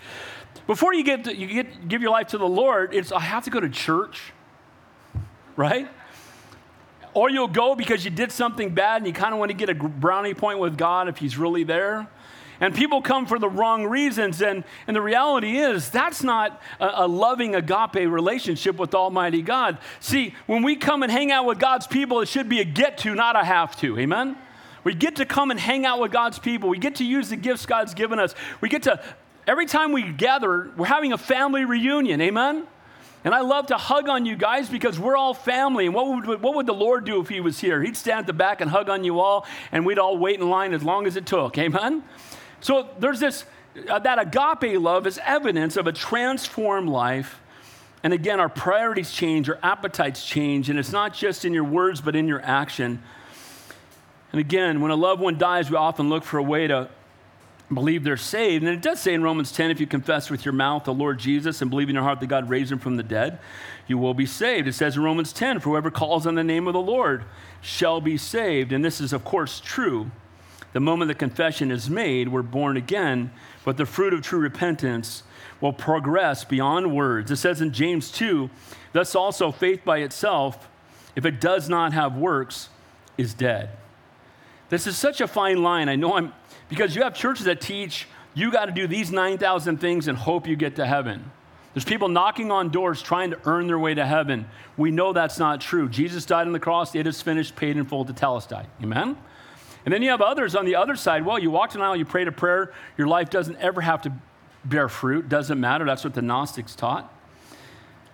Before 0.66 0.92
you 0.92 1.05
get 1.05 1.25
to, 1.25 1.37
you 1.37 1.47
get 1.47 1.88
give 1.88 2.03
your 2.03 2.11
life 2.11 2.29
to 2.29 2.38
the 2.38 2.49
Lord, 2.49 2.95
it's 2.95 3.12
I 3.12 3.21
have 3.21 3.45
to 3.45 3.51
go 3.51 3.61
to 3.61 3.68
church, 3.68 4.33
right? 5.57 5.88
Or 7.14 7.31
you'll 7.31 7.48
go 7.48 7.75
because 7.75 8.05
you 8.05 8.11
did 8.11 8.33
something 8.33 8.75
bad 8.75 8.98
and 8.98 9.07
you 9.07 9.12
kind 9.12 9.35
of 9.35 9.38
want 9.38 9.51
to 9.51 9.57
get 9.57 9.68
a 9.68 9.75
brownie 9.75 10.35
point 10.35 10.59
with 10.59 10.79
God 10.79 11.09
if 11.09 11.18
He's 11.18 11.37
really 11.37 11.64
there. 11.64 12.09
And 12.61 12.72
people 12.72 13.03
come 13.03 13.27
for 13.27 13.40
the 13.40 13.48
wrong 13.48 13.87
reasons. 13.87 14.40
And, 14.40 14.62
and 14.87 14.94
the 14.94 15.01
reality 15.01 15.59
is, 15.59 15.90
that's 15.90 16.22
not 16.22 16.62
a, 16.79 16.90
a, 17.05 17.09
loving 17.09 17.57
agape 17.57 17.96
relationship 17.96 18.77
with 18.77 18.94
Almighty 18.94 19.42
God. 19.42 19.79
See, 19.98 20.35
when 20.46 20.62
we 20.62 20.77
come 20.77 21.03
and 21.03 21.11
hang 21.11 21.33
out 21.33 21.44
with 21.44 21.59
God's 21.59 21.88
people, 21.88 22.20
it 22.20 22.29
should 22.29 22.48
be 22.48 22.61
a 22.61 22.64
get 22.64 22.98
to, 22.98 23.16
not 23.16 23.35
a 23.35 23.44
have 23.44 23.77
to. 23.81 23.98
Amen? 23.98 24.37
We 24.85 24.94
get 24.94 25.16
to 25.16 25.27
come 25.27 25.51
and 25.51 25.59
hang 25.59 25.85
out 25.85 26.01
with 26.01 26.12
God's 26.12 26.38
people. 26.38 26.68
We 26.68 26.79
get 26.79 26.96
to 26.96 27.05
use 27.05 27.31
the 27.31 27.37
gifts 27.37 27.66
God's 27.66 27.94
given 27.94 28.20
us. 28.20 28.33
We 28.61 28.68
get 28.68 28.85
to, 28.85 29.03
every 29.46 29.66
time 29.66 29.90
we 29.90 30.12
gather, 30.12 30.70
we're 30.77 30.87
having 30.87 31.12
a 31.12 31.18
family 31.18 31.64
reunion. 31.64 32.20
Amen? 32.20 32.68
And 33.25 33.35
I 33.35 33.41
love 33.41 33.67
to 33.69 33.77
hug 33.77 34.09
on 34.09 34.27
you 34.27 34.35
guys 34.35 34.69
because 34.69 34.99
we're 34.99 35.17
all 35.17 35.33
family. 35.33 35.87
And 35.87 35.95
what 35.95 36.09
would, 36.09 36.43
what 36.43 36.55
would 36.55 36.67
the 36.67 36.75
Lord 36.75 37.05
do 37.05 37.21
if 37.21 37.29
He 37.29 37.41
was 37.41 37.61
here? 37.61 37.83
He'd 37.83 37.97
stand 37.97 38.21
at 38.21 38.27
the 38.27 38.33
back 38.33 38.61
and 38.61 38.71
hug 38.71 38.89
on 38.89 39.05
you 39.05 39.21
all, 39.21 39.47
and 39.71 39.87
we'd 39.87 39.99
all 39.99 40.19
wait 40.19 40.41
in 40.41 40.51
line 40.51 40.75
as 40.75 40.83
long 40.83 41.07
as 41.07 41.17
it 41.17 41.25
took. 41.25 41.57
Amen? 41.57 42.03
So 42.61 42.89
there's 42.99 43.21
this, 43.21 43.45
uh, 43.89 44.01
that 44.01 44.19
agape 44.19 44.81
love 44.81 45.07
is 45.07 45.21
evidence 45.25 45.77
of 45.77 45.87
a 45.87 45.93
transformed 45.93 46.89
life. 46.89 47.39
And 48.03 48.13
again, 48.13 48.41
our 48.41 48.49
priorities 48.49 49.13
change, 49.13 49.49
our 49.49 49.61
appetites 49.63 50.27
change, 50.27 50.69
and 50.69 50.79
it's 50.79 50.91
not 50.91 51.15
just 51.15 51.45
in 51.45 51.53
your 51.53 51.65
words, 51.65 52.01
but 52.01 52.17
in 52.17 52.27
your 52.27 52.43
action. 52.43 53.01
And 54.33 54.41
again, 54.41 54.81
when 54.81 54.91
a 54.91 54.97
loved 54.97 55.21
one 55.21 55.39
dies, 55.39 55.71
we 55.71 55.77
often 55.77 56.09
look 56.09 56.25
for 56.25 56.39
a 56.39 56.43
way 56.43 56.67
to 56.67 56.89
believe 57.75 58.05
they're 58.05 58.17
saved. 58.17 58.65
And 58.65 58.73
it 58.73 58.83
does 58.83 59.01
say 59.01 59.15
in 59.15 59.23
Romans 59.23 59.53
10 59.53 59.71
if 59.71 59.81
you 59.81 59.87
confess 59.87 60.31
with 60.31 60.45
your 60.45 60.53
mouth 60.53 60.85
the 60.85 60.93
Lord 60.93 61.19
Jesus 61.19 61.63
and 61.63 61.71
believe 61.71 61.89
in 61.89 61.95
your 61.95 62.05
heart 62.05 62.21
that 62.21 62.27
God 62.27 62.49
raised 62.49 62.73
him 62.73 62.79
from 62.79 62.97
the 62.97 63.03
dead, 63.03 63.39
you 63.87 63.99
will 63.99 64.15
be 64.15 64.27
saved. 64.27 64.69
It 64.69 64.75
says 64.75 64.97
in 64.97 65.03
Romans 65.03 65.33
10 65.33 65.61
for 65.61 65.71
whoever 65.71 65.91
calls 65.91 66.27
on 66.27 66.35
the 66.35 66.45
name 66.45 66.67
of 66.67 66.73
the 66.73 66.81
Lord 66.81 67.25
shall 67.61 68.01
be 68.01 68.17
saved. 68.17 68.73
And 68.73 68.85
this 68.85 69.01
is, 69.01 69.13
of 69.13 69.25
course, 69.25 69.61
true. 69.61 70.11
the 70.73 70.81
moment 70.81 71.09
the 71.09 71.15
confession 71.15 71.71
is 71.71 71.91
made, 71.91 72.29
we're 72.29 72.43
born 72.43 72.77
again, 72.77 73.31
but 73.65 73.77
the 73.77 73.87
fruit 73.87 74.15
of 74.15 74.23
true 74.23 74.39
repentance 74.39 75.23
will 75.61 75.73
progress 75.73 76.45
beyond 76.45 76.95
words. 76.95 77.31
It 77.31 77.37
says 77.37 77.61
in 77.61 77.73
James 77.73 78.11
2 78.11 78.51
thus 78.93 79.15
also 79.15 79.53
faith 79.53 79.85
by 79.85 79.99
itself, 79.99 80.69
if 81.15 81.25
it 81.25 81.41
does 81.41 81.69
not 81.69 81.93
have 81.93 82.17
works, 82.17 82.69
is 83.17 83.35
dead. 83.35 83.71
This 84.71 84.87
is 84.87 84.97
such 84.97 85.21
a 85.21 85.29
fine 85.29 85.63
line. 85.63 85.91
I 85.91 85.97
know 85.97 86.17
I'm, 86.17 86.33
because 86.73 86.97
you 86.97 87.03
have 87.03 87.15
churches 87.15 87.45
that 87.45 87.61
teach 87.61 88.07
you 88.35 88.51
got 88.51 88.67
to 88.67 88.73
do 88.73 88.87
these 88.87 89.13
9,000 89.13 89.79
things 89.79 90.09
and 90.09 90.17
hope 90.17 90.47
you 90.47 90.57
get 90.57 90.77
to 90.77 90.87
heaven. 90.87 91.31
There's 91.75 91.85
people 91.85 92.09
knocking 92.09 92.51
on 92.51 92.71
doors 92.71 93.03
trying 93.03 93.31
to 93.31 93.39
earn 93.45 93.67
their 93.67 93.79
way 93.79 93.95
to 93.95 94.05
heaven. 94.05 94.47
We 94.77 94.91
know 94.91 95.13
that's 95.13 95.39
not 95.39 95.61
true. 95.61 95.89
Jesus 95.89 96.25
died 96.25 96.47
on 96.47 96.53
the 96.53 96.61
cross, 96.61 96.95
it 96.95 97.07
is 97.07 97.21
finished, 97.23 97.57
paid 97.57 97.77
in 97.77 97.85
full 97.85 98.05
tetelestai. 98.05 98.67
Amen? 98.83 99.17
And 99.85 99.93
then 99.93 100.03
you 100.03 100.11
have 100.11 100.23
others 100.23 100.55
on 100.55 100.65
the 100.65 100.77
other 100.77 100.97
side. 100.97 101.27
Well, 101.27 101.39
you 101.39 101.51
walked 101.51 101.75
an 101.75 101.83
aisle, 101.83 101.97
you 101.97 102.05
prayed 102.05 102.29
a 102.29 102.33
prayer, 102.33 102.73
your 102.97 103.07
life 103.07 103.31
doesn't 103.31 103.57
ever 103.57 103.81
have 103.81 104.03
to 104.03 104.13
bear 104.65 104.89
fruit. 104.89 105.29
Doesn't 105.29 105.59
matter. 105.59 105.85
That's 105.85 106.05
what 106.05 106.15
the 106.15 106.23
Gnostics 106.23 106.75
taught. 106.75 107.13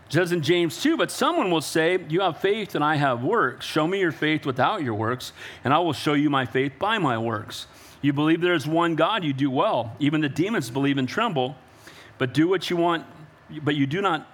It 0.06 0.14
says 0.14 0.32
in 0.32 0.40
James 0.40 0.80
2, 0.82 0.96
but 0.96 1.10
someone 1.10 1.50
will 1.50 1.60
say, 1.60 1.98
You 2.08 2.20
have 2.20 2.40
faith 2.40 2.74
and 2.74 2.82
I 2.82 2.96
have 2.96 3.22
works. 3.22 3.66
Show 3.66 3.86
me 3.86 4.00
your 4.00 4.12
faith 4.12 4.46
without 4.46 4.82
your 4.82 4.94
works, 4.94 5.32
and 5.64 5.74
I 5.74 5.78
will 5.80 5.92
show 5.92 6.14
you 6.14 6.30
my 6.30 6.46
faith 6.46 6.72
by 6.78 6.96
my 6.96 7.18
works. 7.18 7.66
You 8.00 8.12
believe 8.12 8.40
there 8.40 8.54
is 8.54 8.66
one 8.66 8.94
God, 8.94 9.24
you 9.24 9.32
do 9.32 9.50
well. 9.50 9.96
Even 9.98 10.20
the 10.20 10.28
demons 10.28 10.70
believe 10.70 10.98
and 10.98 11.08
tremble. 11.08 11.56
But 12.18 12.34
do 12.34 12.48
what 12.48 12.70
you 12.70 12.76
want, 12.76 13.04
but 13.62 13.74
you 13.74 13.86
do 13.86 14.00
not. 14.00 14.26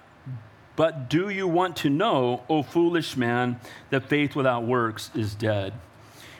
But 0.75 1.09
do 1.09 1.29
you 1.29 1.47
want 1.47 1.77
to 1.77 1.89
know, 1.89 2.43
O 2.49 2.61
foolish 2.61 3.15
man, 3.15 3.59
that 3.91 4.09
faith 4.09 4.35
without 4.35 4.65
works 4.65 5.09
is 5.15 5.33
dead? 5.33 5.73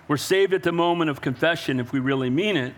We're 0.08 0.18
saved 0.18 0.54
at 0.54 0.64
the 0.64 0.72
moment 0.72 1.10
of 1.10 1.22
confession 1.22 1.80
if 1.80 1.92
we 1.94 2.00
really 2.00 2.30
mean 2.30 2.58
it. 2.58 2.74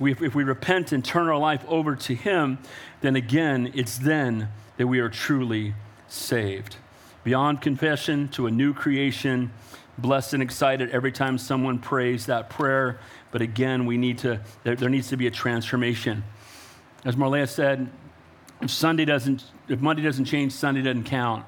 If 0.00 0.34
we 0.34 0.44
repent 0.44 0.92
and 0.92 1.04
turn 1.04 1.28
our 1.28 1.38
life 1.38 1.64
over 1.66 1.96
to 1.96 2.14
Him, 2.14 2.58
then 3.00 3.16
again, 3.16 3.72
it's 3.74 3.98
then 3.98 4.48
that 4.76 4.86
we 4.86 5.00
are 5.00 5.08
truly 5.08 5.74
saved. 6.08 6.76
Beyond 7.24 7.60
confession 7.60 8.28
to 8.28 8.46
a 8.46 8.50
new 8.50 8.72
creation, 8.72 9.50
blessed 9.96 10.34
and 10.34 10.42
excited 10.42 10.90
every 10.90 11.10
time 11.10 11.36
someone 11.36 11.78
prays 11.78 12.26
that 12.26 12.48
prayer. 12.48 13.00
But 13.30 13.42
again, 13.42 13.86
we 13.86 13.96
need 13.96 14.18
to, 14.18 14.40
there, 14.64 14.76
there 14.76 14.88
needs 14.88 15.08
to 15.08 15.16
be 15.16 15.26
a 15.26 15.30
transformation. 15.30 16.24
As 17.04 17.16
Marlea 17.16 17.48
said, 17.48 17.90
if 18.60 18.70
Sunday 18.70 19.04
doesn't, 19.04 19.44
if 19.68 19.80
Monday 19.80 20.02
doesn't 20.02 20.24
change, 20.24 20.52
Sunday 20.52 20.82
doesn't 20.82 21.04
count. 21.04 21.44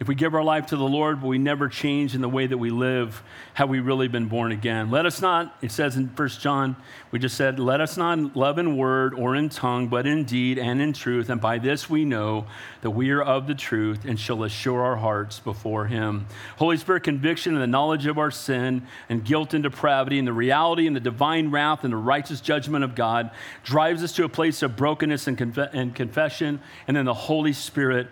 If 0.00 0.06
we 0.06 0.14
give 0.14 0.32
our 0.32 0.44
life 0.44 0.66
to 0.66 0.76
the 0.76 0.84
Lord, 0.84 1.20
but 1.20 1.26
we 1.26 1.38
never 1.38 1.68
change 1.68 2.14
in 2.14 2.20
the 2.20 2.28
way 2.28 2.46
that 2.46 2.56
we 2.56 2.70
live, 2.70 3.20
have 3.54 3.68
we 3.68 3.80
really 3.80 4.06
been 4.06 4.28
born 4.28 4.52
again? 4.52 4.92
Let 4.92 5.06
us 5.06 5.20
not, 5.20 5.56
it 5.60 5.72
says 5.72 5.96
in 5.96 6.06
1 6.06 6.28
John, 6.28 6.76
we 7.10 7.18
just 7.18 7.36
said, 7.36 7.58
let 7.58 7.80
us 7.80 7.96
not 7.96 8.36
love 8.36 8.58
in 8.58 8.76
word 8.76 9.12
or 9.12 9.34
in 9.34 9.48
tongue, 9.48 9.88
but 9.88 10.06
in 10.06 10.22
deed 10.22 10.56
and 10.56 10.80
in 10.80 10.92
truth. 10.92 11.30
And 11.30 11.40
by 11.40 11.58
this 11.58 11.90
we 11.90 12.04
know 12.04 12.46
that 12.82 12.90
we 12.90 13.10
are 13.10 13.22
of 13.22 13.48
the 13.48 13.56
truth 13.56 14.04
and 14.04 14.20
shall 14.20 14.44
assure 14.44 14.84
our 14.84 14.96
hearts 14.96 15.40
before 15.40 15.86
Him. 15.86 16.26
Holy 16.58 16.76
Spirit 16.76 17.02
conviction 17.02 17.54
and 17.54 17.62
the 17.62 17.66
knowledge 17.66 18.06
of 18.06 18.18
our 18.18 18.30
sin 18.30 18.86
and 19.08 19.24
guilt 19.24 19.52
and 19.52 19.64
depravity 19.64 20.20
and 20.20 20.28
the 20.28 20.32
reality 20.32 20.86
and 20.86 20.94
the 20.94 21.00
divine 21.00 21.50
wrath 21.50 21.82
and 21.82 21.92
the 21.92 21.96
righteous 21.96 22.40
judgment 22.40 22.84
of 22.84 22.94
God 22.94 23.32
drives 23.64 24.04
us 24.04 24.12
to 24.12 24.22
a 24.22 24.28
place 24.28 24.62
of 24.62 24.76
brokenness 24.76 25.26
and, 25.26 25.36
conf- 25.36 25.70
and 25.72 25.92
confession. 25.92 26.60
And 26.86 26.96
then 26.96 27.04
the 27.04 27.14
Holy 27.14 27.52
Spirit 27.52 28.06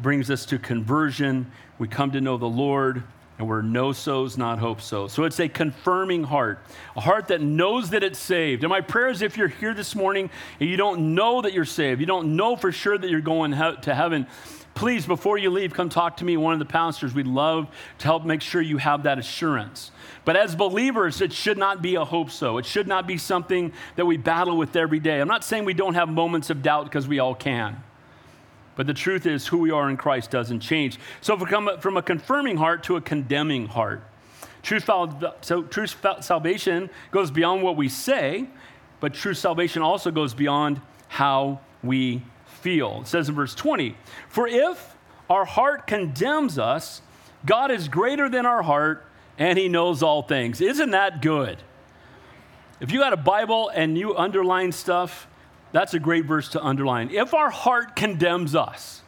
brings 0.00 0.30
us 0.30 0.46
to 0.46 0.58
conversion. 0.58 1.50
We 1.78 1.88
come 1.88 2.12
to 2.12 2.20
know 2.20 2.36
the 2.36 2.48
Lord, 2.48 3.02
and 3.38 3.48
we're 3.48 3.62
know 3.62 3.92
so's, 3.92 4.36
not 4.36 4.58
hope 4.58 4.80
so. 4.80 5.06
So 5.06 5.24
it's 5.24 5.38
a 5.38 5.48
confirming 5.48 6.24
heart, 6.24 6.60
a 6.96 7.00
heart 7.00 7.28
that 7.28 7.40
knows 7.40 7.90
that 7.90 8.02
it's 8.02 8.18
saved. 8.18 8.64
And 8.64 8.70
my 8.70 8.80
prayer 8.80 9.08
is 9.08 9.22
if 9.22 9.36
you're 9.36 9.48
here 9.48 9.74
this 9.74 9.94
morning 9.94 10.30
and 10.58 10.68
you 10.68 10.76
don't 10.76 11.14
know 11.14 11.40
that 11.42 11.52
you're 11.52 11.64
saved, 11.64 12.00
you 12.00 12.06
don't 12.06 12.36
know 12.36 12.56
for 12.56 12.72
sure 12.72 12.98
that 12.98 13.08
you're 13.08 13.20
going 13.20 13.52
to 13.52 13.94
heaven, 13.94 14.26
please, 14.74 15.06
before 15.06 15.38
you 15.38 15.50
leave, 15.50 15.72
come 15.72 15.88
talk 15.88 16.16
to 16.18 16.24
me, 16.24 16.36
one 16.36 16.52
of 16.52 16.58
the 16.58 16.64
pastors. 16.64 17.14
We'd 17.14 17.26
love 17.26 17.68
to 17.98 18.04
help 18.04 18.24
make 18.24 18.42
sure 18.42 18.60
you 18.60 18.78
have 18.78 19.04
that 19.04 19.18
assurance. 19.18 19.90
But 20.24 20.36
as 20.36 20.54
believers, 20.54 21.20
it 21.20 21.32
should 21.32 21.58
not 21.58 21.80
be 21.80 21.94
a 21.94 22.04
hope 22.04 22.30
so. 22.30 22.58
It 22.58 22.66
should 22.66 22.86
not 22.86 23.06
be 23.06 23.18
something 23.18 23.72
that 23.96 24.06
we 24.06 24.16
battle 24.16 24.56
with 24.56 24.76
every 24.76 25.00
day. 25.00 25.20
I'm 25.20 25.28
not 25.28 25.44
saying 25.44 25.64
we 25.64 25.74
don't 25.74 25.94
have 25.94 26.08
moments 26.08 26.50
of 26.50 26.62
doubt 26.62 26.84
because 26.84 27.08
we 27.08 27.18
all 27.18 27.34
can. 27.34 27.82
But 28.78 28.86
the 28.86 28.94
truth 28.94 29.26
is, 29.26 29.48
who 29.48 29.58
we 29.58 29.72
are 29.72 29.90
in 29.90 29.96
Christ 29.96 30.30
doesn't 30.30 30.60
change. 30.60 31.00
So 31.20 31.34
if 31.34 31.40
we 31.40 31.46
come 31.46 31.68
from 31.80 31.96
a 31.96 32.02
confirming 32.02 32.58
heart 32.58 32.84
to 32.84 32.94
a 32.94 33.00
condemning 33.00 33.66
heart, 33.66 34.04
true, 34.62 34.78
so 34.78 35.62
true 35.64 35.86
salvation 36.20 36.88
goes 37.10 37.32
beyond 37.32 37.64
what 37.64 37.74
we 37.74 37.88
say, 37.88 38.46
but 39.00 39.14
true 39.14 39.34
salvation 39.34 39.82
also 39.82 40.12
goes 40.12 40.32
beyond 40.32 40.80
how 41.08 41.58
we 41.82 42.22
feel. 42.46 43.00
It 43.00 43.08
says 43.08 43.28
in 43.28 43.34
verse 43.34 43.52
20, 43.52 43.96
For 44.28 44.46
if 44.46 44.94
our 45.28 45.44
heart 45.44 45.88
condemns 45.88 46.56
us, 46.56 47.02
God 47.44 47.72
is 47.72 47.88
greater 47.88 48.28
than 48.28 48.46
our 48.46 48.62
heart 48.62 49.04
and 49.38 49.58
he 49.58 49.68
knows 49.68 50.04
all 50.04 50.22
things. 50.22 50.60
Isn't 50.60 50.90
that 50.90 51.20
good? 51.20 51.58
If 52.78 52.92
you 52.92 53.00
got 53.00 53.12
a 53.12 53.16
Bible 53.16 53.72
and 53.74 53.98
you 53.98 54.16
underline 54.16 54.70
stuff, 54.70 55.26
that's 55.78 55.94
a 55.94 56.00
great 56.00 56.24
verse 56.24 56.48
to 56.48 56.60
underline. 56.60 57.08
If 57.12 57.34
our 57.34 57.50
heart 57.50 57.94
condemns 57.94 58.56
us, 58.56 59.02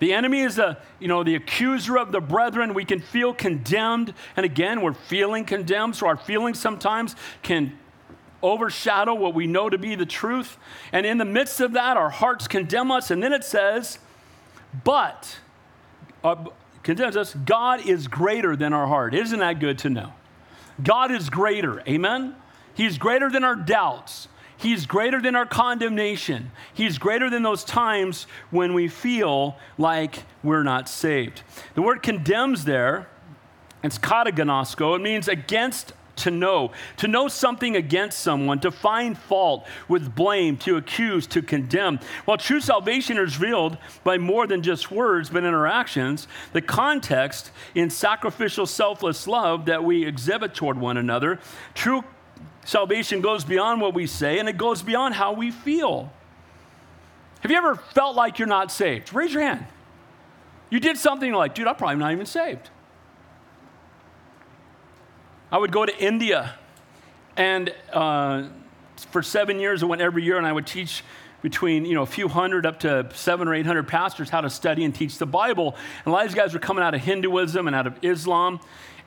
the 0.00 0.12
enemy 0.12 0.40
is 0.40 0.58
a, 0.58 0.78
you 0.98 1.06
know, 1.06 1.22
the 1.22 1.36
accuser 1.36 1.96
of 1.96 2.10
the 2.10 2.20
brethren. 2.20 2.74
We 2.74 2.84
can 2.84 2.98
feel 2.98 3.32
condemned. 3.32 4.12
And 4.36 4.44
again, 4.44 4.80
we're 4.80 4.94
feeling 4.94 5.44
condemned. 5.44 5.94
So 5.94 6.08
our 6.08 6.16
feelings 6.16 6.58
sometimes 6.58 7.14
can 7.44 7.78
overshadow 8.42 9.14
what 9.14 9.32
we 9.32 9.46
know 9.46 9.70
to 9.70 9.78
be 9.78 9.94
the 9.94 10.04
truth. 10.04 10.58
And 10.90 11.06
in 11.06 11.18
the 11.18 11.24
midst 11.24 11.60
of 11.60 11.74
that, 11.74 11.96
our 11.96 12.10
hearts 12.10 12.48
condemn 12.48 12.90
us. 12.90 13.12
And 13.12 13.22
then 13.22 13.32
it 13.32 13.44
says, 13.44 14.00
but, 14.82 15.38
uh, 16.24 16.46
condemns 16.82 17.16
us, 17.16 17.32
God 17.32 17.86
is 17.86 18.08
greater 18.08 18.56
than 18.56 18.72
our 18.72 18.88
heart. 18.88 19.14
Isn't 19.14 19.38
that 19.38 19.60
good 19.60 19.78
to 19.78 19.88
know? 19.88 20.14
God 20.82 21.12
is 21.12 21.30
greater. 21.30 21.80
Amen? 21.86 22.34
He's 22.74 22.98
greater 22.98 23.30
than 23.30 23.44
our 23.44 23.54
doubts. 23.54 24.26
He's 24.62 24.86
greater 24.86 25.20
than 25.20 25.34
our 25.34 25.44
condemnation. 25.44 26.52
He's 26.72 26.96
greater 26.96 27.28
than 27.28 27.42
those 27.42 27.64
times 27.64 28.28
when 28.52 28.74
we 28.74 28.86
feel 28.86 29.56
like 29.76 30.22
we're 30.44 30.62
not 30.62 30.88
saved. 30.88 31.42
The 31.74 31.82
word 31.82 32.00
condemns 32.00 32.64
there, 32.64 33.08
it's 33.82 33.98
katagnosko. 33.98 34.94
It 34.94 35.02
means 35.02 35.26
against 35.26 35.94
to 36.14 36.30
know, 36.30 36.70
to 36.98 37.08
know 37.08 37.26
something 37.26 37.74
against 37.74 38.20
someone, 38.20 38.60
to 38.60 38.70
find 38.70 39.18
fault 39.18 39.66
with 39.88 40.14
blame, 40.14 40.56
to 40.58 40.76
accuse, 40.76 41.26
to 41.26 41.42
condemn. 41.42 41.98
While 42.24 42.36
true 42.36 42.60
salvation 42.60 43.18
is 43.18 43.40
revealed 43.40 43.78
by 44.04 44.18
more 44.18 44.46
than 44.46 44.62
just 44.62 44.92
words, 44.92 45.30
but 45.30 45.42
interactions, 45.42 46.28
the 46.52 46.62
context 46.62 47.50
in 47.74 47.90
sacrificial, 47.90 48.66
selfless 48.66 49.26
love 49.26 49.64
that 49.66 49.82
we 49.82 50.06
exhibit 50.06 50.54
toward 50.54 50.78
one 50.78 50.98
another, 50.98 51.40
true 51.74 52.04
Salvation 52.64 53.20
goes 53.20 53.44
beyond 53.44 53.80
what 53.80 53.94
we 53.94 54.06
say 54.06 54.38
and 54.38 54.48
it 54.48 54.56
goes 54.56 54.82
beyond 54.82 55.14
how 55.14 55.32
we 55.32 55.50
feel. 55.50 56.12
Have 57.40 57.50
you 57.50 57.56
ever 57.56 57.74
felt 57.74 58.14
like 58.14 58.38
you're 58.38 58.48
not 58.48 58.70
saved? 58.70 59.12
Raise 59.12 59.32
your 59.32 59.42
hand. 59.42 59.66
You 60.70 60.80
did 60.80 60.96
something 60.96 61.32
like, 61.32 61.54
dude, 61.54 61.66
I'm 61.66 61.74
probably 61.74 61.96
not 61.96 62.12
even 62.12 62.24
saved. 62.24 62.70
I 65.50 65.58
would 65.58 65.70
go 65.70 65.84
to 65.84 65.94
India, 65.98 66.54
and 67.36 67.74
uh, 67.92 68.44
for 69.10 69.22
seven 69.22 69.60
years, 69.60 69.82
I 69.82 69.86
went 69.86 70.00
every 70.00 70.24
year, 70.24 70.38
and 70.38 70.46
I 70.46 70.52
would 70.52 70.66
teach 70.66 71.04
between 71.42 71.84
you 71.84 71.94
know 71.94 72.02
a 72.02 72.06
few 72.06 72.26
hundred 72.26 72.64
up 72.64 72.80
to 72.80 73.06
seven 73.12 73.48
or 73.48 73.54
eight 73.54 73.66
hundred 73.66 73.86
pastors 73.86 74.30
how 74.30 74.40
to 74.40 74.48
study 74.48 74.82
and 74.82 74.94
teach 74.94 75.18
the 75.18 75.26
Bible. 75.26 75.76
And 76.04 76.06
a 76.06 76.10
lot 76.10 76.24
of 76.24 76.30
these 76.30 76.36
guys 76.36 76.54
were 76.54 76.58
coming 76.58 76.82
out 76.82 76.94
of 76.94 77.02
Hinduism 77.02 77.66
and 77.66 77.76
out 77.76 77.86
of 77.86 78.02
Islam, 78.02 78.60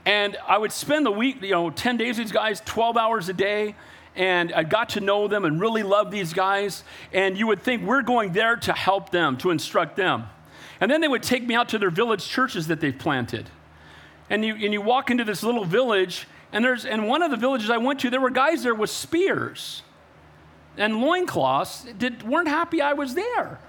and 0.05 0.37
I 0.47 0.57
would 0.57 0.71
spend 0.71 1.05
the 1.05 1.11
week, 1.11 1.41
you 1.41 1.51
know, 1.51 1.69
10 1.69 1.97
days 1.97 2.17
with 2.17 2.27
these 2.27 2.31
guys, 2.31 2.61
12 2.65 2.95
hours 2.95 3.27
a 3.29 3.33
day. 3.33 3.75
And 4.15 4.53
I 4.53 4.63
got 4.63 4.89
to 4.89 5.01
know 5.01 5.27
them 5.27 5.43
and 5.43 5.59
really 5.59 5.83
love 5.83 6.09
these 6.09 6.31
guys. 6.31 6.83
And 7.11 7.37
you 7.37 7.47
would 7.47 7.61
think 7.61 7.83
we're 7.83 8.03
going 8.03 8.31
there 8.31 8.55
to 8.57 8.71
help 8.71 9.09
them, 9.09 9.35
to 9.37 9.49
instruct 9.49 9.97
them. 9.97 10.25
And 10.79 10.89
then 10.89 11.01
they 11.01 11.07
would 11.07 11.23
take 11.23 11.45
me 11.45 11.55
out 11.55 11.69
to 11.69 11.79
their 11.79 11.89
village 11.89 12.25
churches 12.27 12.67
that 12.67 12.79
they've 12.79 12.97
planted. 12.97 13.49
And 14.29 14.45
you, 14.45 14.53
and 14.53 14.71
you 14.73 14.81
walk 14.81 15.09
into 15.09 15.23
this 15.23 15.43
little 15.43 15.65
village, 15.65 16.27
and 16.51 16.63
there's 16.63 16.85
and 16.85 17.07
one 17.07 17.21
of 17.21 17.31
the 17.31 17.37
villages 17.37 17.69
I 17.69 17.77
went 17.77 17.99
to, 18.01 18.09
there 18.09 18.21
were 18.21 18.29
guys 18.29 18.63
there 18.63 18.73
with 18.73 18.89
spears 18.89 19.83
and 20.77 21.01
loincloths 21.01 21.85
that 21.99 22.23
weren't 22.23 22.47
happy 22.47 22.81
I 22.81 22.93
was 22.93 23.15
there. 23.15 23.59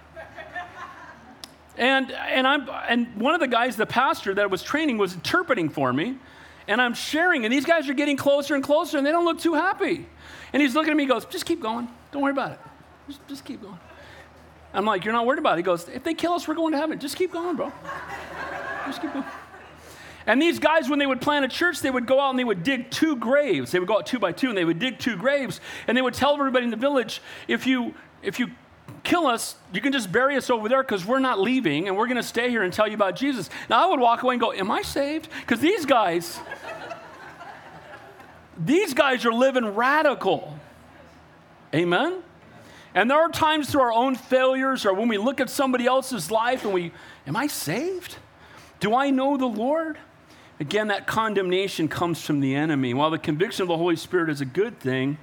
And, 1.77 2.11
and, 2.11 2.47
I'm, 2.47 2.69
and 2.89 3.17
one 3.17 3.35
of 3.35 3.41
the 3.41 3.49
guys, 3.49 3.77
the 3.77 3.87
pastor 3.87 4.35
that 4.35 4.51
was 4.51 4.62
training, 4.62 4.99
was 4.99 5.15
interpreting 5.15 5.69
for 5.69 5.93
me. 5.93 6.17
And 6.69 6.81
I'm 6.81 6.95
sharing, 6.95 7.45
and 7.45 7.53
these 7.53 7.65
guys 7.65 7.89
are 7.89 7.95
getting 7.95 8.17
closer 8.17 8.55
and 8.55 8.65
closer, 8.65 8.99
and 8.99 9.07
they 9.07 9.12
don't 9.12 9.25
look 9.25 9.39
too 9.39 9.55
happy. 9.55 10.07
And 10.53 10.62
he's 10.62 10.75
looking 10.75 10.91
at 10.91 10.97
me 10.97 11.05
and 11.05 11.12
goes, 11.12 11.25
Just 11.27 11.45
keep 11.45 11.61
going. 11.61 11.89
Don't 12.12 12.23
worry 12.23 12.33
about 12.33 12.53
it. 12.53 12.59
Just, 13.07 13.29
just 13.29 13.45
keep 13.45 13.62
going. 13.62 13.79
I'm 14.74 14.85
like, 14.85 15.05
You're 15.05 15.12
not 15.12 15.27
worried 15.27 15.39
about 15.39 15.55
it. 15.55 15.59
He 15.59 15.62
goes, 15.62 15.89
If 15.89 16.03
they 16.03 16.14
kill 16.14 16.33
us, 16.33 16.49
we're 16.49 16.55
going 16.55 16.72
to 16.72 16.79
heaven. 16.79 16.99
Just 16.99 17.16
keep 17.16 17.33
going, 17.33 17.57
bro. 17.57 17.72
Just 18.87 19.01
keep 19.01 19.12
going. 19.12 19.24
And 20.27 20.43
these 20.43 20.59
guys, 20.59 20.89
when 20.89 20.99
they 20.99 21.07
would 21.07 21.20
plant 21.20 21.45
a 21.45 21.49
church, 21.49 21.81
they 21.81 21.91
would 21.91 22.07
go 22.07 22.20
out 22.20 22.31
and 22.31 22.39
they 22.39 22.45
would 22.45 22.64
dig 22.64 22.91
two 22.91 23.14
graves. 23.16 23.70
They 23.70 23.79
would 23.79 23.87
go 23.87 23.99
out 23.99 24.07
two 24.07 24.18
by 24.18 24.33
two 24.33 24.49
and 24.49 24.59
they 24.59 24.64
would 24.64 24.81
dig 24.81 24.99
two 24.99 25.16
graves. 25.16 25.61
And 25.87 25.97
they 25.97 26.03
would 26.03 26.14
tell 26.14 26.35
everybody 26.35 26.64
in 26.64 26.70
the 26.72 26.77
village, 26.77 27.22
if 27.47 27.66
you, 27.66 27.95
if 28.22 28.41
you 28.41 28.49
kill 29.07 29.27
us, 29.27 29.55
you 29.73 29.81
can 29.81 29.93
just 29.93 30.11
bury 30.11 30.37
us 30.37 30.51
over 30.51 30.69
there 30.69 30.83
because 30.83 31.07
we're 31.07 31.21
not 31.21 31.41
leaving 31.41 31.87
and 31.87 31.97
we're 31.97 32.09
going 32.09 32.17
to 32.17 32.23
stay 32.23 32.51
here 32.51 32.63
and 32.63 32.73
tell 32.73 32.89
you 32.89 32.95
about 32.95 33.17
Jesus. 33.17 33.49
Now 33.71 33.87
I 33.87 33.91
would 33.91 34.01
walk 34.01 34.23
away 34.23 34.35
and 34.35 34.41
go, 34.41 34.53
Am 34.53 34.71
I 34.71 34.83
saved? 34.83 35.29
Because 35.41 35.61
these 35.61 35.87
guys, 35.87 36.39
these 38.59 38.93
guys 38.93 39.25
are 39.25 39.33
living 39.33 39.65
radical. 39.75 40.59
Amen? 41.73 42.23
And 42.95 43.11
there 43.11 43.19
are 43.19 43.29
times 43.29 43.71
through 43.71 43.83
our 43.83 43.93
own 43.93 44.17
failures 44.17 44.85
or 44.85 44.93
when 44.93 45.09
we 45.09 45.19
look 45.19 45.41
at 45.41 45.51
somebody 45.51 45.87
else's 45.87 46.31
life 46.31 46.65
and 46.65 46.75
we, 46.75 46.93
Am 47.27 47.37
I 47.37 47.47
saved? 47.47 48.17
Do 48.81 48.95
I 48.95 49.11
know 49.11 49.37
the 49.37 49.47
Lord? 49.47 49.99
Again, 50.59 50.89
that 50.89 51.07
condemnation 51.07 51.87
comes 51.87 52.21
from 52.25 52.41
the 52.41 52.55
enemy. 52.55 52.95
While 52.95 53.11
the 53.11 53.19
conviction 53.19 53.63
of 53.63 53.69
the 53.69 53.77
Holy 53.77 53.97
Spirit 53.97 54.31
is 54.31 54.41
a 54.41 54.47
good 54.47 54.81
thing, 54.81 55.19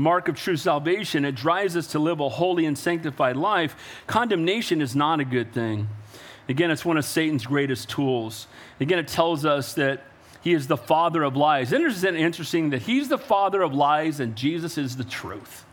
mark 0.00 0.28
of 0.28 0.36
true 0.36 0.56
salvation, 0.56 1.24
it 1.24 1.34
drives 1.34 1.76
us 1.76 1.88
to 1.88 1.98
live 1.98 2.20
a 2.20 2.28
holy 2.28 2.66
and 2.66 2.76
sanctified 2.76 3.36
life. 3.36 3.76
Condemnation 4.06 4.80
is 4.80 4.96
not 4.96 5.20
a 5.20 5.24
good 5.24 5.52
thing. 5.52 5.88
Again, 6.48 6.70
it's 6.70 6.84
one 6.84 6.96
of 6.96 7.04
Satan's 7.04 7.46
greatest 7.46 7.88
tools. 7.88 8.48
Again, 8.80 8.98
it 8.98 9.06
tells 9.06 9.44
us 9.44 9.74
that 9.74 10.02
he 10.42 10.52
is 10.52 10.66
the 10.66 10.76
father 10.76 11.22
of 11.22 11.36
lies. 11.36 11.72
Isn't 11.72 12.14
it 12.14 12.20
interesting 12.20 12.70
that 12.70 12.82
he's 12.82 13.08
the 13.08 13.18
father 13.18 13.62
of 13.62 13.74
lies 13.74 14.20
and 14.20 14.34
Jesus 14.34 14.78
is 14.78 14.96
the 14.96 15.04
truth? 15.04 15.64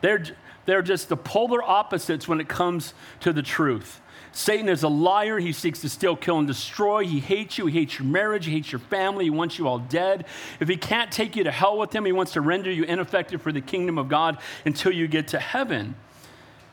They're, 0.00 0.24
they're 0.64 0.82
just 0.82 1.08
the 1.08 1.16
polar 1.16 1.62
opposites 1.62 2.28
when 2.28 2.40
it 2.40 2.48
comes 2.48 2.94
to 3.20 3.32
the 3.32 3.42
truth. 3.42 4.00
Satan 4.38 4.68
is 4.68 4.84
a 4.84 4.88
liar. 4.88 5.40
He 5.40 5.52
seeks 5.52 5.80
to 5.80 5.88
steal, 5.88 6.14
kill, 6.14 6.38
and 6.38 6.46
destroy. 6.46 7.04
He 7.04 7.18
hates 7.18 7.58
you. 7.58 7.66
He 7.66 7.80
hates 7.80 7.98
your 7.98 8.06
marriage. 8.06 8.46
He 8.46 8.52
hates 8.52 8.70
your 8.70 8.78
family. 8.78 9.24
He 9.24 9.30
wants 9.30 9.58
you 9.58 9.66
all 9.66 9.80
dead. 9.80 10.26
If 10.60 10.68
he 10.68 10.76
can't 10.76 11.10
take 11.10 11.34
you 11.34 11.42
to 11.42 11.50
hell 11.50 11.76
with 11.76 11.92
him, 11.92 12.04
he 12.04 12.12
wants 12.12 12.34
to 12.34 12.40
render 12.40 12.70
you 12.70 12.84
ineffective 12.84 13.42
for 13.42 13.50
the 13.50 13.60
kingdom 13.60 13.98
of 13.98 14.08
God 14.08 14.38
until 14.64 14.92
you 14.92 15.08
get 15.08 15.26
to 15.28 15.40
heaven. 15.40 15.96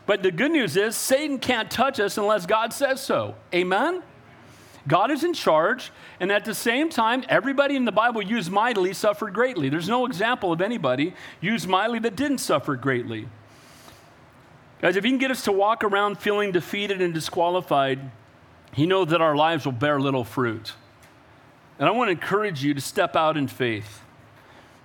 But 0.05 0.21
the 0.21 0.29
good 0.29 0.51
news 0.51 0.77
is, 0.77 0.95
Satan 0.95 1.39
can't 1.39 1.71
touch 1.71 1.99
us 1.99 2.19
unless 2.19 2.45
God 2.45 2.71
says 2.71 3.01
so. 3.01 3.33
Amen? 3.51 4.03
God 4.87 5.09
is 5.09 5.23
in 5.23 5.33
charge, 5.33 5.91
and 6.19 6.31
at 6.31 6.45
the 6.45 6.53
same 6.53 6.91
time, 6.91 7.23
everybody 7.29 7.75
in 7.75 7.85
the 7.85 7.91
Bible 7.91 8.21
used 8.21 8.51
mightily, 8.51 8.93
suffered 8.93 9.33
greatly. 9.33 9.69
There's 9.69 9.89
no 9.89 10.05
example 10.05 10.51
of 10.51 10.61
anybody 10.61 11.15
used 11.41 11.67
mightily 11.67 11.97
that 11.97 12.15
didn't 12.15 12.37
suffer 12.37 12.75
greatly. 12.75 13.27
Guys, 14.85 14.97
if 14.97 15.03
he 15.03 15.09
can 15.09 15.17
get 15.17 15.31
us 15.31 15.41
to 15.45 15.51
walk 15.51 15.83
around 15.83 16.19
feeling 16.19 16.51
defeated 16.51 17.01
and 17.01 17.11
disqualified, 17.11 18.11
he 18.71 18.85
knows 18.85 19.07
that 19.07 19.19
our 19.19 19.35
lives 19.35 19.65
will 19.65 19.71
bear 19.71 19.99
little 19.99 20.23
fruit. 20.23 20.73
And 21.79 21.89
I 21.89 21.91
want 21.91 22.09
to 22.09 22.11
encourage 22.11 22.63
you 22.63 22.75
to 22.75 22.79
step 22.79 23.15
out 23.15 23.35
in 23.35 23.47
faith, 23.47 24.03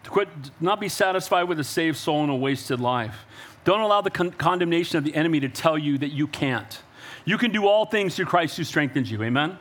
to 0.05 0.09
quit, 0.09 0.31
not 0.59 0.81
be 0.81 0.89
satisfied 0.89 1.43
with 1.43 1.61
a 1.61 1.65
saved 1.65 1.99
soul 1.99 2.23
and 2.23 2.31
a 2.31 2.35
wasted 2.35 2.81
life. 2.81 3.27
Don't 3.65 3.83
allow 3.83 4.01
the 4.01 4.09
con- 4.09 4.31
condemnation 4.31 4.97
of 4.97 5.05
the 5.05 5.15
enemy 5.15 5.39
to 5.41 5.51
tell 5.51 5.77
you 5.77 5.99
that 5.99 6.13
you 6.13 6.27
can't. 6.27 6.81
You 7.27 7.37
can 7.37 7.53
do 7.53 7.67
all 7.67 7.85
things 7.85 8.17
through 8.17 8.25
Christ 8.25 8.57
who 8.57 8.65
strengthens 8.65 9.11
you. 9.11 9.23
Amen? 9.23 9.59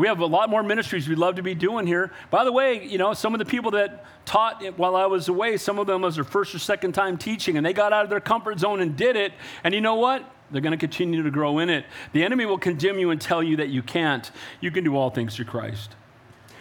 We 0.00 0.06
have 0.06 0.20
a 0.20 0.26
lot 0.26 0.48
more 0.48 0.62
ministries 0.62 1.06
we'd 1.06 1.18
love 1.18 1.34
to 1.34 1.42
be 1.42 1.54
doing 1.54 1.86
here. 1.86 2.10
By 2.30 2.44
the 2.44 2.52
way, 2.52 2.82
you 2.82 2.96
know, 2.96 3.12
some 3.12 3.34
of 3.34 3.38
the 3.38 3.44
people 3.44 3.72
that 3.72 4.02
taught 4.24 4.64
while 4.78 4.96
I 4.96 5.04
was 5.04 5.28
away, 5.28 5.58
some 5.58 5.78
of 5.78 5.86
them 5.86 6.00
was 6.00 6.14
their 6.14 6.24
first 6.24 6.54
or 6.54 6.58
second 6.58 6.92
time 6.92 7.18
teaching, 7.18 7.58
and 7.58 7.66
they 7.66 7.74
got 7.74 7.92
out 7.92 8.04
of 8.04 8.08
their 8.08 8.18
comfort 8.18 8.60
zone 8.60 8.80
and 8.80 8.96
did 8.96 9.14
it. 9.14 9.34
And 9.62 9.74
you 9.74 9.82
know 9.82 9.96
what? 9.96 10.24
They're 10.50 10.62
going 10.62 10.72
to 10.72 10.78
continue 10.78 11.22
to 11.22 11.30
grow 11.30 11.58
in 11.58 11.68
it. 11.68 11.84
The 12.14 12.24
enemy 12.24 12.46
will 12.46 12.56
condemn 12.56 12.98
you 12.98 13.10
and 13.10 13.20
tell 13.20 13.42
you 13.42 13.58
that 13.58 13.68
you 13.68 13.82
can't. 13.82 14.30
You 14.62 14.70
can 14.70 14.84
do 14.84 14.96
all 14.96 15.10
things 15.10 15.36
through 15.36 15.44
Christ. 15.44 15.94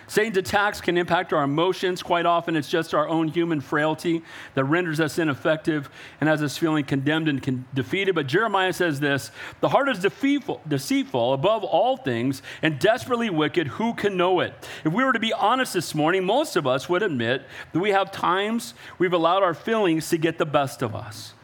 Satan's 0.09 0.37
attacks 0.37 0.81
can 0.81 0.97
impact 0.97 1.33
our 1.33 1.43
emotions. 1.43 2.01
Quite 2.01 2.25
often, 2.25 2.55
it's 2.55 2.67
just 2.67 2.95
our 2.95 3.07
own 3.07 3.27
human 3.27 3.61
frailty 3.61 4.23
that 4.55 4.63
renders 4.63 4.99
us 4.99 5.19
ineffective 5.19 5.87
and 6.19 6.27
has 6.27 6.41
us 6.41 6.57
feeling 6.57 6.83
condemned 6.83 7.27
and 7.27 7.43
con- 7.43 7.67
defeated. 7.75 8.15
But 8.15 8.25
Jeremiah 8.25 8.73
says 8.73 8.99
this 8.99 9.29
The 9.61 9.69
heart 9.69 9.87
is 9.87 9.99
deceitful, 9.99 10.61
deceitful 10.67 11.33
above 11.33 11.63
all 11.63 11.95
things 11.95 12.41
and 12.63 12.79
desperately 12.79 13.29
wicked. 13.29 13.67
Who 13.67 13.93
can 13.93 14.17
know 14.17 14.39
it? 14.39 14.51
If 14.83 14.93
we 14.93 15.03
were 15.03 15.13
to 15.13 15.19
be 15.19 15.31
honest 15.31 15.75
this 15.75 15.93
morning, 15.93 16.25
most 16.25 16.55
of 16.55 16.65
us 16.65 16.89
would 16.89 17.03
admit 17.03 17.43
that 17.71 17.79
we 17.79 17.91
have 17.91 18.11
times 18.11 18.73
we've 18.97 19.13
allowed 19.13 19.43
our 19.43 19.53
feelings 19.53 20.09
to 20.09 20.17
get 20.17 20.39
the 20.39 20.45
best 20.45 20.81
of 20.81 20.95
us. 20.95 21.35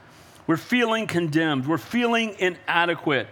We're 0.48 0.58
feeling 0.58 1.06
condemned, 1.06 1.68
we're 1.68 1.78
feeling 1.78 2.36
inadequate, 2.40 3.28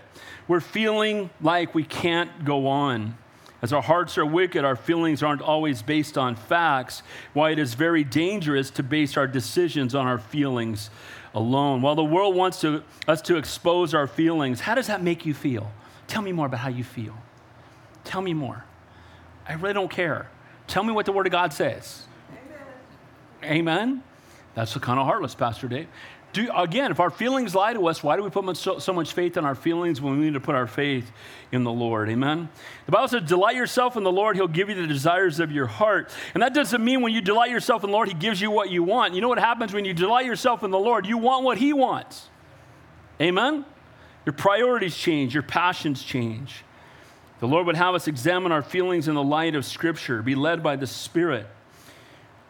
we're 0.48 0.60
feeling 0.60 1.32
like 1.42 1.74
we 1.74 1.84
can't 1.84 2.46
go 2.46 2.68
on. 2.68 3.18
As 3.64 3.72
our 3.72 3.82
hearts 3.82 4.18
are 4.18 4.26
wicked, 4.26 4.66
our 4.66 4.76
feelings 4.76 5.24
aren't 5.24 5.42
always 5.42 5.82
based 5.82 6.18
on 6.18 6.36
facts, 6.36 7.02
why 7.32 7.52
it 7.52 7.60
is 7.60 7.76
very 7.76 8.04
dangerous 8.04 8.70
to 8.72 8.84
base 8.84 9.16
our 9.16 9.26
decisions 9.26 9.96
on 9.96 10.06
our 10.06 10.18
feelings 10.18 10.90
alone. 11.34 11.82
While 11.82 11.96
the 11.96 12.04
world 12.04 12.36
wants 12.36 12.60
to, 12.60 12.84
us 13.08 13.22
to 13.22 13.38
expose 13.38 13.94
our 13.94 14.06
feelings, 14.06 14.60
how 14.60 14.76
does 14.76 14.88
that 14.88 15.02
make 15.02 15.26
you 15.26 15.34
feel? 15.34 15.72
Tell 16.08 16.22
me 16.22 16.34
more 16.34 16.48
about 16.48 16.60
how 16.60 16.68
you 16.68 16.84
feel. 16.84 17.16
Tell 18.04 18.22
me 18.22 18.34
more. 18.34 18.66
I 19.48 19.54
really 19.54 19.74
don't 19.74 19.90
care. 19.90 20.30
Tell 20.68 20.84
me 20.84 20.92
what 20.92 21.06
the 21.06 21.14
Word 21.14 21.26
of 21.26 21.32
God 21.32 21.54
says. 21.54 22.06
Amen. 23.42 23.60
Amen? 23.60 24.04
That's 24.56 24.74
the 24.74 24.82
kind 24.82 25.00
of 25.00 25.06
heartless, 25.06 25.36
Pastor 25.36 25.70
Dave. 25.70 25.88
Do, 26.34 26.50
again, 26.56 26.90
if 26.90 27.00
our 27.00 27.12
feelings 27.12 27.54
lie 27.54 27.74
to 27.74 27.88
us, 27.88 28.02
why 28.02 28.18
do 28.18 28.24
we 28.24 28.32
put 28.32 28.58
so, 28.58 28.80
so, 28.80 28.92
much 28.92 29.14
faith 29.14 29.38
in 29.38 29.46
our 29.46 29.54
feelings 29.54 30.02
when 30.02 30.18
we 30.18 30.26
need 30.26 30.34
to 30.34 30.40
put 30.40 30.56
our 30.56 30.66
faith 30.66 31.12
in 31.52 31.64
the 31.64 31.72
Lord? 31.72 32.10
Amen? 32.10 32.50
The 32.88 32.92
Bible 32.92 33.08
says, 33.08 33.22
delight 33.22 33.56
yourself 33.56 33.96
in 33.98 34.04
the 34.04 34.12
Lord, 34.12 34.36
He'll 34.36 34.48
give 34.48 34.68
you 34.68 34.74
the 34.74 34.88
desires 34.88 35.40
of 35.40 35.52
your 35.52 35.68
heart. 35.68 36.12
And 36.34 36.42
that 36.42 36.56
doesn't 36.56 36.84
mean 36.84 37.04
when 37.04 37.14
you 37.14 37.22
delight 37.22 37.52
yourself 37.52 37.84
in 37.84 37.92
the 37.92 37.94
Lord, 37.94 38.08
He 38.08 38.16
gives 38.16 38.42
you 38.42 38.50
what 38.50 38.72
you 38.72 38.82
want. 38.82 39.14
You 39.14 39.22
know 39.22 39.30
what 39.30 39.38
happens 39.38 39.74
when 39.74 39.86
you 39.86 39.94
delight 39.94 40.26
yourself 40.26 40.64
in 40.64 40.72
the 40.72 40.80
Lord? 40.80 41.06
You 41.06 41.20
want 41.20 41.44
what 41.44 41.60
He 41.60 41.72
wants. 41.72 42.30
Amen? 43.22 43.64
Your 44.26 44.34
priorities 44.34 44.98
change, 44.98 45.36
your 45.36 45.44
passions 45.44 46.02
change. 46.02 46.64
The 47.42 47.48
Lord 47.48 47.68
would 47.68 47.76
have 47.76 47.94
us 47.94 48.08
examine 48.08 48.52
our 48.52 48.64
feelings 48.64 49.08
in 49.08 49.14
the 49.14 49.24
light 49.24 49.54
of 49.54 49.66
Scripture, 49.66 50.24
be 50.24 50.34
led 50.34 50.64
by 50.64 50.78
the 50.78 50.88
Spirit. 50.88 51.46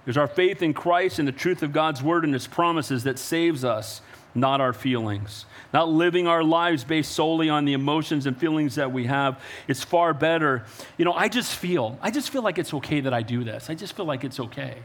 There's 0.05 0.17
our 0.17 0.27
faith 0.27 0.61
in 0.61 0.73
Christ 0.73 1.19
and 1.19 1.27
the 1.27 1.31
truth 1.33 1.63
of 1.63 1.71
God's 1.71 2.03
word 2.03 2.23
and 2.23 2.33
his 2.33 2.47
promises 2.47 3.03
that 3.03 3.17
saves 3.17 3.63
us, 3.63 4.01
not 4.35 4.59
our 4.59 4.73
feelings. 4.73 5.45
Not 5.73 5.89
living 5.89 6.27
our 6.27 6.43
lives 6.43 6.83
based 6.83 7.13
solely 7.13 7.49
on 7.49 7.65
the 7.65 7.73
emotions 7.73 8.25
and 8.25 8.37
feelings 8.37 8.75
that 8.75 8.91
we 8.91 9.05
have. 9.05 9.41
It's 9.67 9.83
far 9.83 10.13
better. 10.13 10.65
You 10.97 11.05
know, 11.05 11.13
I 11.13 11.29
just 11.29 11.55
feel, 11.55 11.97
I 12.01 12.11
just 12.11 12.29
feel 12.29 12.43
like 12.43 12.57
it's 12.57 12.73
okay 12.75 13.01
that 13.01 13.13
I 13.13 13.21
do 13.21 13.43
this. 13.43 13.69
I 13.69 13.75
just 13.75 13.95
feel 13.95 14.05
like 14.05 14.23
it's 14.23 14.39
okay. 14.39 14.77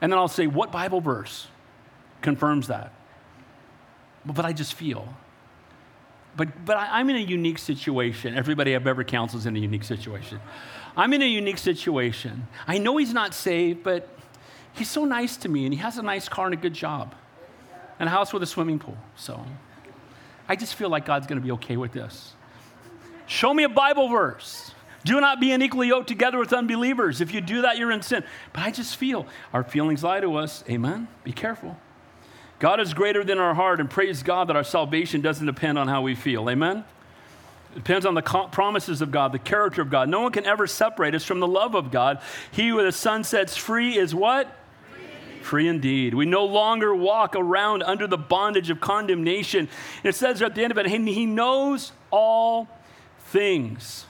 And 0.00 0.10
then 0.10 0.18
I'll 0.18 0.28
say, 0.28 0.46
what 0.46 0.72
Bible 0.72 1.00
verse 1.00 1.46
confirms 2.22 2.68
that? 2.68 2.92
But 4.24 4.44
I 4.44 4.52
just 4.52 4.74
feel. 4.74 5.14
But, 6.36 6.64
but 6.64 6.76
I, 6.76 7.00
am 7.00 7.10
in 7.10 7.16
a 7.16 7.20
unique 7.20 7.58
situation. 7.58 8.34
Everybody 8.34 8.74
I've 8.74 8.86
ever 8.86 9.04
counseled 9.04 9.40
is 9.40 9.46
in 9.46 9.56
a 9.56 9.60
unique 9.60 9.84
situation. 9.84 10.40
I'm 10.96 11.12
in 11.12 11.22
a 11.22 11.26
unique 11.26 11.58
situation. 11.58 12.46
I 12.66 12.78
know 12.78 12.96
he's 12.96 13.12
not 13.12 13.34
saved, 13.34 13.82
but 13.82 14.08
he's 14.74 14.90
so 14.90 15.04
nice 15.04 15.36
to 15.38 15.48
me 15.48 15.64
and 15.64 15.74
he 15.74 15.80
has 15.80 15.98
a 15.98 16.02
nice 16.02 16.28
car 16.28 16.46
and 16.46 16.54
a 16.54 16.56
good 16.56 16.74
job 16.74 17.14
and 17.98 18.08
a 18.08 18.12
house 18.12 18.32
with 18.32 18.42
a 18.42 18.46
swimming 18.46 18.78
pool. 18.78 18.96
So 19.16 19.44
I 20.48 20.56
just 20.56 20.74
feel 20.74 20.88
like 20.88 21.06
God's 21.06 21.26
going 21.26 21.40
to 21.40 21.44
be 21.44 21.52
okay 21.52 21.76
with 21.76 21.92
this. 21.92 22.34
Show 23.26 23.54
me 23.54 23.62
a 23.64 23.68
Bible 23.68 24.08
verse. 24.08 24.72
Do 25.04 25.20
not 25.20 25.40
be 25.40 25.52
unequally 25.52 25.88
yoked 25.88 26.08
together 26.08 26.38
with 26.38 26.52
unbelievers. 26.52 27.20
If 27.20 27.32
you 27.32 27.40
do 27.40 27.62
that, 27.62 27.78
you're 27.78 27.90
in 27.90 28.02
sin. 28.02 28.24
But 28.52 28.64
I 28.64 28.70
just 28.70 28.96
feel 28.96 29.26
our 29.52 29.64
feelings 29.64 30.02
lie 30.02 30.20
to 30.20 30.36
us. 30.36 30.64
Amen. 30.68 31.08
Be 31.24 31.32
careful. 31.32 31.78
God 32.58 32.80
is 32.80 32.92
greater 32.92 33.24
than 33.24 33.38
our 33.38 33.54
heart, 33.54 33.80
and 33.80 33.88
praise 33.88 34.22
God 34.22 34.48
that 34.48 34.56
our 34.56 34.64
salvation 34.64 35.22
doesn't 35.22 35.46
depend 35.46 35.78
on 35.78 35.88
how 35.88 36.02
we 36.02 36.14
feel. 36.14 36.50
Amen. 36.50 36.84
It 37.72 37.76
depends 37.76 38.04
on 38.04 38.14
the 38.14 38.20
promises 38.20 39.00
of 39.00 39.10
God, 39.10 39.32
the 39.32 39.38
character 39.38 39.80
of 39.80 39.88
God. 39.88 40.10
No 40.10 40.20
one 40.20 40.32
can 40.32 40.44
ever 40.44 40.66
separate 40.66 41.14
us 41.14 41.24
from 41.24 41.40
the 41.40 41.46
love 41.46 41.74
of 41.74 41.90
God. 41.90 42.20
He 42.50 42.68
who 42.68 42.82
the 42.82 42.92
Son 42.92 43.24
sets 43.24 43.56
free 43.56 43.96
is 43.96 44.14
what? 44.14 44.54
Free 45.42 45.68
indeed. 45.68 46.14
We 46.14 46.26
no 46.26 46.44
longer 46.44 46.94
walk 46.94 47.34
around 47.36 47.82
under 47.82 48.06
the 48.06 48.18
bondage 48.18 48.70
of 48.70 48.80
condemnation. 48.80 49.68
It 50.04 50.14
says 50.14 50.42
at 50.42 50.54
the 50.54 50.62
end 50.62 50.70
of 50.70 50.78
it, 50.78 50.86
He 50.86 51.26
knows 51.26 51.92
all 52.10 52.68
things. 53.18 54.06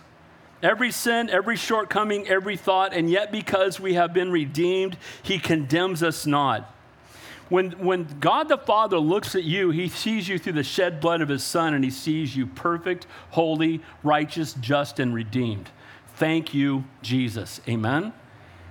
Every 0.63 0.91
sin, 0.91 1.31
every 1.31 1.57
shortcoming, 1.57 2.29
every 2.29 2.57
thought, 2.57 2.93
and 2.93 3.09
yet 3.09 3.33
because 3.33 3.81
we 3.81 3.95
have 3.95 4.13
been 4.13 4.31
redeemed, 4.31 4.99
He 5.23 5.39
condemns 5.39 6.03
us 6.03 6.27
not. 6.27 6.75
When, 7.49 7.73
when 7.73 8.07
God 8.21 8.49
the 8.49 8.59
Father 8.59 8.99
looks 8.99 9.35
at 9.35 9.45
you, 9.45 9.71
He 9.71 9.89
sees 9.89 10.29
you 10.29 10.39
through 10.39 10.53
the 10.53 10.63
shed 10.63 11.01
blood 11.01 11.23
of 11.23 11.29
His 11.29 11.43
Son, 11.43 11.73
and 11.73 11.83
He 11.83 11.91
sees 11.91 12.37
you 12.37 12.47
perfect, 12.47 13.07
holy, 13.31 13.81
righteous, 14.03 14.53
just, 14.55 15.01
and 15.01 15.15
redeemed. 15.15 15.71
Thank 16.17 16.53
you, 16.53 16.85
Jesus. 17.01 17.61
Amen? 17.67 18.13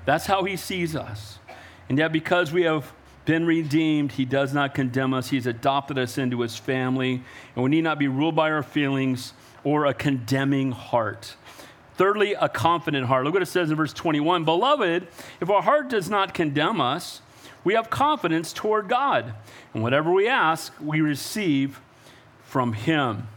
That's 0.05 0.27
how 0.27 0.43
He 0.43 0.55
sees 0.55 0.95
us. 0.95 1.38
And 1.89 1.97
yet, 1.97 2.11
because 2.11 2.53
we 2.53 2.63
have 2.63 2.93
been 3.25 3.45
redeemed, 3.45 4.13
he 4.13 4.25
does 4.25 4.53
not 4.53 4.73
condemn 4.73 5.13
us. 5.13 5.29
He's 5.29 5.45
adopted 5.45 5.97
us 5.97 6.17
into 6.17 6.41
his 6.41 6.55
family, 6.55 7.21
and 7.55 7.63
we 7.63 7.69
need 7.69 7.83
not 7.83 7.99
be 7.99 8.07
ruled 8.07 8.35
by 8.35 8.51
our 8.51 8.63
feelings 8.63 9.33
or 9.63 9.85
a 9.85 9.93
condemning 9.93 10.71
heart. 10.71 11.35
Thirdly, 11.95 12.33
a 12.33 12.47
confident 12.47 13.07
heart. 13.07 13.25
Look 13.25 13.33
what 13.33 13.43
it 13.43 13.47
says 13.47 13.69
in 13.69 13.75
verse 13.75 13.91
21 13.91 14.45
Beloved, 14.45 15.07
if 15.41 15.49
our 15.49 15.61
heart 15.61 15.89
does 15.89 16.09
not 16.09 16.33
condemn 16.33 16.79
us, 16.79 17.21
we 17.63 17.73
have 17.73 17.89
confidence 17.89 18.53
toward 18.53 18.87
God. 18.87 19.33
And 19.73 19.83
whatever 19.83 20.11
we 20.11 20.27
ask, 20.27 20.73
we 20.79 21.01
receive 21.01 21.81
from 22.43 22.73
Him. 22.73 23.27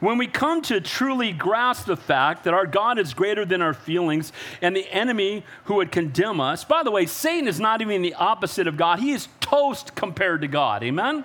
When 0.00 0.16
we 0.16 0.26
come 0.26 0.62
to 0.62 0.80
truly 0.80 1.30
grasp 1.30 1.86
the 1.86 1.96
fact 1.96 2.44
that 2.44 2.54
our 2.54 2.66
God 2.66 2.98
is 2.98 3.12
greater 3.12 3.44
than 3.44 3.60
our 3.60 3.74
feelings 3.74 4.32
and 4.62 4.74
the 4.74 4.90
enemy 4.90 5.44
who 5.64 5.74
would 5.74 5.92
condemn 5.92 6.40
us, 6.40 6.64
by 6.64 6.82
the 6.82 6.90
way, 6.90 7.04
Satan 7.04 7.46
is 7.46 7.60
not 7.60 7.82
even 7.82 8.00
the 8.00 8.14
opposite 8.14 8.66
of 8.66 8.78
God. 8.78 9.00
He 9.00 9.12
is 9.12 9.28
toast 9.40 9.94
compared 9.94 10.40
to 10.40 10.48
God. 10.48 10.82
Amen? 10.82 11.22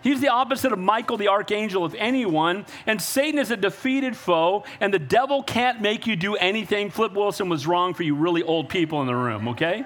He's 0.00 0.20
the 0.20 0.28
opposite 0.28 0.70
of 0.70 0.78
Michael 0.78 1.16
the 1.16 1.28
archangel, 1.28 1.86
if 1.86 1.94
anyone. 1.94 2.66
And 2.86 3.02
Satan 3.02 3.40
is 3.40 3.50
a 3.50 3.56
defeated 3.56 4.16
foe, 4.16 4.64
and 4.78 4.94
the 4.94 4.98
devil 4.98 5.42
can't 5.42 5.80
make 5.80 6.06
you 6.06 6.14
do 6.14 6.36
anything. 6.36 6.90
Flip 6.90 7.14
Wilson 7.14 7.48
was 7.48 7.66
wrong 7.66 7.94
for 7.94 8.04
you 8.04 8.14
really 8.14 8.42
old 8.42 8.68
people 8.68 9.00
in 9.00 9.06
the 9.06 9.16
room, 9.16 9.48
okay? 9.48 9.84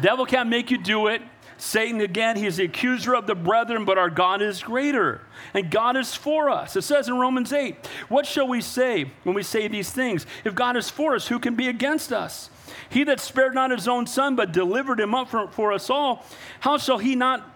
Devil 0.00 0.26
can't 0.26 0.48
make 0.48 0.70
you 0.70 0.78
do 0.78 1.06
it. 1.06 1.22
Satan, 1.62 2.00
again, 2.00 2.34
he's 2.34 2.56
the 2.56 2.64
accuser 2.64 3.14
of 3.14 3.28
the 3.28 3.36
brethren, 3.36 3.84
but 3.84 3.96
our 3.96 4.10
God 4.10 4.42
is 4.42 4.64
greater. 4.64 5.20
And 5.54 5.70
God 5.70 5.96
is 5.96 6.12
for 6.12 6.50
us. 6.50 6.74
It 6.74 6.82
says 6.82 7.06
in 7.08 7.20
Romans 7.20 7.52
8, 7.52 7.76
What 8.08 8.26
shall 8.26 8.48
we 8.48 8.60
say 8.60 9.12
when 9.22 9.36
we 9.36 9.44
say 9.44 9.68
these 9.68 9.88
things? 9.88 10.26
If 10.44 10.56
God 10.56 10.76
is 10.76 10.90
for 10.90 11.14
us, 11.14 11.28
who 11.28 11.38
can 11.38 11.54
be 11.54 11.68
against 11.68 12.12
us? 12.12 12.50
He 12.90 13.04
that 13.04 13.20
spared 13.20 13.54
not 13.54 13.70
his 13.70 13.86
own 13.86 14.08
son, 14.08 14.34
but 14.34 14.50
delivered 14.50 14.98
him 14.98 15.14
up 15.14 15.28
for, 15.28 15.46
for 15.52 15.72
us 15.72 15.88
all, 15.88 16.26
how 16.58 16.78
shall 16.78 16.98
he 16.98 17.14
not 17.14 17.51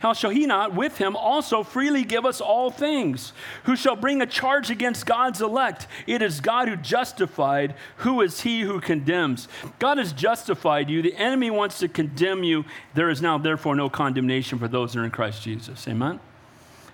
how 0.00 0.12
shall 0.12 0.30
he 0.30 0.46
not 0.46 0.74
with 0.74 0.98
him 0.98 1.16
also 1.16 1.64
freely 1.64 2.04
give 2.04 2.24
us 2.24 2.40
all 2.40 2.70
things? 2.70 3.32
Who 3.64 3.74
shall 3.74 3.96
bring 3.96 4.22
a 4.22 4.26
charge 4.26 4.70
against 4.70 5.06
God's 5.06 5.40
elect? 5.40 5.88
It 6.06 6.22
is 6.22 6.40
God 6.40 6.68
who 6.68 6.76
justified. 6.76 7.74
Who 7.98 8.20
is 8.20 8.42
he 8.42 8.60
who 8.60 8.80
condemns? 8.80 9.48
God 9.80 9.98
has 9.98 10.12
justified 10.12 10.88
you. 10.88 11.02
The 11.02 11.16
enemy 11.16 11.50
wants 11.50 11.80
to 11.80 11.88
condemn 11.88 12.44
you. 12.44 12.64
There 12.94 13.10
is 13.10 13.20
now, 13.20 13.38
therefore, 13.38 13.74
no 13.74 13.90
condemnation 13.90 14.58
for 14.58 14.68
those 14.68 14.92
that 14.92 15.00
are 15.00 15.04
in 15.04 15.10
Christ 15.10 15.42
Jesus. 15.42 15.88
Amen? 15.88 16.20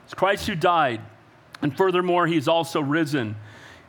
It's 0.04 0.14
Christ 0.14 0.46
who 0.46 0.54
died. 0.54 1.02
And 1.60 1.76
furthermore, 1.76 2.26
he's 2.26 2.48
also 2.48 2.80
risen. 2.80 3.36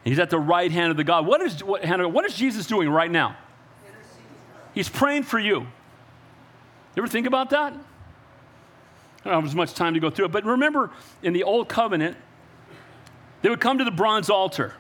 He's 0.04 0.20
at 0.20 0.30
the 0.30 0.40
right 0.40 0.72
hand 0.72 0.92
of 0.92 0.98
the 0.98 1.04
God. 1.06 1.26
What 1.26 1.42
is, 1.42 1.64
what, 1.64 1.86
what 2.12 2.26
is 2.26 2.36
Jesus 2.36 2.68
doing 2.68 2.90
right 2.90 3.10
now? 3.10 3.38
He's 4.74 4.90
praying 4.90 5.24
for 5.24 5.40
you. 5.40 5.62
You 5.62 5.68
ever 7.02 7.08
think 7.08 7.28
about 7.28 7.52
that? 7.52 7.74
I 9.26 9.30
don't 9.30 9.42
have 9.42 9.50
as 9.50 9.56
much 9.56 9.74
time 9.74 9.96
to 9.96 10.00
go 10.00 10.12
through 10.12 10.26
it, 10.26 10.32
but 10.32 10.46
remember 10.46 10.92
in 11.24 11.34
the 11.34 11.44
Old 11.44 11.68
Covenant, 11.68 12.16
they 13.42 13.50
would 13.50 13.60
come 13.60 13.80
to 13.80 13.84
the 13.84 13.92
bronze 13.92 14.30
altar. 14.30 14.76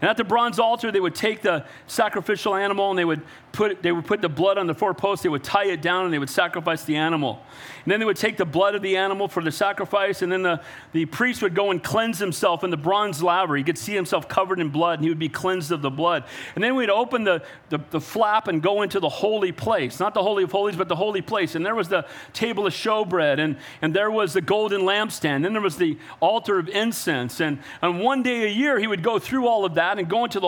And 0.00 0.08
at 0.08 0.16
the 0.16 0.24
bronze 0.24 0.60
altar, 0.60 0.92
they 0.92 1.00
would 1.00 1.16
take 1.16 1.42
the 1.42 1.66
sacrificial 1.88 2.54
animal 2.54 2.90
and 2.90 2.98
they 2.98 3.04
would 3.04 3.20
put, 3.58 3.82
they 3.82 3.90
would 3.90 4.06
put 4.06 4.22
the 4.22 4.28
blood 4.28 4.56
on 4.56 4.68
the 4.68 4.74
four 4.74 4.94
posts, 4.94 5.24
they 5.24 5.28
would 5.28 5.42
tie 5.42 5.66
it 5.66 5.82
down, 5.82 6.04
and 6.04 6.14
they 6.14 6.20
would 6.20 6.30
sacrifice 6.30 6.84
the 6.84 6.94
animal. 6.94 7.42
And 7.84 7.92
then 7.92 7.98
they 7.98 8.06
would 8.06 8.16
take 8.16 8.36
the 8.36 8.44
blood 8.44 8.76
of 8.76 8.82
the 8.82 8.96
animal 8.96 9.26
for 9.26 9.42
the 9.42 9.50
sacrifice, 9.50 10.22
and 10.22 10.30
then 10.30 10.42
the, 10.42 10.62
the 10.92 11.06
priest 11.06 11.42
would 11.42 11.56
go 11.56 11.72
and 11.72 11.82
cleanse 11.82 12.20
himself 12.20 12.62
in 12.62 12.70
the 12.70 12.76
bronze 12.76 13.20
laver. 13.20 13.56
He 13.56 13.64
could 13.64 13.76
see 13.76 13.94
himself 13.94 14.28
covered 14.28 14.60
in 14.60 14.68
blood, 14.68 15.00
and 15.00 15.04
he 15.04 15.08
would 15.08 15.18
be 15.18 15.28
cleansed 15.28 15.72
of 15.72 15.82
the 15.82 15.90
blood. 15.90 16.22
And 16.54 16.62
then 16.62 16.76
we'd 16.76 16.88
open 16.88 17.24
the, 17.24 17.42
the, 17.68 17.80
the 17.90 18.00
flap 18.00 18.46
and 18.46 18.62
go 18.62 18.82
into 18.82 19.00
the 19.00 19.08
holy 19.08 19.50
place. 19.50 19.98
Not 19.98 20.14
the 20.14 20.22
Holy 20.22 20.44
of 20.44 20.52
Holies, 20.52 20.76
but 20.76 20.88
the 20.88 20.94
holy 20.94 21.20
place. 21.20 21.56
And 21.56 21.66
there 21.66 21.74
was 21.74 21.88
the 21.88 22.06
table 22.32 22.64
of 22.64 22.72
showbread, 22.72 23.40
and, 23.40 23.56
and 23.82 23.92
there 23.92 24.10
was 24.10 24.34
the 24.34 24.40
golden 24.40 24.82
lampstand. 24.82 25.42
Then 25.42 25.52
there 25.52 25.60
was 25.60 25.76
the 25.76 25.98
altar 26.20 26.60
of 26.60 26.68
incense. 26.68 27.40
And, 27.40 27.58
one 27.82 28.22
day 28.22 28.44
a 28.44 28.50
year 28.50 28.78
he 28.78 28.86
would 28.86 29.02
go 29.02 29.18
through 29.18 29.48
all 29.48 29.64
of 29.64 29.74
that 29.74 29.98
and 29.98 30.08
one 30.08 30.28
day 30.28 30.38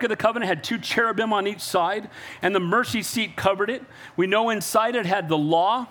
Ark 0.00 0.04
of 0.04 0.08
the 0.08 0.16
Covenant 0.16 0.48
had 0.48 0.64
two 0.64 0.78
cherubim 0.78 1.30
on 1.30 1.46
each 1.46 1.60
side, 1.60 2.08
and 2.40 2.54
the 2.54 2.60
mercy 2.60 3.02
seat 3.02 3.36
covered 3.36 3.68
it. 3.68 3.84
We 4.16 4.26
know 4.26 4.48
inside 4.48 4.96
it 4.96 5.04
had 5.04 5.28
the 5.28 5.36
law, 5.36 5.88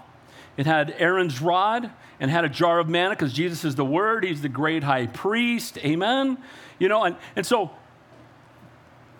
it 0.57 0.65
had 0.65 0.95
Aaron's 0.97 1.39
rod, 1.43 1.91
and 2.19 2.31
had 2.31 2.43
a 2.43 2.49
jar 2.49 2.79
of 2.79 2.89
manna 2.89 3.11
because 3.11 3.33
Jesus 3.33 3.63
is 3.63 3.75
the 3.75 3.85
Word. 3.85 4.23
He's 4.23 4.41
the 4.41 4.49
great 4.49 4.81
high 4.81 5.05
priest. 5.05 5.77
Amen. 5.85 6.39
You 6.79 6.87
know, 6.87 7.03
and, 7.03 7.17
and 7.35 7.45
so, 7.45 7.69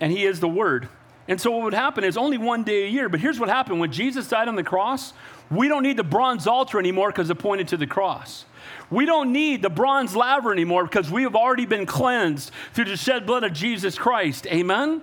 and 0.01 0.11
He 0.11 0.25
is 0.25 0.39
the 0.39 0.49
Word. 0.49 0.89
And 1.27 1.39
so, 1.39 1.51
what 1.51 1.65
would 1.65 1.75
happen 1.75 2.03
is 2.03 2.17
only 2.17 2.39
one 2.39 2.63
day 2.63 2.85
a 2.85 2.89
year. 2.89 3.09
But 3.09 3.19
here's 3.19 3.39
what 3.39 3.47
happened 3.47 3.79
when 3.79 3.91
Jesus 3.91 4.27
died 4.27 4.47
on 4.47 4.55
the 4.55 4.63
cross, 4.63 5.13
we 5.51 5.67
don't 5.67 5.83
need 5.83 5.97
the 5.97 6.03
bronze 6.03 6.47
altar 6.47 6.79
anymore 6.79 7.09
because 7.09 7.29
it 7.29 7.35
pointed 7.35 7.67
to 7.67 7.77
the 7.77 7.85
cross. 7.85 8.45
We 8.91 9.05
don't 9.05 9.31
need 9.31 9.61
the 9.61 9.69
bronze 9.69 10.15
laver 10.15 10.51
anymore 10.51 10.83
because 10.83 11.11
we 11.11 11.23
have 11.23 11.35
already 11.35 11.65
been 11.65 11.85
cleansed 11.85 12.51
through 12.73 12.85
the 12.85 12.97
shed 12.97 13.25
blood 13.25 13.43
of 13.43 13.53
Jesus 13.53 13.97
Christ. 13.97 14.47
Amen? 14.47 15.01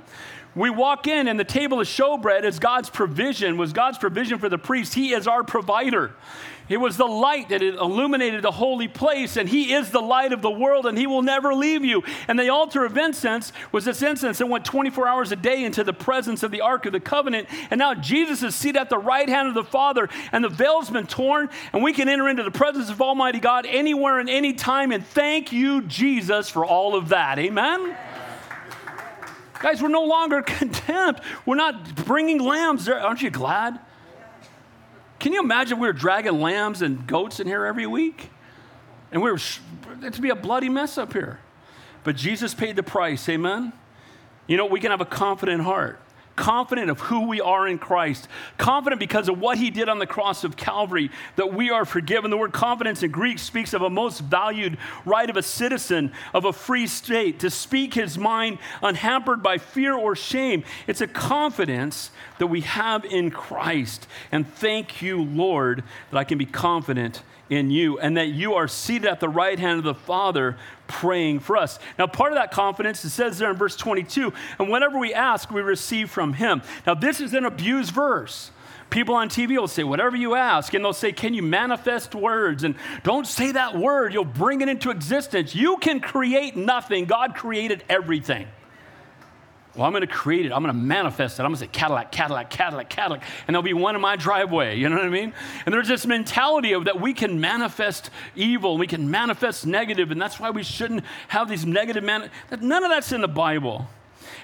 We 0.56 0.70
walk 0.70 1.06
in, 1.06 1.28
and 1.28 1.38
the 1.38 1.44
table 1.44 1.80
of 1.80 1.86
showbread 1.86 2.44
is 2.44 2.58
God's 2.58 2.88
provision, 2.88 3.58
was 3.58 3.74
God's 3.74 3.98
provision 3.98 4.38
for 4.38 4.48
the 4.48 4.56
priest. 4.56 4.94
He 4.94 5.12
is 5.12 5.28
our 5.28 5.44
provider. 5.44 6.14
It 6.68 6.78
was 6.78 6.96
the 6.96 7.06
light 7.06 7.50
that 7.50 7.62
illuminated 7.62 8.42
the 8.42 8.50
holy 8.50 8.88
place, 8.88 9.36
and 9.36 9.48
He 9.48 9.72
is 9.72 9.90
the 9.90 10.00
light 10.00 10.32
of 10.32 10.42
the 10.42 10.50
world, 10.50 10.86
and 10.86 10.98
He 10.98 11.06
will 11.06 11.22
never 11.22 11.54
leave 11.54 11.84
you. 11.84 12.02
And 12.26 12.38
the 12.38 12.48
altar 12.48 12.84
of 12.84 12.96
incense 12.96 13.52
was 13.70 13.84
this 13.84 14.02
incense 14.02 14.38
that 14.38 14.46
went 14.46 14.64
24 14.64 15.06
hours 15.06 15.30
a 15.30 15.36
day 15.36 15.64
into 15.64 15.84
the 15.84 15.92
presence 15.92 16.42
of 16.42 16.50
the 16.50 16.60
Ark 16.60 16.86
of 16.86 16.92
the 16.92 17.00
Covenant. 17.00 17.48
And 17.70 17.78
now 17.78 17.94
Jesus 17.94 18.42
is 18.42 18.54
seated 18.54 18.80
at 18.80 18.90
the 18.90 18.98
right 18.98 19.28
hand 19.28 19.48
of 19.48 19.54
the 19.54 19.64
Father, 19.64 20.08
and 20.32 20.42
the 20.42 20.48
veil's 20.48 20.90
been 20.90 21.06
torn, 21.06 21.48
and 21.72 21.82
we 21.82 21.92
can 21.92 22.08
enter 22.08 22.28
into 22.28 22.42
the 22.42 22.50
presence 22.50 22.90
of 22.90 23.00
Almighty 23.00 23.38
God 23.38 23.64
anywhere 23.66 24.18
and 24.18 24.28
any 24.28 24.52
time. 24.52 24.90
And 24.90 25.06
thank 25.06 25.52
you, 25.52 25.82
Jesus, 25.82 26.48
for 26.48 26.64
all 26.64 26.96
of 26.96 27.10
that. 27.10 27.38
Amen? 27.38 27.96
Guys, 29.60 29.80
we're 29.80 29.88
no 29.88 30.04
longer 30.04 30.42
condemned. 30.46 31.20
We're 31.44 31.54
not 31.54 31.94
bringing 31.94 32.40
lambs. 32.40 32.88
Aren't 32.88 33.22
you 33.22 33.30
glad? 33.30 33.78
Can 35.26 35.32
you 35.32 35.40
imagine 35.40 35.80
we 35.80 35.88
were 35.88 35.92
dragging 35.92 36.40
lambs 36.40 36.82
and 36.82 37.04
goats 37.04 37.40
in 37.40 37.48
here 37.48 37.66
every 37.66 37.84
week? 37.84 38.30
And 39.10 39.20
we 39.20 39.32
were, 39.32 39.40
it'd 40.00 40.22
be 40.22 40.30
a 40.30 40.36
bloody 40.36 40.68
mess 40.68 40.96
up 40.98 41.12
here. 41.12 41.40
But 42.04 42.14
Jesus 42.14 42.54
paid 42.54 42.76
the 42.76 42.84
price, 42.84 43.28
amen? 43.28 43.72
You 44.46 44.56
know, 44.56 44.66
we 44.66 44.78
can 44.78 44.92
have 44.92 45.00
a 45.00 45.04
confident 45.04 45.64
heart 45.64 45.98
confident 46.36 46.90
of 46.90 47.00
who 47.00 47.26
we 47.26 47.40
are 47.40 47.66
in 47.66 47.78
Christ, 47.78 48.28
confident 48.58 49.00
because 49.00 49.28
of 49.28 49.40
what 49.40 49.58
he 49.58 49.70
did 49.70 49.88
on 49.88 49.98
the 49.98 50.06
cross 50.06 50.44
of 50.44 50.56
Calvary 50.56 51.10
that 51.36 51.52
we 51.52 51.70
are 51.70 51.84
forgiven. 51.84 52.30
The 52.30 52.36
word 52.36 52.52
confidence 52.52 53.02
in 53.02 53.10
Greek 53.10 53.38
speaks 53.38 53.72
of 53.72 53.82
a 53.82 53.90
most 53.90 54.20
valued 54.20 54.78
right 55.04 55.28
of 55.28 55.36
a 55.36 55.42
citizen 55.42 56.12
of 56.32 56.44
a 56.44 56.52
free 56.52 56.86
state 56.86 57.40
to 57.40 57.50
speak 57.50 57.94
his 57.94 58.18
mind 58.18 58.58
unhampered 58.82 59.42
by 59.42 59.58
fear 59.58 59.94
or 59.94 60.14
shame. 60.14 60.64
It's 60.86 61.00
a 61.00 61.06
confidence 61.06 62.10
that 62.38 62.46
we 62.48 62.60
have 62.60 63.04
in 63.04 63.30
Christ. 63.30 64.06
And 64.30 64.46
thank 64.46 65.02
you, 65.02 65.22
Lord, 65.22 65.82
that 66.10 66.18
I 66.18 66.24
can 66.24 66.38
be 66.38 66.46
confident 66.46 67.22
in 67.50 67.70
you 67.70 67.98
and 67.98 68.16
that 68.16 68.28
you 68.28 68.54
are 68.54 68.68
seated 68.68 69.06
at 69.06 69.20
the 69.20 69.28
right 69.28 69.58
hand 69.58 69.78
of 69.78 69.84
the 69.84 69.94
Father 69.94 70.56
praying 70.86 71.40
for 71.40 71.56
us. 71.56 71.78
Now, 71.98 72.06
part 72.06 72.32
of 72.32 72.36
that 72.36 72.50
confidence, 72.50 73.04
it 73.04 73.10
says 73.10 73.38
there 73.38 73.50
in 73.50 73.56
verse 73.56 73.76
22, 73.76 74.32
and 74.58 74.68
whatever 74.68 74.98
we 74.98 75.14
ask, 75.14 75.50
we 75.50 75.60
receive 75.60 76.10
from 76.10 76.34
him. 76.34 76.62
Now, 76.86 76.94
this 76.94 77.20
is 77.20 77.34
an 77.34 77.44
abused 77.44 77.92
verse. 77.92 78.50
People 78.88 79.16
on 79.16 79.28
TV 79.28 79.58
will 79.58 79.66
say, 79.66 79.82
whatever 79.82 80.16
you 80.16 80.36
ask, 80.36 80.72
and 80.72 80.84
they'll 80.84 80.92
say, 80.92 81.10
Can 81.10 81.34
you 81.34 81.42
manifest 81.42 82.14
words? 82.14 82.62
And 82.62 82.76
don't 83.02 83.26
say 83.26 83.50
that 83.52 83.76
word, 83.76 84.12
you'll 84.12 84.24
bring 84.24 84.60
it 84.60 84.68
into 84.68 84.90
existence. 84.90 85.56
You 85.56 85.76
can 85.78 85.98
create 85.98 86.56
nothing, 86.56 87.06
God 87.06 87.34
created 87.34 87.82
everything 87.88 88.46
well, 89.76 89.86
I'm 89.86 89.92
going 89.92 90.00
to 90.00 90.06
create 90.06 90.46
it. 90.46 90.52
I'm 90.52 90.62
going 90.62 90.74
to 90.74 90.80
manifest 90.80 91.38
it. 91.38 91.42
I'm 91.42 91.48
going 91.48 91.56
to 91.56 91.60
say 91.60 91.66
Cadillac, 91.66 92.10
Cadillac, 92.10 92.50
Cadillac, 92.50 92.88
Cadillac, 92.88 93.22
and 93.46 93.54
there'll 93.54 93.62
be 93.62 93.74
one 93.74 93.94
in 93.94 94.00
my 94.00 94.16
driveway. 94.16 94.78
You 94.78 94.88
know 94.88 94.96
what 94.96 95.04
I 95.04 95.10
mean? 95.10 95.32
And 95.64 95.74
there's 95.74 95.88
this 95.88 96.06
mentality 96.06 96.72
of 96.72 96.86
that 96.86 97.00
we 97.00 97.12
can 97.12 97.40
manifest 97.40 98.10
evil, 98.34 98.78
we 98.78 98.86
can 98.86 99.10
manifest 99.10 99.66
negative, 99.66 100.10
and 100.10 100.20
that's 100.20 100.40
why 100.40 100.50
we 100.50 100.62
shouldn't 100.62 101.04
have 101.28 101.48
these 101.48 101.66
negative 101.66 102.04
man. 102.04 102.30
None 102.60 102.84
of 102.84 102.90
that's 102.90 103.12
in 103.12 103.20
the 103.20 103.28
Bible. 103.28 103.86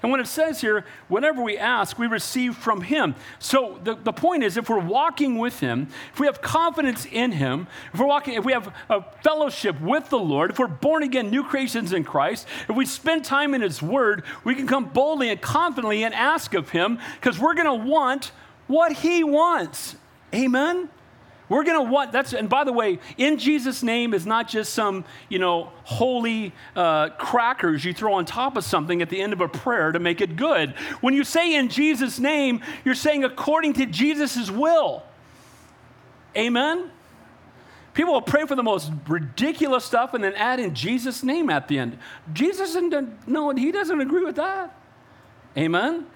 And 0.03 0.11
when 0.11 0.20
it 0.20 0.26
says 0.26 0.61
here, 0.61 0.85
whenever 1.09 1.43
we 1.43 1.59
ask, 1.59 1.99
we 1.99 2.07
receive 2.07 2.57
from 2.57 2.83
Him. 2.83 3.14
So 3.39 3.80
the, 3.83 3.95
the 3.95 4.12
point 4.12 4.43
is, 4.45 4.57
if 4.57 4.68
we're 4.68 4.78
walking 4.78 5.39
with 5.39 5.61
Him, 5.61 5.89
if 6.12 6.20
we 6.20 6.26
have 6.26 6.43
confidence 6.43 7.07
in 7.07 7.33
Him, 7.33 7.66
if 7.93 8.01
we're 8.01 8.07
walking, 8.07 8.35
if 8.35 8.45
we 8.45 8.53
have 8.53 8.74
a 8.89 9.03
fellowship 9.22 9.80
with 9.80 10.09
the 10.11 10.18
Lord, 10.18 10.51
if 10.51 10.59
we're 10.59 10.66
born 10.66 11.03
again, 11.03 11.30
new 11.30 11.45
creations 11.45 11.93
in 11.93 12.05
Christ, 12.05 12.47
if 12.68 12.76
we 12.76 12.87
spend 12.87 13.24
time 13.24 13.55
in 13.55 13.61
His 13.61 13.83
Word, 13.83 14.24
we 14.45 14.55
can 14.55 14.66
come 14.66 14.87
boldly 14.87 15.28
and 15.28 15.41
confidently 15.41 16.05
and 16.05 16.14
ask 16.14 16.55
of 16.55 16.70
Him 16.70 16.99
because 17.20 17.39
we're 17.39 17.55
going 17.55 17.66
to 17.66 17.89
want 17.89 18.33
what 18.66 18.93
He 18.93 19.24
wants. 19.24 19.97
Amen? 20.35 20.89
We're 21.53 21.65
going 21.65 21.85
to 21.85 21.93
want, 21.93 22.13
that's, 22.13 22.33
and 22.33 22.49
by 22.49 22.65
the 22.65 22.73
way, 22.73 22.99
in 23.19 23.37
Jesus' 23.37 23.83
name 23.83 24.15
is 24.15 24.25
not 24.25 24.49
just 24.49 24.73
some, 24.73 25.05
you 25.29 25.39
know, 25.39 25.71
holy 25.85 26.55
uh, 26.75 27.11
crackers 27.11 27.85
you 27.85 27.93
throw 27.93 28.15
on 28.15 28.25
top 28.25 28.57
of 28.57 28.65
something 28.65 29.03
at 29.03 29.11
the 29.11 29.21
end 29.21 29.35
of 29.35 29.43
a 29.43 29.49
prayer 29.49 29.93
to 29.93 29.99
make 29.99 30.23
it 30.23 30.37
good. 30.37 30.71
When 31.03 31.13
you 31.13 31.25
say 31.25 31.55
in 31.55 31.69
Jesus' 31.69 32.19
name, 32.19 32.63
you're 32.85 32.95
saying 32.95 33.25
according 33.25 33.75
to 33.75 33.87
Jesus' 33.87 34.51
will. 34.51 35.03
Amen? 36.35 36.91
People 37.93 38.15
will 38.15 38.23
pray 38.23 38.47
for 38.47 38.55
the 38.55 38.63
most 38.63 38.91
ridiculous 39.07 39.85
stuff 39.85 40.15
and 40.15 40.25
then 40.25 40.33
add 40.33 40.59
in 40.59 40.75
Jesus' 40.75 41.23
name 41.23 41.51
at 41.51 41.69
the 41.69 41.79
end. 41.79 41.99
Jesus, 42.33 42.75
no, 43.27 43.51
he 43.51 43.71
doesn't 43.71 44.01
agree 44.01 44.25
with 44.25 44.37
that. 44.37 44.75
Amen? 45.57 46.07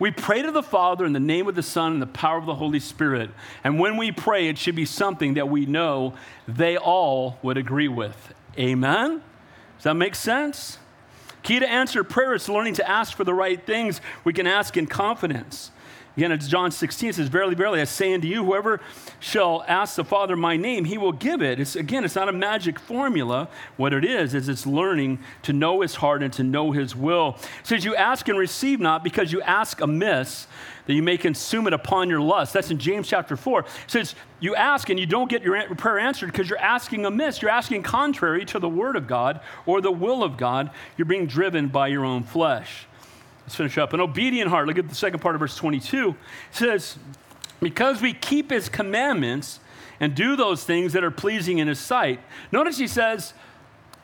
We 0.00 0.10
pray 0.10 0.40
to 0.40 0.50
the 0.50 0.62
Father 0.62 1.04
in 1.04 1.12
the 1.12 1.20
name 1.20 1.46
of 1.46 1.54
the 1.54 1.62
Son 1.62 1.92
and 1.92 2.02
the 2.02 2.06
power 2.06 2.38
of 2.38 2.46
the 2.46 2.54
Holy 2.54 2.80
Spirit. 2.80 3.30
And 3.62 3.78
when 3.78 3.98
we 3.98 4.10
pray, 4.10 4.48
it 4.48 4.56
should 4.56 4.74
be 4.74 4.86
something 4.86 5.34
that 5.34 5.50
we 5.50 5.66
know 5.66 6.14
they 6.48 6.78
all 6.78 7.38
would 7.42 7.58
agree 7.58 7.86
with. 7.86 8.32
Amen? 8.58 9.22
Does 9.76 9.84
that 9.84 9.94
make 9.94 10.14
sense? 10.14 10.78
Key 11.42 11.60
to 11.60 11.70
answer 11.70 12.02
prayer 12.02 12.34
is 12.34 12.48
learning 12.48 12.74
to 12.74 12.88
ask 12.88 13.14
for 13.14 13.24
the 13.24 13.34
right 13.34 13.64
things 13.64 14.00
we 14.24 14.32
can 14.32 14.46
ask 14.46 14.76
in 14.78 14.86
confidence. 14.86 15.70
Again, 16.16 16.32
it's 16.32 16.48
John 16.48 16.72
16. 16.72 17.10
It 17.10 17.14
says, 17.14 17.28
Verily, 17.28 17.54
verily, 17.54 17.80
I 17.80 17.84
say 17.84 18.12
unto 18.12 18.26
you, 18.26 18.44
whoever 18.44 18.80
shall 19.20 19.64
ask 19.68 19.94
the 19.94 20.04
Father 20.04 20.34
my 20.36 20.56
name, 20.56 20.84
he 20.84 20.98
will 20.98 21.12
give 21.12 21.40
it. 21.40 21.60
It's, 21.60 21.76
again, 21.76 22.04
it's 22.04 22.16
not 22.16 22.28
a 22.28 22.32
magic 22.32 22.80
formula. 22.80 23.48
What 23.76 23.92
it 23.92 24.04
is, 24.04 24.34
is 24.34 24.48
it's 24.48 24.66
learning 24.66 25.20
to 25.42 25.52
know 25.52 25.82
his 25.82 25.94
heart 25.94 26.22
and 26.22 26.32
to 26.34 26.42
know 26.42 26.72
his 26.72 26.96
will. 26.96 27.36
It 27.60 27.66
says, 27.66 27.84
You 27.84 27.94
ask 27.94 28.28
and 28.28 28.36
receive 28.36 28.80
not 28.80 29.04
because 29.04 29.32
you 29.32 29.40
ask 29.42 29.80
amiss, 29.80 30.48
that 30.86 30.94
you 30.94 31.02
may 31.02 31.16
consume 31.16 31.68
it 31.68 31.72
upon 31.72 32.10
your 32.10 32.20
lust. 32.20 32.52
That's 32.52 32.72
in 32.72 32.78
James 32.78 33.06
chapter 33.06 33.36
4. 33.36 33.60
It 33.60 33.66
says, 33.86 34.16
You 34.40 34.56
ask 34.56 34.90
and 34.90 34.98
you 34.98 35.06
don't 35.06 35.30
get 35.30 35.42
your 35.42 35.62
prayer 35.76 36.00
answered 36.00 36.32
because 36.32 36.50
you're 36.50 36.58
asking 36.58 37.06
amiss. 37.06 37.40
You're 37.40 37.52
asking 37.52 37.84
contrary 37.84 38.44
to 38.46 38.58
the 38.58 38.68
word 38.68 38.96
of 38.96 39.06
God 39.06 39.40
or 39.64 39.80
the 39.80 39.92
will 39.92 40.24
of 40.24 40.36
God. 40.36 40.70
You're 40.96 41.06
being 41.06 41.26
driven 41.26 41.68
by 41.68 41.86
your 41.86 42.04
own 42.04 42.24
flesh. 42.24 42.86
Let's 43.50 43.56
finish 43.56 43.78
up. 43.78 43.92
An 43.92 44.00
obedient 44.00 44.48
heart. 44.48 44.68
Look 44.68 44.78
at 44.78 44.88
the 44.88 44.94
second 44.94 45.18
part 45.18 45.34
of 45.34 45.40
verse 45.40 45.56
22. 45.56 46.10
It 46.10 46.16
says, 46.52 46.96
Because 47.60 48.00
we 48.00 48.12
keep 48.12 48.50
his 48.50 48.68
commandments 48.68 49.58
and 49.98 50.14
do 50.14 50.36
those 50.36 50.62
things 50.62 50.92
that 50.92 51.02
are 51.02 51.10
pleasing 51.10 51.58
in 51.58 51.66
his 51.66 51.80
sight. 51.80 52.20
Notice 52.52 52.78
he 52.78 52.86
says, 52.86 53.34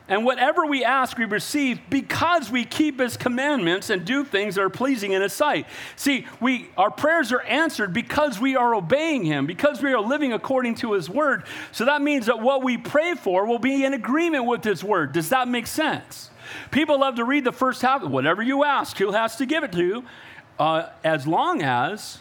and 0.09 0.25
whatever 0.25 0.65
we 0.65 0.83
ask, 0.83 1.17
we 1.17 1.23
receive 1.23 1.79
because 1.89 2.51
we 2.51 2.65
keep 2.65 2.99
his 2.99 3.15
commandments 3.15 3.89
and 3.89 4.03
do 4.03 4.25
things 4.25 4.55
that 4.55 4.63
are 4.63 4.69
pleasing 4.69 5.13
in 5.13 5.21
his 5.21 5.31
sight. 5.31 5.65
See, 5.95 6.27
we, 6.41 6.69
our 6.75 6.91
prayers 6.91 7.31
are 7.31 7.41
answered 7.41 7.93
because 7.93 8.41
we 8.41 8.57
are 8.57 8.75
obeying 8.75 9.23
him, 9.23 9.45
because 9.45 9.81
we 9.81 9.93
are 9.93 10.01
living 10.01 10.33
according 10.33 10.75
to 10.75 10.91
his 10.91 11.09
word. 11.09 11.43
So 11.71 11.85
that 11.85 12.01
means 12.01 12.25
that 12.25 12.41
what 12.41 12.63
we 12.63 12.77
pray 12.77 13.13
for 13.13 13.45
will 13.45 13.59
be 13.59 13.85
in 13.85 13.93
agreement 13.93 14.43
with 14.43 14.65
his 14.65 14.83
word. 14.83 15.13
Does 15.13 15.29
that 15.29 15.47
make 15.47 15.67
sense? 15.67 16.26
People 16.71 16.99
love 16.99 17.15
to 17.15 17.25
read 17.25 17.43
the 17.43 17.51
first 17.51 17.81
half. 17.81 18.03
Whatever 18.03 18.41
you 18.41 18.63
ask, 18.63 18.97
He'll 18.97 19.11
has 19.11 19.35
to 19.37 19.45
give 19.45 19.63
it 19.63 19.71
to 19.73 19.85
you, 19.85 20.05
uh, 20.59 20.89
as 21.03 21.27
long 21.27 21.61
as 21.61 22.19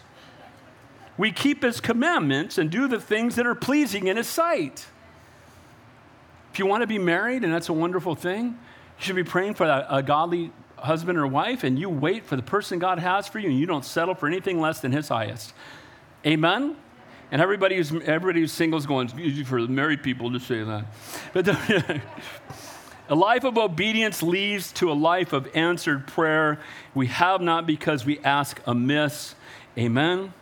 we 1.19 1.33
keep 1.33 1.63
His 1.63 1.81
commandments 1.81 2.59
and 2.59 2.71
do 2.71 2.89
the 2.89 3.01
things 3.01 3.37
that 3.37 3.47
are 3.47 3.55
pleasing 3.55 4.07
in 4.07 4.17
His 4.17 4.27
sight. 4.27 4.87
If 6.53 6.59
you 6.59 6.67
want 6.67 6.83
to 6.83 6.87
be 6.87 6.99
married, 6.99 7.45
and 7.45 7.53
that's 7.53 7.69
a 7.69 7.75
wonderful 7.75 8.15
thing, 8.15 8.47
you 8.47 9.05
should 9.05 9.17
be 9.17 9.25
praying 9.25 9.55
for 9.55 9.67
a, 9.67 9.87
a 9.91 10.03
godly 10.03 10.53
husband 10.79 11.19
or 11.19 11.27
wife, 11.27 11.65
and 11.65 11.79
you 11.79 11.89
wait 11.89 12.25
for 12.25 12.37
the 12.37 12.43
person 12.43 12.79
God 12.79 12.99
has 12.99 13.29
for 13.29 13.39
you, 13.39 13.49
and 13.49 13.59
you 13.59 13.67
don't 13.67 13.85
settle 13.85 14.15
for 14.15 14.27
anything 14.27 14.61
less 14.61 14.81
than 14.81 14.93
His 14.93 15.09
highest. 15.09 15.53
Amen? 16.25 16.77
And 17.31 17.43
everybody 17.43 17.77
who's, 17.77 17.93
everybody 17.93 18.41
who's 18.41 18.53
single 18.53 18.79
is 18.79 18.87
going, 18.87 19.11
easy 19.19 19.43
for 19.43 19.61
the 19.61 19.69
married 19.69 20.03
people 20.03 20.33
to 20.33 20.39
say 20.39 20.63
that. 20.63 20.87
But 21.33 21.47
A 23.09 23.15
life 23.15 23.45
of 23.45 23.57
obedience 23.57 24.23
leads 24.23 24.73
to 24.73 24.91
a 24.91 24.95
life 24.95 25.33
of 25.33 25.49
answered 25.55 26.07
prayer. 26.07 26.59
We 26.95 27.07
have 27.07 27.41
not 27.41 27.67
because 27.67 28.05
we 28.05 28.19
ask 28.21 28.61
amiss. 28.67 29.35
Amen. 29.79 30.33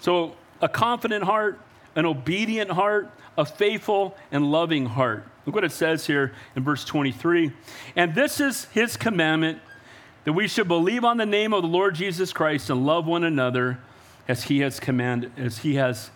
So, 0.00 0.34
a 0.60 0.68
confident 0.68 1.24
heart, 1.24 1.58
an 1.96 2.06
obedient 2.06 2.70
heart, 2.70 3.10
a 3.38 3.44
faithful 3.44 4.16
and 4.30 4.50
loving 4.50 4.86
heart. 4.86 5.24
Look 5.46 5.54
what 5.54 5.64
it 5.64 5.72
says 5.72 6.06
here 6.06 6.32
in 6.54 6.62
verse 6.62 6.84
23. 6.84 7.52
And 7.96 8.14
this 8.14 8.38
is 8.38 8.66
his 8.66 8.96
commandment 8.96 9.58
that 10.24 10.34
we 10.34 10.46
should 10.46 10.68
believe 10.68 11.04
on 11.04 11.16
the 11.16 11.26
name 11.26 11.52
of 11.52 11.62
the 11.62 11.68
Lord 11.68 11.94
Jesus 11.94 12.32
Christ 12.32 12.70
and 12.70 12.86
love 12.86 13.06
one 13.06 13.24
another 13.24 13.78
as 14.28 14.44
he 14.44 14.60
has 14.60 14.78
commanded, 14.78 15.32
as 15.36 15.58
he 15.58 15.74
has 15.74 16.10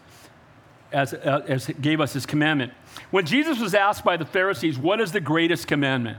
as, 0.93 1.15
uh, 1.15 1.45
as 1.49 1.67
gave 1.81 2.01
us 2.01 2.13
his 2.13 2.27
commandment. 2.27 2.73
When 3.11 3.27
Jesus 3.27 3.61
was 3.61 3.75
asked 3.75 4.05
by 4.05 4.17
the 4.17 4.25
Pharisees, 4.25 4.79
what 4.79 5.01
is 5.01 5.13
the 5.13 5.21
greatest 5.21 5.67
commandment? 5.67 6.19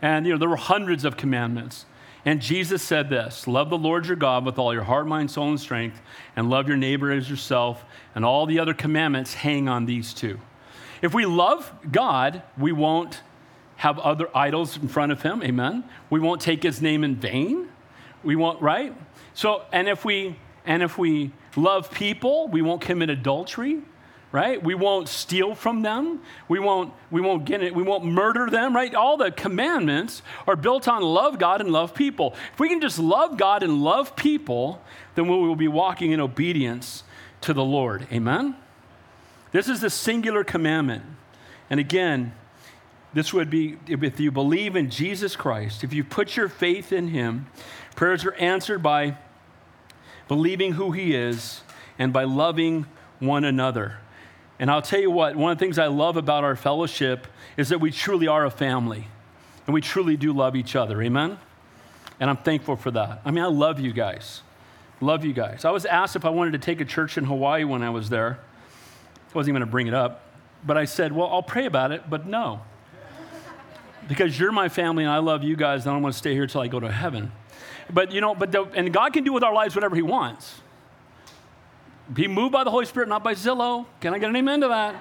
And, 0.00 0.26
you 0.26 0.32
know, 0.32 0.38
there 0.38 0.48
were 0.48 0.56
hundreds 0.56 1.04
of 1.04 1.16
commandments. 1.16 1.86
And 2.24 2.40
Jesus 2.40 2.82
said 2.82 3.08
this 3.08 3.46
Love 3.46 3.70
the 3.70 3.78
Lord 3.78 4.06
your 4.06 4.16
God 4.16 4.44
with 4.44 4.58
all 4.58 4.72
your 4.72 4.84
heart, 4.84 5.06
mind, 5.06 5.30
soul, 5.30 5.48
and 5.48 5.60
strength, 5.60 6.00
and 6.36 6.50
love 6.50 6.68
your 6.68 6.76
neighbor 6.76 7.10
as 7.10 7.28
yourself. 7.28 7.84
And 8.14 8.24
all 8.24 8.46
the 8.46 8.58
other 8.58 8.74
commandments 8.74 9.34
hang 9.34 9.68
on 9.68 9.86
these 9.86 10.12
two. 10.14 10.38
If 11.00 11.14
we 11.14 11.26
love 11.26 11.72
God, 11.90 12.42
we 12.56 12.70
won't 12.72 13.22
have 13.76 13.98
other 13.98 14.28
idols 14.36 14.76
in 14.76 14.86
front 14.86 15.10
of 15.10 15.22
him. 15.22 15.42
Amen. 15.42 15.82
We 16.10 16.20
won't 16.20 16.40
take 16.40 16.62
his 16.62 16.80
name 16.80 17.02
in 17.02 17.16
vain. 17.16 17.68
We 18.22 18.36
won't, 18.36 18.62
right? 18.62 18.94
So, 19.34 19.62
and 19.72 19.88
if 19.88 20.04
we 20.04 20.36
and 20.64 20.82
if 20.82 20.98
we 20.98 21.32
love 21.56 21.90
people, 21.90 22.48
we 22.48 22.62
won't 22.62 22.80
commit 22.80 23.10
adultery, 23.10 23.80
right? 24.32 24.62
We 24.62 24.74
won't 24.74 25.08
steal 25.08 25.54
from 25.54 25.82
them. 25.82 26.22
We 26.48 26.58
won't, 26.58 26.92
we 27.10 27.20
won't 27.20 27.44
get 27.44 27.62
it, 27.62 27.74
we 27.74 27.82
won't 27.82 28.04
murder 28.04 28.48
them, 28.48 28.74
right? 28.74 28.94
All 28.94 29.16
the 29.16 29.30
commandments 29.30 30.22
are 30.46 30.56
built 30.56 30.88
on 30.88 31.02
love 31.02 31.38
God 31.38 31.60
and 31.60 31.70
love 31.70 31.94
people. 31.94 32.34
If 32.54 32.60
we 32.60 32.68
can 32.68 32.80
just 32.80 32.98
love 32.98 33.36
God 33.36 33.62
and 33.62 33.82
love 33.82 34.16
people, 34.16 34.82
then 35.14 35.28
we 35.28 35.36
will 35.36 35.56
be 35.56 35.68
walking 35.68 36.12
in 36.12 36.20
obedience 36.20 37.04
to 37.42 37.52
the 37.52 37.64
Lord. 37.64 38.06
Amen? 38.10 38.56
This 39.52 39.68
is 39.68 39.80
the 39.80 39.90
singular 39.90 40.44
commandment. 40.44 41.04
And 41.68 41.78
again, 41.78 42.32
this 43.12 43.32
would 43.34 43.50
be 43.50 43.78
if 43.86 44.18
you 44.18 44.30
believe 44.30 44.74
in 44.74 44.88
Jesus 44.88 45.36
Christ, 45.36 45.84
if 45.84 45.92
you 45.92 46.02
put 46.02 46.36
your 46.36 46.48
faith 46.48 46.92
in 46.92 47.08
Him, 47.08 47.46
prayers 47.94 48.24
are 48.24 48.34
answered 48.34 48.82
by 48.82 49.18
believing 50.32 50.72
who 50.72 50.92
He 50.92 51.14
is, 51.14 51.60
and 51.98 52.10
by 52.10 52.24
loving 52.24 52.86
one 53.18 53.44
another. 53.44 53.98
And 54.58 54.70
I'll 54.70 54.80
tell 54.80 54.98
you 54.98 55.10
what, 55.10 55.36
one 55.36 55.52
of 55.52 55.58
the 55.58 55.62
things 55.62 55.78
I 55.78 55.88
love 55.88 56.16
about 56.16 56.42
our 56.42 56.56
fellowship 56.56 57.26
is 57.58 57.68
that 57.68 57.82
we 57.82 57.90
truly 57.90 58.28
are 58.28 58.46
a 58.46 58.50
family 58.50 59.08
and 59.66 59.74
we 59.74 59.82
truly 59.82 60.16
do 60.16 60.32
love 60.32 60.56
each 60.56 60.74
other. 60.74 61.02
Amen? 61.02 61.36
And 62.18 62.30
I'm 62.30 62.38
thankful 62.38 62.76
for 62.76 62.90
that. 62.92 63.20
I 63.26 63.30
mean, 63.30 63.44
I 63.44 63.48
love 63.48 63.78
you 63.78 63.92
guys. 63.92 64.40
Love 65.02 65.22
you 65.22 65.34
guys. 65.34 65.66
I 65.66 65.70
was 65.70 65.84
asked 65.84 66.16
if 66.16 66.24
I 66.24 66.30
wanted 66.30 66.52
to 66.52 66.58
take 66.58 66.80
a 66.80 66.86
church 66.86 67.18
in 67.18 67.24
Hawaii 67.24 67.64
when 67.64 67.82
I 67.82 67.90
was 67.90 68.08
there. 68.08 68.38
I 68.40 69.34
wasn't 69.34 69.50
even 69.50 69.60
going 69.60 69.68
to 69.68 69.70
bring 69.70 69.86
it 69.86 69.94
up. 69.94 70.24
But 70.64 70.78
I 70.78 70.86
said, 70.86 71.12
well, 71.12 71.28
I'll 71.28 71.42
pray 71.42 71.66
about 71.66 71.92
it, 71.92 72.08
but 72.08 72.24
no. 72.24 72.62
Because 74.08 74.40
you're 74.40 74.50
my 74.50 74.70
family 74.70 75.04
and 75.04 75.12
I 75.12 75.18
love 75.18 75.44
you 75.44 75.56
guys, 75.56 75.82
and 75.82 75.90
I 75.90 75.94
don't 75.94 76.02
want 76.02 76.14
to 76.14 76.18
stay 76.18 76.32
here 76.32 76.44
until 76.44 76.62
I 76.62 76.68
go 76.68 76.80
to 76.80 76.90
heaven. 76.90 77.32
But 77.92 78.12
you 78.12 78.20
know, 78.20 78.34
but 78.34 78.52
the, 78.52 78.64
and 78.74 78.92
God 78.92 79.12
can 79.12 79.24
do 79.24 79.32
with 79.32 79.42
our 79.42 79.54
lives 79.54 79.74
whatever 79.74 79.96
He 79.96 80.02
wants. 80.02 80.60
Be 82.12 82.28
moved 82.28 82.52
by 82.52 82.64
the 82.64 82.70
Holy 82.70 82.84
Spirit, 82.84 83.08
not 83.08 83.22
by 83.24 83.34
Zillow. 83.34 83.86
Can 84.00 84.12
I 84.12 84.18
get 84.18 84.28
an 84.28 84.36
amen 84.36 84.60
to 84.62 84.68
that? 84.68 84.94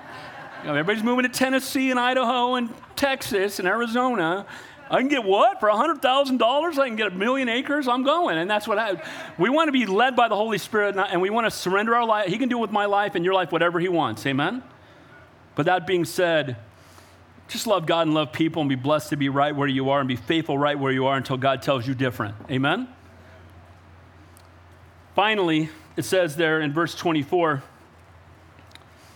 You 0.62 0.68
know, 0.68 0.76
everybody's 0.76 1.04
moving 1.04 1.24
to 1.24 1.30
Tennessee 1.30 1.90
and 1.90 2.00
Idaho 2.00 2.56
and 2.56 2.70
Texas 2.96 3.60
and 3.60 3.68
Arizona. 3.68 4.46
I 4.90 5.00
can 5.00 5.08
get 5.08 5.24
what 5.24 5.60
for 5.60 5.70
$100,000? 5.70 6.78
I 6.78 6.88
can 6.88 6.96
get 6.98 7.08
a 7.08 7.16
million 7.16 7.50
acres? 7.50 7.88
I'm 7.88 8.04
going. 8.04 8.38
And 8.38 8.50
that's 8.50 8.68
what 8.68 8.78
I, 8.78 9.02
we 9.40 9.50
want 9.50 9.70
to 9.70 9.72
be 9.72 9.86
led 9.86 10.16
by 10.16 10.28
the 10.28 10.36
Holy 10.36 10.58
Spirit 10.58 10.96
and 10.98 11.22
we 11.22 11.30
want 11.30 11.48
to 11.48 11.52
surrender 11.52 11.96
our 11.96 12.06
life. 12.06 12.28
He 12.28 12.38
can 12.38 12.50
do 12.50 12.58
with 12.58 12.72
my 12.72 12.86
life 12.86 13.16
and 13.16 13.24
your 13.24 13.34
life 13.34 13.52
whatever 13.52 13.80
He 13.80 13.88
wants. 13.88 14.26
Amen? 14.26 14.62
But 15.56 15.66
that 15.66 15.88
being 15.88 16.06
said, 16.06 16.58
just 17.52 17.68
love 17.68 17.86
God 17.86 18.08
and 18.08 18.14
love 18.14 18.32
people 18.32 18.62
and 18.62 18.70
be 18.70 18.76
blessed 18.76 19.10
to 19.10 19.18
be 19.18 19.28
right 19.28 19.54
where 19.54 19.68
you 19.68 19.90
are 19.90 20.00
and 20.00 20.08
be 20.08 20.16
faithful 20.16 20.58
right 20.58 20.80
where 20.80 20.92
you 20.92 21.06
are 21.06 21.18
until 21.18 21.36
God 21.36 21.62
tells 21.62 21.86
you 21.86 21.94
different. 21.94 22.34
Amen? 22.50 22.88
Finally, 25.16 25.70
it 25.98 26.04
says 26.04 26.38
there 26.38 26.62
in 26.62 26.72
verse 26.72 26.96
24 26.96 27.62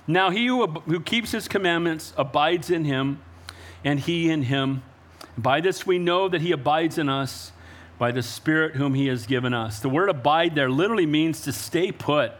Now 0.05 0.31
he 0.31 0.47
who, 0.47 0.67
who 0.67 0.99
keeps 0.99 1.31
his 1.31 1.47
commandments 1.47 2.13
abides 2.17 2.69
in 2.69 2.83
him, 2.83 3.21
and 3.85 4.01
he 4.01 4.29
in 4.29 4.43
him. 4.43 4.83
By 5.37 5.61
this 5.61 5.87
we 5.87 5.97
know 5.97 6.27
that 6.27 6.41
he 6.41 6.51
abides 6.51 6.97
in 6.97 7.07
us 7.07 7.53
by 7.97 8.11
the 8.11 8.21
Spirit 8.21 8.75
whom 8.75 8.93
He 8.93 9.07
has 9.07 9.25
given 9.25 9.53
us. 9.53 9.79
The 9.79 9.89
word 9.89 10.09
abide 10.09 10.55
there 10.55 10.69
literally 10.69 11.05
means 11.05 11.41
to 11.41 11.51
stay 11.51 11.91
put. 11.91 12.31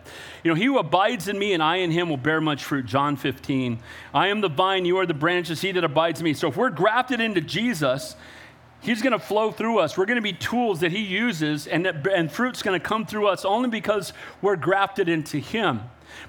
You 0.44 0.52
know, 0.52 0.56
He 0.56 0.66
who 0.66 0.78
abides 0.78 1.28
in 1.28 1.40
me 1.40 1.54
and 1.54 1.64
I 1.64 1.78
in 1.78 1.92
Him 1.92 2.10
will 2.10 2.18
bear 2.18 2.42
much 2.42 2.64
fruit. 2.64 2.86
John 2.86 3.16
15. 3.16 3.80
I 4.14 4.28
am 4.28 4.42
the 4.42 4.50
vine, 4.50 4.86
you 4.86 4.98
are 4.98 5.06
the 5.06 5.14
branches, 5.14 5.62
He 5.62 5.72
that 5.72 5.84
abides 5.84 6.20
in 6.20 6.26
me. 6.26 6.34
So 6.34 6.50
if 6.50 6.58
we're 6.58 6.70
grafted 6.70 7.22
into 7.22 7.42
Jesus, 7.42 8.16
He's 8.82 9.02
going 9.02 9.14
to 9.14 9.20
flow 9.20 9.52
through 9.52 9.80
us. 9.80 9.98
We're 9.98 10.06
going 10.06 10.18
to 10.18 10.22
be 10.22 10.34
tools 10.34 10.82
that 10.82 10.92
He 10.92 11.00
uses, 11.00 11.66
and, 11.68 11.86
that, 11.86 12.06
and 12.08 12.32
fruit's 12.32 12.62
going 12.62 12.80
to 12.80 12.86
come 12.86 13.06
through 13.06 13.28
us 13.28 13.44
only 13.44 13.70
because 13.70 14.14
we're 14.42 14.58
grafted 14.58 15.10
into 15.10 15.38
Him. 15.38 15.82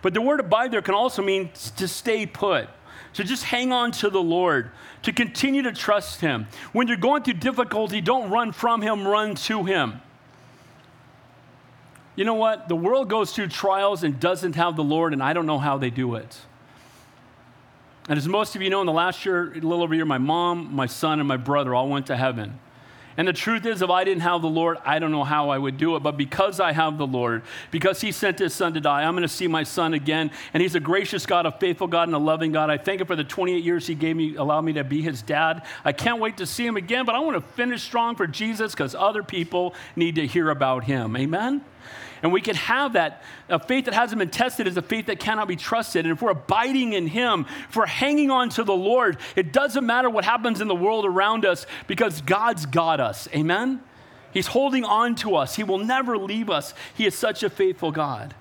But 0.02 0.14
the 0.14 0.22
word 0.22 0.40
abide 0.40 0.70
there 0.70 0.82
can 0.82 0.94
also 0.94 1.22
mean 1.22 1.50
to 1.76 1.86
stay 1.86 2.26
put. 2.26 2.68
So 3.12 3.22
just 3.22 3.44
hang 3.44 3.72
on 3.72 3.92
to 3.92 4.10
the 4.10 4.22
Lord, 4.22 4.70
to 5.02 5.12
continue 5.12 5.62
to 5.62 5.72
trust 5.72 6.20
Him. 6.20 6.46
When 6.72 6.88
you're 6.88 6.96
going 6.96 7.22
through 7.22 7.34
difficulty, 7.34 8.00
don't 8.00 8.30
run 8.30 8.52
from 8.52 8.82
Him, 8.82 9.06
run 9.06 9.34
to 9.34 9.64
Him. 9.64 10.00
You 12.16 12.24
know 12.24 12.34
what? 12.34 12.68
The 12.68 12.76
world 12.76 13.10
goes 13.10 13.32
through 13.32 13.48
trials 13.48 14.02
and 14.02 14.18
doesn't 14.18 14.54
have 14.54 14.74
the 14.74 14.84
Lord, 14.84 15.12
and 15.12 15.22
I 15.22 15.32
don't 15.32 15.46
know 15.46 15.58
how 15.58 15.76
they 15.76 15.90
do 15.90 16.14
it. 16.14 16.40
And 18.08 18.16
as 18.16 18.26
most 18.26 18.56
of 18.56 18.62
you 18.62 18.70
know, 18.70 18.80
in 18.80 18.86
the 18.86 18.92
last 18.92 19.26
year, 19.26 19.50
a 19.52 19.54
little 19.54 19.82
over 19.82 19.92
a 19.92 19.96
year, 19.96 20.06
my 20.06 20.18
mom, 20.18 20.74
my 20.74 20.86
son, 20.86 21.18
and 21.18 21.28
my 21.28 21.36
brother 21.36 21.74
all 21.74 21.88
went 21.88 22.06
to 22.06 22.16
heaven. 22.16 22.58
And 23.16 23.26
the 23.26 23.32
truth 23.32 23.64
is, 23.64 23.82
if 23.82 23.90
I 23.90 24.04
didn't 24.04 24.22
have 24.22 24.42
the 24.42 24.48
Lord, 24.48 24.78
I 24.84 24.98
don't 24.98 25.10
know 25.10 25.24
how 25.24 25.50
I 25.50 25.58
would 25.58 25.78
do 25.78 25.96
it. 25.96 26.00
But 26.00 26.16
because 26.16 26.60
I 26.60 26.72
have 26.72 26.98
the 26.98 27.06
Lord, 27.06 27.42
because 27.70 28.00
He 28.00 28.12
sent 28.12 28.38
His 28.38 28.54
Son 28.54 28.74
to 28.74 28.80
die, 28.80 29.04
I'm 29.04 29.14
going 29.14 29.22
to 29.22 29.28
see 29.28 29.48
my 29.48 29.62
son 29.62 29.94
again. 29.94 30.30
And 30.52 30.62
He's 30.62 30.74
a 30.74 30.80
gracious 30.80 31.26
God, 31.26 31.46
a 31.46 31.52
faithful 31.52 31.86
God, 31.86 32.08
and 32.08 32.14
a 32.14 32.18
loving 32.18 32.52
God. 32.52 32.70
I 32.70 32.78
thank 32.78 33.00
Him 33.00 33.06
for 33.06 33.16
the 33.16 33.24
28 33.24 33.64
years 33.64 33.86
He 33.86 33.94
gave 33.94 34.16
me, 34.16 34.36
allowed 34.36 34.62
me 34.62 34.74
to 34.74 34.84
be 34.84 35.02
His 35.02 35.22
dad. 35.22 35.64
I 35.84 35.92
can't 35.92 36.20
wait 36.20 36.36
to 36.38 36.46
see 36.46 36.66
Him 36.66 36.76
again, 36.76 37.04
but 37.06 37.14
I 37.14 37.20
want 37.20 37.36
to 37.36 37.52
finish 37.54 37.82
strong 37.82 38.16
for 38.16 38.26
Jesus 38.26 38.72
because 38.72 38.94
other 38.94 39.22
people 39.22 39.74
need 39.94 40.16
to 40.16 40.26
hear 40.26 40.50
about 40.50 40.84
Him. 40.84 41.16
Amen? 41.16 41.64
And 42.22 42.32
we 42.32 42.40
can 42.40 42.56
have 42.56 42.94
that. 42.94 43.22
A 43.48 43.58
faith 43.58 43.84
that 43.84 43.94
hasn't 43.94 44.18
been 44.18 44.30
tested 44.30 44.66
is 44.66 44.76
a 44.76 44.82
faith 44.82 45.06
that 45.06 45.20
cannot 45.20 45.48
be 45.48 45.56
trusted. 45.56 46.06
And 46.06 46.12
if 46.12 46.22
we're 46.22 46.30
abiding 46.30 46.94
in 46.94 47.06
Him, 47.06 47.46
if 47.68 47.76
we're 47.76 47.86
hanging 47.86 48.30
on 48.30 48.48
to 48.50 48.64
the 48.64 48.74
Lord, 48.74 49.18
it 49.36 49.52
doesn't 49.52 49.84
matter 49.84 50.08
what 50.08 50.24
happens 50.24 50.60
in 50.60 50.68
the 50.68 50.74
world 50.74 51.04
around 51.04 51.44
us 51.44 51.66
because 51.86 52.20
God's 52.22 52.66
got 52.66 53.00
us. 53.00 53.28
Amen? 53.34 53.80
He's 54.32 54.48
holding 54.48 54.84
on 54.84 55.14
to 55.16 55.36
us. 55.36 55.56
He 55.56 55.64
will 55.64 55.78
never 55.78 56.18
leave 56.18 56.50
us. 56.50 56.74
He 56.94 57.06
is 57.06 57.14
such 57.14 57.42
a 57.42 57.50
faithful 57.50 57.90
God. 57.90 58.34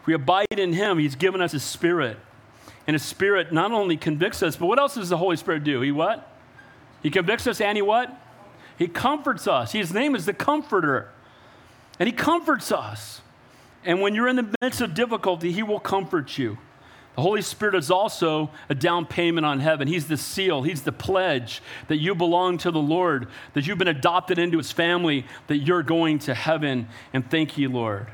If 0.00 0.06
we 0.06 0.14
abide 0.14 0.46
in 0.50 0.72
Him, 0.72 0.98
He's 0.98 1.14
given 1.14 1.40
us 1.40 1.52
His 1.52 1.62
Spirit. 1.62 2.16
And 2.86 2.94
His 2.94 3.02
Spirit 3.02 3.52
not 3.52 3.70
only 3.70 3.96
convicts 3.96 4.42
us, 4.42 4.56
but 4.56 4.66
what 4.66 4.78
else 4.78 4.94
does 4.94 5.08
the 5.08 5.16
Holy 5.16 5.36
Spirit 5.36 5.62
do? 5.62 5.80
He 5.82 5.92
what? 5.92 6.32
He 7.02 7.10
convicts 7.10 7.46
us 7.46 7.60
and 7.60 7.76
He 7.76 7.82
what? 7.82 8.18
He 8.78 8.88
comforts 8.88 9.46
us. 9.46 9.72
His 9.72 9.92
name 9.92 10.14
is 10.14 10.24
the 10.24 10.32
Comforter. 10.32 11.10
And 11.98 12.06
He 12.08 12.12
comforts 12.12 12.72
us. 12.72 13.20
And 13.84 14.00
when 14.00 14.14
you're 14.14 14.28
in 14.28 14.36
the 14.36 14.54
midst 14.60 14.80
of 14.80 14.94
difficulty, 14.94 15.52
He 15.52 15.62
will 15.62 15.80
comfort 15.80 16.38
you. 16.38 16.58
The 17.16 17.22
Holy 17.22 17.42
Spirit 17.42 17.74
is 17.74 17.90
also 17.90 18.50
a 18.68 18.76
down 18.76 19.04
payment 19.04 19.44
on 19.44 19.58
heaven. 19.58 19.88
He's 19.88 20.06
the 20.06 20.16
seal, 20.16 20.62
He's 20.62 20.82
the 20.82 20.92
pledge 20.92 21.60
that 21.88 21.96
you 21.96 22.14
belong 22.14 22.58
to 22.58 22.70
the 22.70 22.78
Lord, 22.78 23.26
that 23.54 23.66
you've 23.66 23.78
been 23.78 23.88
adopted 23.88 24.38
into 24.38 24.58
His 24.58 24.70
family, 24.70 25.26
that 25.48 25.58
you're 25.58 25.82
going 25.82 26.20
to 26.20 26.34
heaven. 26.34 26.86
And 27.12 27.28
thank 27.28 27.58
you, 27.58 27.70
Lord. 27.70 28.06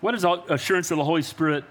What 0.00 0.14
is 0.14 0.24
assurance 0.24 0.90
of 0.90 0.96
the 0.96 1.04
Holy 1.04 1.22
Spirit 1.22 1.64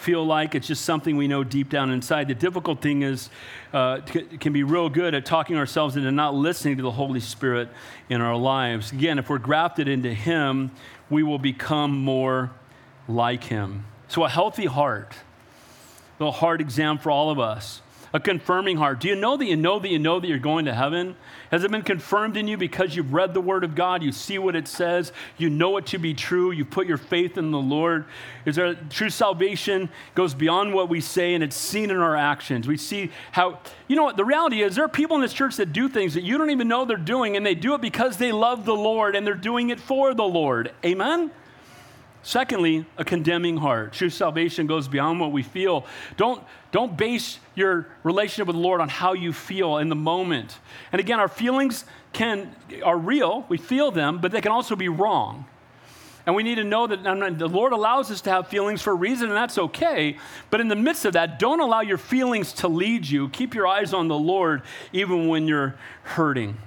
feel 0.00 0.24
like. 0.24 0.54
It's 0.54 0.66
just 0.66 0.84
something 0.84 1.16
we 1.16 1.28
know 1.28 1.44
deep 1.44 1.68
down 1.68 1.90
inside. 1.90 2.28
The 2.28 2.34
difficult 2.34 2.80
thing 2.80 3.02
is, 3.02 3.30
uh, 3.72 4.00
can 4.40 4.52
be 4.52 4.62
real 4.62 4.88
good 4.88 5.14
at 5.14 5.24
talking 5.24 5.56
ourselves 5.56 5.96
into 5.96 6.10
not 6.10 6.34
listening 6.34 6.76
to 6.78 6.82
the 6.82 6.90
Holy 6.90 7.20
Spirit 7.20 7.68
in 8.08 8.20
our 8.20 8.36
lives. 8.36 8.92
Again, 8.92 9.18
if 9.18 9.28
we're 9.28 9.38
grafted 9.38 9.88
into 9.88 10.12
Him, 10.12 10.70
we 11.08 11.22
will 11.22 11.38
become 11.38 11.92
more 11.98 12.50
like 13.06 13.44
Him. 13.44 13.84
So, 14.08 14.24
a 14.24 14.28
healthy 14.28 14.66
heart, 14.66 15.14
a 16.18 16.22
little 16.22 16.32
heart 16.32 16.60
exam 16.60 16.98
for 16.98 17.10
all 17.10 17.30
of 17.30 17.38
us 17.38 17.82
a 18.12 18.20
confirming 18.20 18.76
heart. 18.76 19.00
Do 19.00 19.08
you 19.08 19.14
know 19.14 19.36
that 19.36 19.46
you 19.46 19.56
know 19.56 19.78
that 19.78 19.88
you 19.88 19.98
know 19.98 20.18
that 20.18 20.26
you're 20.26 20.38
going 20.38 20.64
to 20.64 20.74
heaven? 20.74 21.16
Has 21.50 21.64
it 21.64 21.70
been 21.70 21.82
confirmed 21.82 22.36
in 22.36 22.48
you 22.48 22.56
because 22.56 22.96
you've 22.96 23.12
read 23.12 23.34
the 23.34 23.40
Word 23.40 23.62
of 23.62 23.74
God? 23.74 24.02
You 24.02 24.12
see 24.12 24.38
what 24.38 24.56
it 24.56 24.66
says. 24.66 25.12
You 25.38 25.48
know 25.50 25.76
it 25.76 25.86
to 25.86 25.98
be 25.98 26.14
true. 26.14 26.50
You 26.50 26.64
put 26.64 26.86
your 26.86 26.96
faith 26.96 27.38
in 27.38 27.50
the 27.50 27.58
Lord. 27.58 28.04
Is 28.44 28.56
there 28.56 28.74
true 28.74 29.10
salvation 29.10 29.88
goes 30.14 30.34
beyond 30.34 30.74
what 30.74 30.88
we 30.88 31.00
say 31.00 31.34
and 31.34 31.44
it's 31.44 31.56
seen 31.56 31.90
in 31.90 31.98
our 31.98 32.16
actions. 32.16 32.66
We 32.66 32.76
see 32.76 33.10
how, 33.32 33.60
you 33.86 33.96
know 33.96 34.04
what, 34.04 34.16
the 34.16 34.24
reality 34.24 34.62
is 34.62 34.74
there 34.74 34.84
are 34.84 34.88
people 34.88 35.16
in 35.16 35.22
this 35.22 35.32
church 35.32 35.56
that 35.56 35.72
do 35.72 35.88
things 35.88 36.14
that 36.14 36.22
you 36.22 36.38
don't 36.38 36.50
even 36.50 36.68
know 36.68 36.84
they're 36.84 36.96
doing 36.96 37.36
and 37.36 37.44
they 37.44 37.54
do 37.54 37.74
it 37.74 37.80
because 37.80 38.16
they 38.16 38.32
love 38.32 38.64
the 38.64 38.74
Lord 38.74 39.14
and 39.14 39.26
they're 39.26 39.34
doing 39.34 39.70
it 39.70 39.80
for 39.80 40.14
the 40.14 40.24
Lord. 40.24 40.72
Amen? 40.84 41.30
Secondly, 42.22 42.84
a 42.98 43.04
condemning 43.04 43.56
heart. 43.56 43.94
True 43.94 44.10
salvation 44.10 44.66
goes 44.66 44.88
beyond 44.88 45.20
what 45.20 45.32
we 45.32 45.42
feel. 45.42 45.86
Don't, 46.16 46.42
don't 46.70 46.96
base 46.96 47.38
your 47.54 47.86
relationship 48.02 48.46
with 48.46 48.56
the 48.56 48.62
Lord 48.62 48.80
on 48.80 48.90
how 48.90 49.14
you 49.14 49.32
feel 49.32 49.78
in 49.78 49.88
the 49.88 49.96
moment. 49.96 50.58
And 50.92 51.00
again, 51.00 51.18
our 51.18 51.28
feelings 51.28 51.84
can, 52.12 52.54
are 52.82 52.98
real, 52.98 53.46
we 53.48 53.56
feel 53.56 53.90
them, 53.90 54.18
but 54.18 54.32
they 54.32 54.40
can 54.40 54.52
also 54.52 54.76
be 54.76 54.88
wrong. 54.88 55.46
And 56.26 56.36
we 56.36 56.42
need 56.42 56.56
to 56.56 56.64
know 56.64 56.86
that 56.86 57.02
the 57.02 57.48
Lord 57.48 57.72
allows 57.72 58.10
us 58.10 58.20
to 58.22 58.30
have 58.30 58.48
feelings 58.48 58.82
for 58.82 58.90
a 58.90 58.94
reason, 58.94 59.28
and 59.28 59.36
that's 59.36 59.56
okay. 59.56 60.18
But 60.50 60.60
in 60.60 60.68
the 60.68 60.76
midst 60.76 61.06
of 61.06 61.14
that, 61.14 61.38
don't 61.38 61.60
allow 61.60 61.80
your 61.80 61.96
feelings 61.96 62.52
to 62.54 62.68
lead 62.68 63.08
you. 63.08 63.30
Keep 63.30 63.54
your 63.54 63.66
eyes 63.66 63.94
on 63.94 64.08
the 64.08 64.18
Lord 64.18 64.62
even 64.92 65.28
when 65.28 65.48
you're 65.48 65.76
hurting. 66.02 66.58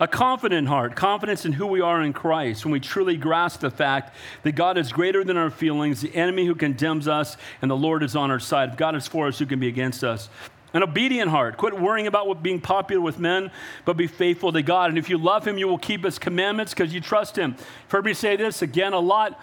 A 0.00 0.08
confident 0.08 0.68
heart, 0.68 0.96
confidence 0.96 1.44
in 1.44 1.52
who 1.52 1.66
we 1.66 1.80
are 1.80 2.02
in 2.02 2.12
Christ, 2.12 2.64
when 2.64 2.72
we 2.72 2.80
truly 2.80 3.16
grasp 3.16 3.60
the 3.60 3.70
fact 3.70 4.14
that 4.42 4.52
God 4.52 4.76
is 4.76 4.92
greater 4.92 5.22
than 5.22 5.36
our 5.36 5.50
feelings, 5.50 6.00
the 6.00 6.14
enemy 6.14 6.46
who 6.46 6.54
condemns 6.54 7.06
us, 7.06 7.36
and 7.62 7.70
the 7.70 7.76
Lord 7.76 8.02
is 8.02 8.16
on 8.16 8.30
our 8.30 8.40
side. 8.40 8.70
If 8.70 8.76
God 8.76 8.96
is 8.96 9.06
for 9.06 9.28
us, 9.28 9.38
who 9.38 9.46
can 9.46 9.60
be 9.60 9.68
against 9.68 10.02
us? 10.02 10.28
An 10.72 10.82
obedient 10.82 11.30
heart. 11.30 11.56
Quit 11.56 11.78
worrying 11.78 12.08
about 12.08 12.26
what 12.26 12.42
being 12.42 12.60
popular 12.60 13.00
with 13.00 13.20
men, 13.20 13.52
but 13.84 13.96
be 13.96 14.08
faithful 14.08 14.50
to 14.52 14.62
God. 14.62 14.90
And 14.90 14.98
if 14.98 15.08
you 15.08 15.16
love 15.16 15.46
Him, 15.46 15.56
you 15.56 15.68
will 15.68 15.78
keep 15.78 16.04
His 16.04 16.18
commandments 16.18 16.74
because 16.74 16.92
you 16.92 17.00
trust 17.00 17.36
Him. 17.36 17.52
You've 17.52 17.90
heard 17.92 18.04
me 18.04 18.14
say 18.14 18.34
this 18.34 18.60
again 18.60 18.92
a 18.92 18.98
lot. 18.98 19.40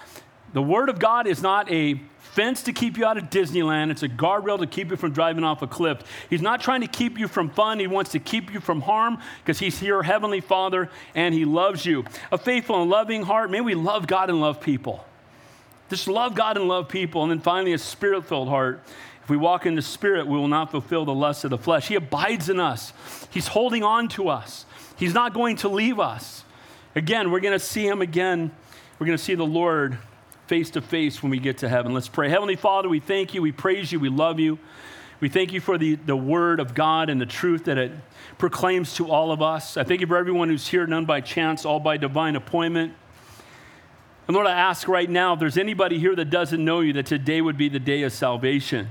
The 0.51 0.61
Word 0.61 0.89
of 0.89 0.99
God 0.99 1.27
is 1.27 1.41
not 1.41 1.71
a 1.71 2.01
fence 2.33 2.63
to 2.63 2.73
keep 2.73 2.97
you 2.97 3.05
out 3.05 3.17
of 3.17 3.25
Disneyland. 3.29 3.91
It's 3.91 4.03
a 4.03 4.09
guardrail 4.09 4.59
to 4.59 4.67
keep 4.67 4.89
you 4.89 4.97
from 4.97 5.11
driving 5.11 5.43
off 5.43 5.61
a 5.61 5.67
cliff. 5.67 5.99
He's 6.29 6.41
not 6.41 6.61
trying 6.61 6.81
to 6.81 6.87
keep 6.87 7.17
you 7.17 7.27
from 7.27 7.49
fun. 7.49 7.79
He 7.79 7.87
wants 7.87 8.11
to 8.11 8.19
keep 8.19 8.53
you 8.53 8.59
from 8.59 8.81
harm 8.81 9.19
because 9.43 9.59
He's 9.59 9.81
your 9.81 10.03
Heavenly 10.03 10.41
Father 10.41 10.89
and 11.15 11.33
He 11.33 11.45
loves 11.45 11.85
you. 11.85 12.05
A 12.31 12.37
faithful 12.37 12.81
and 12.81 12.89
loving 12.89 13.23
heart. 13.23 13.51
May 13.51 13.61
we 13.61 13.75
love 13.75 14.07
God 14.07 14.29
and 14.29 14.39
love 14.39 14.61
people. 14.61 15.05
Just 15.89 16.07
love 16.07 16.35
God 16.35 16.57
and 16.57 16.67
love 16.67 16.87
people. 16.87 17.23
And 17.23 17.31
then 17.31 17.39
finally, 17.39 17.73
a 17.73 17.77
spirit 17.77 18.25
filled 18.25 18.47
heart. 18.47 18.81
If 19.23 19.29
we 19.29 19.37
walk 19.37 19.65
in 19.65 19.75
the 19.75 19.81
Spirit, 19.81 20.25
we 20.25 20.37
will 20.37 20.47
not 20.47 20.71
fulfill 20.71 21.05
the 21.05 21.13
lusts 21.13 21.43
of 21.43 21.51
the 21.51 21.57
flesh. 21.57 21.87
He 21.87 21.95
abides 21.95 22.49
in 22.49 22.59
us, 22.59 22.93
He's 23.29 23.47
holding 23.47 23.83
on 23.83 24.07
to 24.09 24.29
us, 24.29 24.65
He's 24.97 25.13
not 25.13 25.33
going 25.33 25.57
to 25.57 25.69
leave 25.69 25.99
us. 25.99 26.43
Again, 26.95 27.31
we're 27.31 27.39
going 27.39 27.57
to 27.57 27.59
see 27.59 27.85
Him 27.85 28.01
again. 28.01 28.51
We're 28.99 29.07
going 29.07 29.17
to 29.17 29.23
see 29.23 29.35
the 29.35 29.45
Lord 29.45 29.97
face 30.51 30.71
to 30.71 30.81
face 30.81 31.23
when 31.23 31.29
we 31.29 31.39
get 31.39 31.59
to 31.59 31.69
heaven. 31.69 31.93
Let's 31.93 32.09
pray. 32.09 32.27
Heavenly 32.27 32.57
Father, 32.57 32.89
we 32.89 32.99
thank 32.99 33.33
you, 33.33 33.41
we 33.41 33.53
praise 33.53 33.89
you, 33.89 34.01
we 34.01 34.09
love 34.09 34.37
you. 34.37 34.59
We 35.21 35.29
thank 35.29 35.53
you 35.53 35.61
for 35.61 35.77
the, 35.77 35.95
the 35.95 36.17
word 36.17 36.59
of 36.59 36.73
God 36.73 37.09
and 37.09 37.21
the 37.21 37.25
truth 37.25 37.63
that 37.65 37.77
it 37.77 37.93
proclaims 38.37 38.95
to 38.95 39.09
all 39.09 39.31
of 39.31 39.41
us. 39.41 39.77
I 39.77 39.85
thank 39.85 40.01
you 40.01 40.07
for 40.07 40.17
everyone 40.17 40.49
who's 40.49 40.67
here, 40.67 40.85
none 40.85 41.05
by 41.05 41.21
chance, 41.21 41.63
all 41.63 41.79
by 41.79 41.95
divine 41.95 42.35
appointment. 42.35 42.93
And 44.27 44.35
Lord, 44.35 44.45
I 44.45 44.51
ask 44.51 44.89
right 44.89 45.09
now 45.09 45.31
if 45.31 45.39
there's 45.39 45.57
anybody 45.57 45.97
here 45.99 46.17
that 46.17 46.29
doesn't 46.29 46.61
know 46.61 46.81
you, 46.81 46.91
that 46.93 47.05
today 47.05 47.39
would 47.39 47.55
be 47.55 47.69
the 47.69 47.79
day 47.79 48.03
of 48.03 48.11
salvation. 48.11 48.89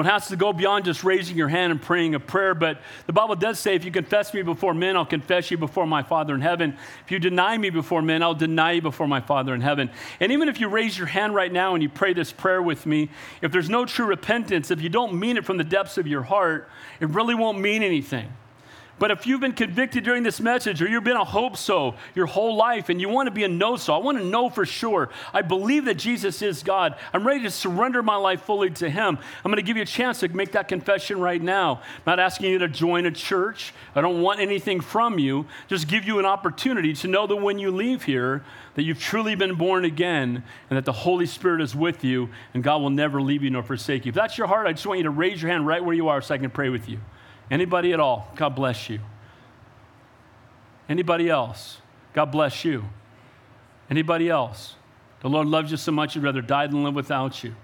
It 0.00 0.06
has 0.06 0.28
to 0.28 0.36
go 0.36 0.52
beyond 0.52 0.84
just 0.84 1.04
raising 1.04 1.36
your 1.36 1.48
hand 1.48 1.70
and 1.72 1.80
praying 1.80 2.14
a 2.14 2.20
prayer, 2.20 2.54
but 2.54 2.80
the 3.06 3.12
Bible 3.12 3.36
does 3.36 3.58
say, 3.58 3.74
if 3.74 3.84
you 3.84 3.90
confess 3.90 4.34
me 4.34 4.42
before 4.42 4.74
men, 4.74 4.96
I'll 4.96 5.06
confess 5.06 5.50
you 5.50 5.58
before 5.58 5.86
my 5.86 6.02
Father 6.02 6.34
in 6.34 6.40
heaven. 6.40 6.76
If 7.04 7.10
you 7.10 7.18
deny 7.18 7.56
me 7.56 7.70
before 7.70 8.02
men, 8.02 8.22
I'll 8.22 8.34
deny 8.34 8.72
you 8.72 8.82
before 8.82 9.06
my 9.06 9.20
Father 9.20 9.54
in 9.54 9.60
heaven. 9.60 9.90
And 10.20 10.32
even 10.32 10.48
if 10.48 10.60
you 10.60 10.68
raise 10.68 10.96
your 10.96 11.06
hand 11.06 11.34
right 11.34 11.52
now 11.52 11.74
and 11.74 11.82
you 11.82 11.88
pray 11.88 12.12
this 12.12 12.32
prayer 12.32 12.62
with 12.62 12.86
me, 12.86 13.10
if 13.42 13.52
there's 13.52 13.70
no 13.70 13.84
true 13.84 14.06
repentance, 14.06 14.70
if 14.70 14.80
you 14.80 14.88
don't 14.88 15.14
mean 15.14 15.36
it 15.36 15.44
from 15.44 15.56
the 15.56 15.64
depths 15.64 15.98
of 15.98 16.06
your 16.06 16.22
heart, 16.22 16.68
it 17.00 17.08
really 17.10 17.34
won't 17.34 17.58
mean 17.58 17.82
anything. 17.82 18.32
But 18.98 19.10
if 19.10 19.26
you've 19.26 19.40
been 19.40 19.52
convicted 19.52 20.04
during 20.04 20.22
this 20.22 20.40
message 20.40 20.80
or 20.80 20.88
you've 20.88 21.04
been 21.04 21.18
a 21.18 21.24
hope 21.24 21.58
so 21.58 21.96
your 22.14 22.24
whole 22.24 22.56
life 22.56 22.88
and 22.88 22.98
you 22.98 23.10
want 23.10 23.26
to 23.26 23.30
be 23.30 23.44
a 23.44 23.48
know 23.48 23.76
so, 23.76 23.94
I 23.94 23.98
want 23.98 24.16
to 24.16 24.24
know 24.24 24.48
for 24.48 24.64
sure. 24.64 25.10
I 25.34 25.42
believe 25.42 25.84
that 25.84 25.96
Jesus 25.96 26.40
is 26.40 26.62
God. 26.62 26.96
I'm 27.12 27.26
ready 27.26 27.42
to 27.42 27.50
surrender 27.50 28.02
my 28.02 28.16
life 28.16 28.42
fully 28.42 28.70
to 28.70 28.88
Him. 28.88 29.18
I'm 29.44 29.50
going 29.50 29.56
to 29.56 29.62
give 29.62 29.76
you 29.76 29.82
a 29.82 29.86
chance 29.86 30.20
to 30.20 30.28
make 30.28 30.52
that 30.52 30.68
confession 30.68 31.20
right 31.20 31.42
now. 31.42 31.82
I'm 31.82 32.02
not 32.06 32.20
asking 32.20 32.50
you 32.50 32.58
to 32.58 32.68
join 32.68 33.04
a 33.04 33.10
church. 33.10 33.74
I 33.94 34.00
don't 34.00 34.22
want 34.22 34.40
anything 34.40 34.80
from 34.80 35.18
you. 35.18 35.44
Just 35.68 35.88
give 35.88 36.04
you 36.04 36.18
an 36.18 36.24
opportunity 36.24 36.94
to 36.94 37.08
know 37.08 37.26
that 37.26 37.36
when 37.36 37.58
you 37.58 37.70
leave 37.70 38.04
here, 38.04 38.44
that 38.76 38.82
you've 38.82 39.00
truly 39.00 39.34
been 39.34 39.56
born 39.56 39.84
again 39.84 40.42
and 40.70 40.76
that 40.76 40.86
the 40.86 40.92
Holy 40.92 41.26
Spirit 41.26 41.60
is 41.60 41.74
with 41.74 42.02
you 42.02 42.30
and 42.54 42.62
God 42.62 42.80
will 42.80 42.90
never 42.90 43.20
leave 43.20 43.42
you 43.42 43.50
nor 43.50 43.62
forsake 43.62 44.06
you. 44.06 44.10
If 44.10 44.14
that's 44.14 44.38
your 44.38 44.46
heart, 44.46 44.66
I 44.66 44.72
just 44.72 44.86
want 44.86 44.98
you 44.98 45.04
to 45.04 45.10
raise 45.10 45.42
your 45.42 45.50
hand 45.50 45.66
right 45.66 45.84
where 45.84 45.94
you 45.94 46.08
are 46.08 46.22
so 46.22 46.34
I 46.34 46.38
can 46.38 46.50
pray 46.50 46.70
with 46.70 46.88
you. 46.88 46.98
Anybody 47.50 47.92
at 47.92 48.00
all? 48.00 48.30
God 48.36 48.50
bless 48.50 48.88
you. 48.90 49.00
Anybody 50.88 51.28
else? 51.28 51.78
God 52.12 52.26
bless 52.26 52.64
you. 52.64 52.84
Anybody 53.90 54.28
else? 54.28 54.74
The 55.20 55.28
Lord 55.28 55.46
loves 55.46 55.70
you 55.70 55.76
so 55.76 55.92
much, 55.92 56.14
He'd 56.14 56.22
rather 56.22 56.42
die 56.42 56.66
than 56.66 56.82
live 56.82 56.94
without 56.94 57.42
you. 57.42 57.54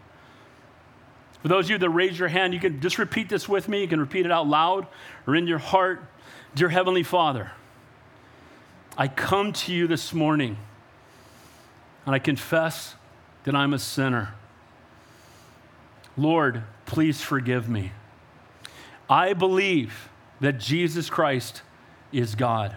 For 1.43 1.49
those 1.49 1.67
of 1.67 1.71
you 1.71 1.79
that 1.79 1.91
raise 1.91 2.19
your 2.19 2.29
hand, 2.29 2.55
you 2.55 2.61
can 2.61 2.81
just 2.81 2.99
repeat 2.99 3.29
this 3.29 3.49
with 3.49 3.69
me. 3.69 3.81
You 3.81 3.89
can 3.89 4.01
repeat 4.01 4.25
it 4.25 4.33
out 4.33 4.47
loud 4.47 4.87
or 5.27 5.35
in 5.35 5.49
your 5.49 5.59
heart. 5.59 6.05
Dear 6.55 6.69
Heavenly 6.69 7.03
Father, 7.03 7.51
I 8.97 9.09
come 9.09 9.53
to 9.55 9.73
you 9.73 9.89
this 9.89 10.13
morning 10.13 10.57
and 12.07 12.15
I 12.15 12.21
confess 12.21 12.95
that 13.45 13.57
I'm 13.57 13.73
a 13.73 13.79
sinner. 13.79 14.35
Lord, 16.17 16.63
please 16.87 17.21
forgive 17.21 17.69
me. 17.69 17.93
I 19.13 19.35
believe 19.35 20.09
that 20.41 20.59
Jesus 20.59 21.11
Christ 21.11 21.61
is 22.13 22.35
God, 22.35 22.75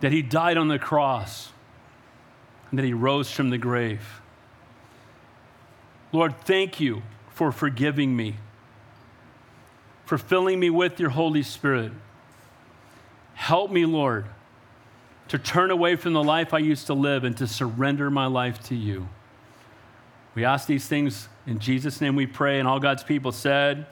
that 0.00 0.10
he 0.10 0.22
died 0.22 0.56
on 0.56 0.66
the 0.66 0.78
cross, 0.78 1.50
and 2.68 2.78
that 2.80 2.84
he 2.84 2.92
rose 2.92 3.30
from 3.30 3.50
the 3.50 3.58
grave. 3.58 4.20
Lord, 6.10 6.40
thank 6.40 6.80
you 6.80 7.04
for 7.30 7.52
forgiving 7.52 8.16
me, 8.16 8.38
for 10.04 10.18
filling 10.18 10.58
me 10.58 10.68
with 10.68 10.98
your 10.98 11.10
Holy 11.10 11.44
Spirit. 11.44 11.92
Help 13.34 13.70
me, 13.70 13.86
Lord, 13.86 14.26
to 15.28 15.38
turn 15.38 15.70
away 15.70 15.94
from 15.94 16.12
the 16.12 16.24
life 16.24 16.52
I 16.52 16.58
used 16.58 16.88
to 16.88 16.94
live 16.94 17.22
and 17.22 17.36
to 17.36 17.46
surrender 17.46 18.10
my 18.10 18.26
life 18.26 18.60
to 18.64 18.74
you. 18.74 19.08
We 20.34 20.44
ask 20.44 20.66
these 20.66 20.88
things 20.88 21.28
in 21.46 21.60
Jesus' 21.60 22.00
name 22.00 22.16
we 22.16 22.26
pray, 22.26 22.58
and 22.58 22.66
all 22.66 22.80
God's 22.80 23.04
people 23.04 23.30
said, 23.30 23.86